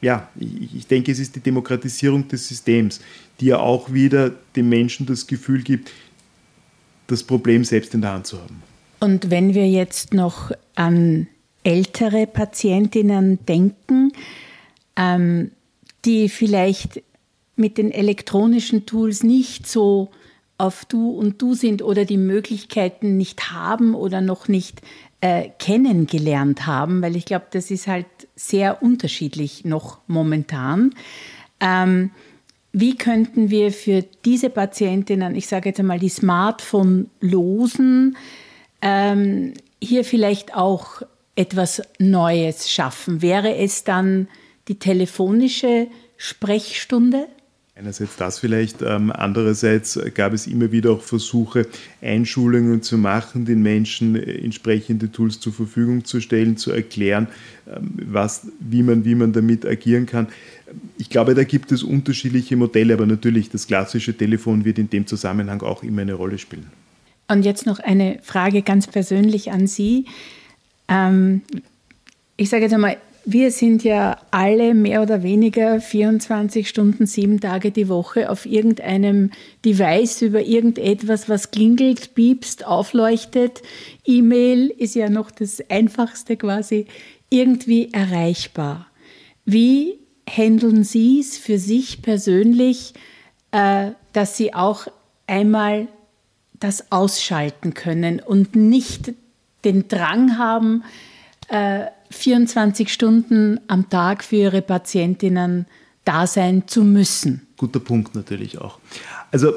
Ja, 0.00 0.28
ich 0.38 0.86
denke, 0.86 1.12
es 1.12 1.18
ist 1.18 1.34
die 1.36 1.40
Demokratisierung 1.40 2.28
des 2.28 2.48
Systems, 2.48 3.00
die 3.40 3.46
ja 3.46 3.58
auch 3.58 3.92
wieder 3.92 4.30
den 4.54 4.68
Menschen 4.68 5.06
das 5.06 5.26
Gefühl 5.26 5.62
gibt, 5.62 5.90
das 7.06 7.22
Problem 7.22 7.64
selbst 7.64 7.94
in 7.94 8.00
der 8.00 8.12
Hand 8.12 8.26
zu 8.26 8.38
haben. 8.38 8.62
Und 9.00 9.30
wenn 9.30 9.54
wir 9.54 9.68
jetzt 9.68 10.14
noch 10.14 10.52
an 10.74 11.26
ältere 11.62 12.26
Patientinnen 12.26 13.44
denken, 13.46 14.12
ähm, 14.96 15.50
die 16.04 16.28
vielleicht 16.28 17.02
mit 17.56 17.78
den 17.78 17.90
elektronischen 17.90 18.86
Tools 18.86 19.22
nicht 19.22 19.66
so 19.66 20.10
auf 20.58 20.84
Du 20.84 21.10
und 21.10 21.40
Du 21.42 21.54
sind 21.54 21.82
oder 21.82 22.04
die 22.04 22.16
Möglichkeiten 22.16 23.16
nicht 23.16 23.50
haben 23.50 23.94
oder 23.94 24.20
noch 24.20 24.48
nicht 24.48 24.82
äh, 25.20 25.50
kennengelernt 25.58 26.66
haben, 26.66 27.02
weil 27.02 27.14
ich 27.16 27.24
glaube, 27.24 27.46
das 27.50 27.70
ist 27.70 27.86
halt 27.86 28.06
sehr 28.36 28.82
unterschiedlich 28.82 29.64
noch 29.64 30.00
momentan. 30.06 30.94
Ähm, 31.60 32.10
wie 32.72 32.96
könnten 32.96 33.50
wir 33.50 33.72
für 33.72 34.04
diese 34.24 34.50
Patientinnen, 34.50 35.36
ich 35.36 35.46
sage 35.46 35.68
jetzt 35.70 35.80
einmal 35.80 36.00
die 36.00 36.08
Smartphone-Losen, 36.08 38.16
ähm, 38.82 39.54
hier 39.80 40.04
vielleicht 40.04 40.56
auch 40.56 41.02
etwas 41.36 41.82
Neues 41.98 42.70
schaffen? 42.70 43.22
Wäre 43.22 43.56
es 43.56 43.84
dann 43.84 44.28
die 44.68 44.78
telefonische 44.78 45.88
Sprechstunde? 46.16 47.26
Einerseits 47.76 48.14
das 48.16 48.38
vielleicht, 48.38 48.82
ähm, 48.82 49.10
andererseits 49.10 49.98
gab 50.14 50.32
es 50.32 50.46
immer 50.46 50.70
wieder 50.70 50.92
auch 50.92 51.02
Versuche, 51.02 51.66
Einschulungen 52.00 52.82
zu 52.82 52.96
machen, 52.98 53.46
den 53.46 53.62
Menschen 53.62 54.14
äh, 54.14 54.44
entsprechende 54.44 55.10
Tools 55.10 55.40
zur 55.40 55.52
Verfügung 55.52 56.04
zu 56.04 56.20
stellen, 56.20 56.56
zu 56.56 56.70
erklären, 56.70 57.26
ähm, 57.66 57.94
was, 57.96 58.46
wie, 58.60 58.84
man, 58.84 59.04
wie 59.04 59.16
man 59.16 59.32
damit 59.32 59.66
agieren 59.66 60.06
kann. 60.06 60.28
Ich 60.98 61.10
glaube, 61.10 61.34
da 61.34 61.42
gibt 61.42 61.72
es 61.72 61.82
unterschiedliche 61.82 62.56
Modelle, 62.56 62.94
aber 62.94 63.06
natürlich 63.06 63.50
das 63.50 63.66
klassische 63.66 64.16
Telefon 64.16 64.64
wird 64.64 64.78
in 64.78 64.88
dem 64.88 65.08
Zusammenhang 65.08 65.60
auch 65.62 65.82
immer 65.82 66.02
eine 66.02 66.14
Rolle 66.14 66.38
spielen. 66.38 66.70
Und 67.26 67.44
jetzt 67.44 67.66
noch 67.66 67.80
eine 67.80 68.20
Frage 68.22 68.62
ganz 68.62 68.86
persönlich 68.86 69.50
an 69.50 69.66
Sie. 69.66 70.06
Ähm, 70.86 71.42
ich 72.36 72.50
sage 72.50 72.62
jetzt 72.62 72.72
einmal, 72.72 72.98
wir 73.24 73.50
sind 73.50 73.84
ja 73.84 74.18
alle 74.30 74.74
mehr 74.74 75.02
oder 75.02 75.22
weniger 75.22 75.80
24 75.80 76.68
Stunden, 76.68 77.06
sieben 77.06 77.40
Tage 77.40 77.70
die 77.70 77.88
Woche 77.88 78.30
auf 78.30 78.44
irgendeinem 78.44 79.30
Device 79.64 80.22
über 80.22 80.42
irgendetwas, 80.42 81.28
was 81.28 81.50
klingelt, 81.50 82.14
piepst, 82.14 82.66
aufleuchtet. 82.66 83.62
E-Mail 84.04 84.68
ist 84.68 84.94
ja 84.94 85.08
noch 85.08 85.30
das 85.30 85.62
Einfachste 85.70 86.36
quasi, 86.36 86.86
irgendwie 87.30 87.92
erreichbar. 87.92 88.86
Wie 89.46 89.98
handeln 90.28 90.84
Sie 90.84 91.20
es 91.20 91.38
für 91.38 91.58
sich 91.58 92.02
persönlich, 92.02 92.94
äh, 93.52 93.92
dass 94.12 94.36
Sie 94.36 94.54
auch 94.54 94.86
einmal 95.26 95.88
das 96.60 96.92
ausschalten 96.92 97.74
können 97.74 98.20
und 98.20 98.54
nicht 98.54 99.14
den 99.64 99.88
Drang 99.88 100.38
haben, 100.38 100.84
24 102.10 102.86
äh, 102.86 102.90
Stunden 102.90 103.60
am 103.68 103.88
Tag 103.88 104.24
für 104.24 104.36
ihre 104.36 104.62
Patientinnen 104.62 105.66
da 106.04 106.26
sein 106.26 106.64
zu 106.66 106.84
müssen. 106.84 107.46
Guter 107.56 107.80
Punkt 107.80 108.14
natürlich 108.14 108.58
auch. 108.58 108.78
Also 109.30 109.54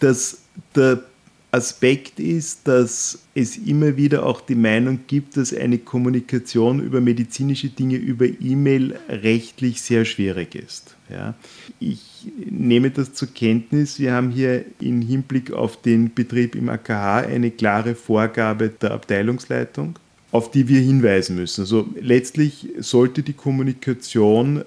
das, 0.00 0.42
der 0.74 1.02
Aspekt 1.50 2.20
ist, 2.20 2.68
dass 2.68 3.20
es 3.34 3.56
immer 3.56 3.96
wieder 3.96 4.26
auch 4.26 4.42
die 4.42 4.54
Meinung 4.54 5.00
gibt, 5.06 5.38
dass 5.38 5.54
eine 5.54 5.78
Kommunikation 5.78 6.80
über 6.80 7.00
medizinische 7.00 7.70
Dinge 7.70 7.96
über 7.96 8.26
E-Mail 8.26 8.98
rechtlich 9.08 9.80
sehr 9.80 10.04
schwierig 10.04 10.54
ist. 10.54 10.94
Ja. 11.08 11.34
Ich 11.80 12.26
nehme 12.50 12.90
das 12.90 13.14
zur 13.14 13.28
Kenntnis. 13.28 13.98
Wir 13.98 14.12
haben 14.12 14.30
hier 14.30 14.66
im 14.80 15.00
Hinblick 15.00 15.50
auf 15.52 15.80
den 15.80 16.12
Betrieb 16.12 16.54
im 16.54 16.68
AKH 16.68 17.20
eine 17.20 17.50
klare 17.50 17.94
Vorgabe 17.94 18.68
der 18.68 18.90
Abteilungsleitung 18.90 19.98
auf 20.30 20.50
die 20.50 20.68
wir 20.68 20.80
hinweisen 20.80 21.36
müssen. 21.36 21.62
Also 21.62 21.88
letztlich 22.00 22.68
sollte 22.78 23.22
die 23.22 23.32
Kommunikation 23.32 24.64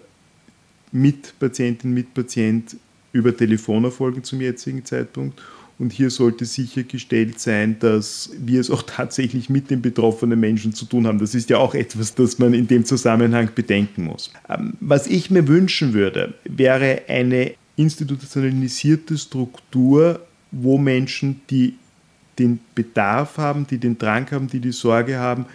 mit 0.91 1.37
Patientin, 1.39 1.93
mit 1.93 2.13
Patient 2.13 2.75
über 3.13 3.35
Telefon 3.35 3.83
erfolgen 3.83 4.23
zum 4.23 4.41
jetzigen 4.41 4.83
Zeitpunkt. 4.85 5.41
Und 5.77 5.93
hier 5.93 6.11
sollte 6.11 6.45
sichergestellt 6.45 7.39
sein, 7.39 7.77
dass 7.79 8.29
wir 8.37 8.61
es 8.61 8.69
auch 8.69 8.83
tatsächlich 8.87 9.49
mit 9.49 9.69
den 9.69 9.81
betroffenen 9.81 10.39
Menschen 10.39 10.73
zu 10.73 10.85
tun 10.85 11.07
haben. 11.07 11.19
Das 11.19 11.33
ist 11.33 11.49
ja 11.49 11.57
auch 11.57 11.73
etwas, 11.73 12.13
das 12.13 12.37
man 12.39 12.53
in 12.53 12.67
dem 12.67 12.85
Zusammenhang 12.85 13.49
bedenken 13.53 14.05
muss. 14.05 14.31
Ähm, 14.49 14.73
was 14.79 15.07
ich 15.07 15.31
mir 15.31 15.47
wünschen 15.47 15.93
würde, 15.93 16.35
wäre 16.43 17.03
eine 17.07 17.53
institutionalisierte 17.77 19.17
Struktur, 19.17 20.19
wo 20.51 20.77
Menschen, 20.77 21.41
die 21.49 21.75
den 22.39 22.59
Bedarf 22.75 23.37
haben, 23.37 23.67
die 23.67 23.77
den 23.77 23.97
Drang 23.97 24.29
haben, 24.31 24.47
die 24.47 24.59
die 24.59 24.71
Sorge 24.71 25.17
haben, 25.17 25.45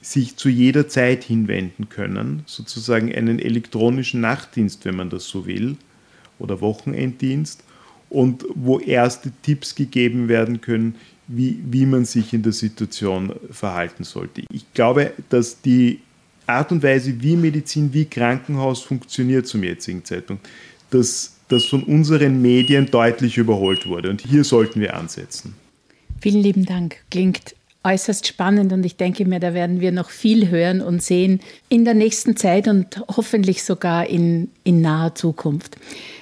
sich 0.00 0.36
zu 0.36 0.48
jeder 0.48 0.86
Zeit 0.88 1.24
hinwenden 1.24 1.88
können, 1.88 2.42
sozusagen 2.46 3.14
einen 3.14 3.38
elektronischen 3.38 4.20
Nachtdienst, 4.20 4.84
wenn 4.84 4.96
man 4.96 5.10
das 5.10 5.26
so 5.26 5.46
will, 5.46 5.76
oder 6.38 6.60
Wochenenddienst, 6.60 7.64
und 8.10 8.44
wo 8.54 8.78
erste 8.78 9.32
Tipps 9.42 9.74
gegeben 9.74 10.28
werden 10.28 10.60
können, 10.60 10.94
wie, 11.26 11.58
wie 11.64 11.86
man 11.86 12.04
sich 12.04 12.32
in 12.32 12.42
der 12.42 12.52
Situation 12.52 13.32
verhalten 13.50 14.04
sollte. 14.04 14.42
Ich 14.52 14.72
glaube, 14.74 15.12
dass 15.30 15.62
die 15.62 16.00
Art 16.46 16.70
und 16.70 16.82
Weise, 16.82 17.22
wie 17.22 17.36
Medizin, 17.36 17.92
wie 17.94 18.04
Krankenhaus 18.04 18.82
funktioniert 18.82 19.46
zum 19.46 19.64
jetzigen 19.64 20.04
Zeitpunkt, 20.04 20.46
dass 20.90 21.36
das 21.48 21.64
von 21.64 21.82
unseren 21.82 22.42
Medien 22.42 22.90
deutlich 22.90 23.38
überholt 23.38 23.86
wurde. 23.86 24.10
Und 24.10 24.20
hier 24.20 24.44
sollten 24.44 24.80
wir 24.80 24.94
ansetzen. 24.94 25.54
Vielen 26.24 26.42
lieben 26.42 26.64
Dank. 26.64 27.00
Klingt 27.10 27.54
äußerst 27.82 28.26
spannend 28.26 28.72
und 28.72 28.86
ich 28.86 28.96
denke 28.96 29.26
mir, 29.26 29.40
da 29.40 29.52
werden 29.52 29.82
wir 29.82 29.92
noch 29.92 30.08
viel 30.08 30.48
hören 30.48 30.80
und 30.80 31.02
sehen 31.02 31.40
in 31.68 31.84
der 31.84 31.92
nächsten 31.92 32.34
Zeit 32.34 32.66
und 32.66 33.04
hoffentlich 33.14 33.62
sogar 33.62 34.06
in, 34.06 34.50
in 34.62 34.80
naher 34.80 35.14
Zukunft. 35.14 35.76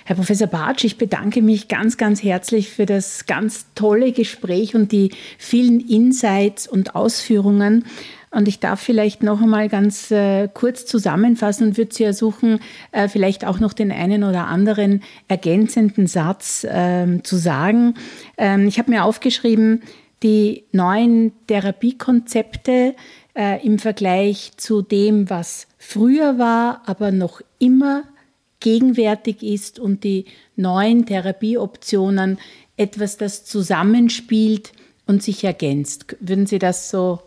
Herr 0.05 0.17
Professor 0.17 0.49
Bartsch, 0.49 0.83
ich 0.83 0.99
bedanke 0.99 1.41
mich 1.41 1.69
ganz, 1.69 1.99
ganz 1.99 2.21
herzlich 2.21 2.69
für 2.69 2.85
das 2.85 3.27
ganz 3.27 3.67
tolle 3.77 4.11
Gespräch 4.11 4.75
und 4.75 4.91
die 4.91 5.13
vielen 5.39 5.79
Insights 5.79 6.67
und 6.67 6.97
Ausführungen. 6.97 7.85
Und 8.33 8.49
ich 8.49 8.61
darf 8.61 8.81
vielleicht 8.81 9.23
noch 9.23 9.43
einmal 9.43 9.69
ganz 9.69 10.11
äh, 10.11 10.49
kurz 10.49 10.87
zusammenfassen 10.87 11.69
und 11.69 11.77
würde 11.77 11.95
Sie 11.95 12.05
ersuchen, 12.05 12.61
äh, 12.91 13.07
vielleicht 13.09 13.45
auch 13.45 13.61
noch 13.61 13.75
den 13.75 13.93
einen 13.93 14.25
oder 14.25 14.47
anderen 14.47 15.03
ergänzenden 15.29 16.07
Satz 16.07 16.65
äh, 16.65 17.23
zu 17.23 17.37
sagen. 17.37 17.95
Ähm, 18.39 18.67
ich 18.67 18.79
habe 18.79 18.91
mir 18.91 19.05
aufgeschrieben, 19.05 19.83
die 20.23 20.65
neuen 20.73 21.33
Therapiekonzepte 21.47 22.95
äh, 23.35 23.65
im 23.67 23.79
Vergleich 23.79 24.53
zu 24.57 24.81
dem, 24.81 25.29
was 25.29 25.67
früher 25.77 26.39
war, 26.39 26.83
aber 26.87 27.11
noch 27.13 27.43
immer 27.59 28.05
gegenwärtig 28.61 29.43
ist 29.43 29.79
und 29.79 30.05
die 30.05 30.25
neuen 30.57 31.05
Therapieoptionen 31.05 32.39
etwas, 32.77 33.19
das 33.19 33.45
zusammenspielt 33.45 34.73
und 35.07 35.23
sich 35.23 35.45
ergänzt. 35.45 36.17
Würden 36.21 36.47
Sie 36.47 36.59
das 36.59 36.89
so 36.89 37.21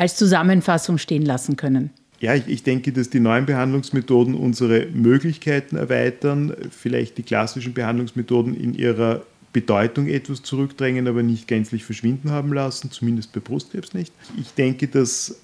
als 0.00 0.16
Zusammenfassung 0.16 0.96
stehen 0.96 1.26
lassen 1.26 1.56
können? 1.56 1.90
Ja, 2.20 2.34
ich, 2.34 2.48
ich, 2.48 2.62
denke, 2.62 2.92
dass 2.92 3.10
die 3.10 3.20
neuen 3.20 3.46
Behandlungsmethoden 3.46 4.34
unsere 4.34 4.86
Möglichkeiten 4.86 5.76
erweitern, 5.76 6.54
vielleicht 6.70 7.18
die 7.18 7.22
klassischen 7.22 7.74
Behandlungsmethoden 7.74 8.54
in 8.54 8.74
ihrer 8.74 9.22
Bedeutung 9.52 10.06
etwas 10.06 10.42
zurückdrängen, 10.42 11.06
aber 11.06 11.22
nicht 11.22 11.48
gänzlich 11.48 11.84
verschwinden 11.84 12.30
haben 12.30 12.52
lassen, 12.52 12.90
zumindest 12.90 13.32
bei 13.32 13.40
Brustkrebs 13.40 13.94
nicht. 13.94 14.12
Ich 14.38 14.54
denke, 14.54 14.88
dass 14.88 15.36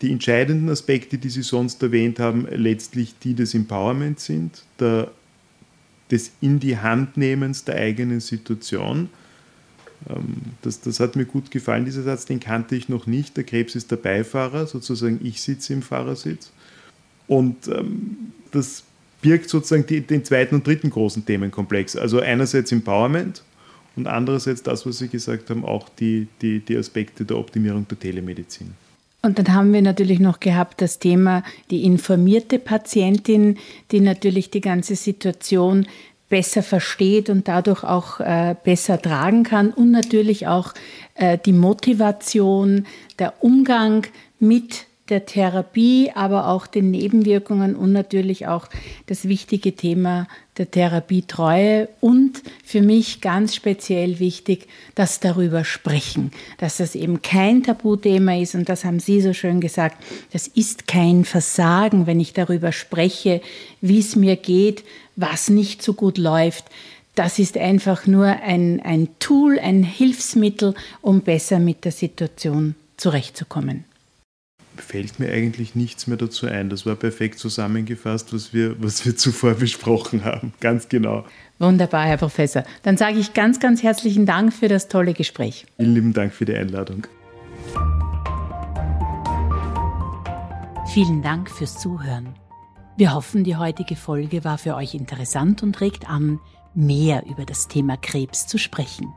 die 0.00 0.12
entscheidenden 0.12 0.70
Aspekte, 0.70 1.18
die 1.18 1.28
Sie 1.28 1.42
sonst 1.42 1.82
erwähnt 1.82 2.18
haben, 2.18 2.46
letztlich 2.50 3.14
die 3.18 3.34
des 3.34 3.54
Empowerment 3.54 4.20
sind, 4.20 4.62
der, 4.80 5.10
des 6.10 6.32
In 6.40 6.60
die 6.60 6.78
Hand 6.78 7.16
nehmens 7.16 7.64
der 7.64 7.76
eigenen 7.76 8.20
Situation. 8.20 9.10
Ähm, 10.08 10.36
das, 10.62 10.80
das 10.80 11.00
hat 11.00 11.16
mir 11.16 11.24
gut 11.24 11.50
gefallen, 11.50 11.84
dieser 11.84 12.02
Satz, 12.02 12.26
den 12.26 12.40
kannte 12.40 12.76
ich 12.76 12.88
noch 12.88 13.06
nicht. 13.06 13.36
Der 13.36 13.44
Krebs 13.44 13.74
ist 13.74 13.90
der 13.90 13.96
Beifahrer, 13.96 14.66
sozusagen 14.66 15.20
ich 15.22 15.42
sitze 15.42 15.72
im 15.72 15.82
Fahrersitz. 15.82 16.50
Und 17.26 17.68
ähm, 17.68 18.32
das 18.50 18.84
birgt 19.20 19.50
sozusagen 19.50 19.86
die, 19.86 20.00
den 20.00 20.24
zweiten 20.24 20.56
und 20.56 20.66
dritten 20.66 20.90
großen 20.90 21.24
Themenkomplex. 21.24 21.96
Also 21.96 22.20
einerseits 22.20 22.72
Empowerment 22.72 23.42
und 23.96 24.06
andererseits 24.06 24.62
das, 24.62 24.86
was 24.86 24.98
Sie 24.98 25.08
gesagt 25.08 25.50
haben, 25.50 25.64
auch 25.64 25.88
die, 25.88 26.28
die, 26.40 26.60
die 26.60 26.76
Aspekte 26.76 27.24
der 27.24 27.36
Optimierung 27.36 27.86
der 27.88 27.98
Telemedizin. 27.98 28.72
Und 29.20 29.38
dann 29.38 29.52
haben 29.52 29.72
wir 29.72 29.82
natürlich 29.82 30.20
noch 30.20 30.38
gehabt 30.38 30.80
das 30.80 31.00
Thema 31.00 31.42
die 31.70 31.84
informierte 31.84 32.60
Patientin, 32.60 33.58
die 33.90 34.00
natürlich 34.00 34.50
die 34.50 34.60
ganze 34.60 34.94
Situation 34.94 35.86
besser 36.28 36.62
versteht 36.62 37.30
und 37.30 37.48
dadurch 37.48 37.84
auch 37.84 38.20
äh, 38.20 38.54
besser 38.62 39.00
tragen 39.00 39.44
kann. 39.44 39.70
Und 39.70 39.90
natürlich 39.90 40.46
auch 40.46 40.74
äh, 41.14 41.38
die 41.38 41.52
Motivation, 41.52 42.86
der 43.18 43.42
Umgang 43.42 44.06
mit 44.38 44.87
der 45.10 45.26
Therapie, 45.26 46.10
aber 46.14 46.48
auch 46.48 46.66
den 46.66 46.90
Nebenwirkungen 46.90 47.76
und 47.76 47.92
natürlich 47.92 48.46
auch 48.46 48.68
das 49.06 49.26
wichtige 49.26 49.74
Thema 49.74 50.28
der 50.58 50.70
Therapietreue. 50.70 51.88
Und 52.00 52.42
für 52.64 52.82
mich 52.82 53.20
ganz 53.20 53.54
speziell 53.54 54.18
wichtig, 54.18 54.68
dass 54.94 55.20
darüber 55.20 55.64
sprechen, 55.64 56.32
dass 56.58 56.78
das 56.78 56.94
eben 56.94 57.22
kein 57.22 57.62
Tabuthema 57.62 58.36
ist. 58.36 58.54
Und 58.54 58.68
das 58.68 58.84
haben 58.84 59.00
Sie 59.00 59.20
so 59.20 59.32
schön 59.32 59.60
gesagt, 59.60 60.02
das 60.32 60.46
ist 60.46 60.86
kein 60.86 61.24
Versagen, 61.24 62.06
wenn 62.06 62.20
ich 62.20 62.32
darüber 62.32 62.72
spreche, 62.72 63.40
wie 63.80 64.00
es 64.00 64.16
mir 64.16 64.36
geht, 64.36 64.84
was 65.16 65.48
nicht 65.48 65.82
so 65.82 65.94
gut 65.94 66.18
läuft. 66.18 66.64
Das 67.14 67.38
ist 67.38 67.56
einfach 67.56 68.06
nur 68.06 68.26
ein, 68.26 68.80
ein 68.80 69.08
Tool, 69.18 69.58
ein 69.58 69.82
Hilfsmittel, 69.82 70.74
um 71.00 71.22
besser 71.22 71.58
mit 71.58 71.84
der 71.84 71.92
Situation 71.92 72.76
zurechtzukommen 72.96 73.84
fällt 74.80 75.18
mir 75.18 75.32
eigentlich 75.32 75.74
nichts 75.74 76.06
mehr 76.06 76.16
dazu 76.16 76.46
ein. 76.46 76.70
Das 76.70 76.86
war 76.86 76.94
perfekt 76.94 77.38
zusammengefasst, 77.38 78.32
was 78.32 78.52
wir, 78.52 78.80
was 78.82 79.04
wir 79.04 79.16
zuvor 79.16 79.54
besprochen 79.54 80.24
haben. 80.24 80.52
Ganz 80.60 80.88
genau. 80.88 81.24
Wunderbar, 81.58 82.06
Herr 82.06 82.16
Professor. 82.16 82.64
Dann 82.82 82.96
sage 82.96 83.18
ich 83.18 83.34
ganz, 83.34 83.60
ganz 83.60 83.82
herzlichen 83.82 84.26
Dank 84.26 84.52
für 84.52 84.68
das 84.68 84.88
tolle 84.88 85.14
Gespräch. 85.14 85.66
Vielen 85.76 85.94
lieben 85.94 86.12
Dank 86.12 86.32
für 86.32 86.44
die 86.44 86.54
Einladung. 86.54 87.06
Vielen 90.92 91.22
Dank 91.22 91.50
fürs 91.50 91.78
Zuhören. 91.78 92.34
Wir 92.96 93.14
hoffen, 93.14 93.44
die 93.44 93.56
heutige 93.56 93.94
Folge 93.94 94.42
war 94.44 94.58
für 94.58 94.74
euch 94.74 94.94
interessant 94.94 95.62
und 95.62 95.80
regt 95.80 96.08
an, 96.08 96.40
mehr 96.74 97.24
über 97.26 97.44
das 97.44 97.68
Thema 97.68 97.96
Krebs 97.96 98.46
zu 98.46 98.58
sprechen. 98.58 99.12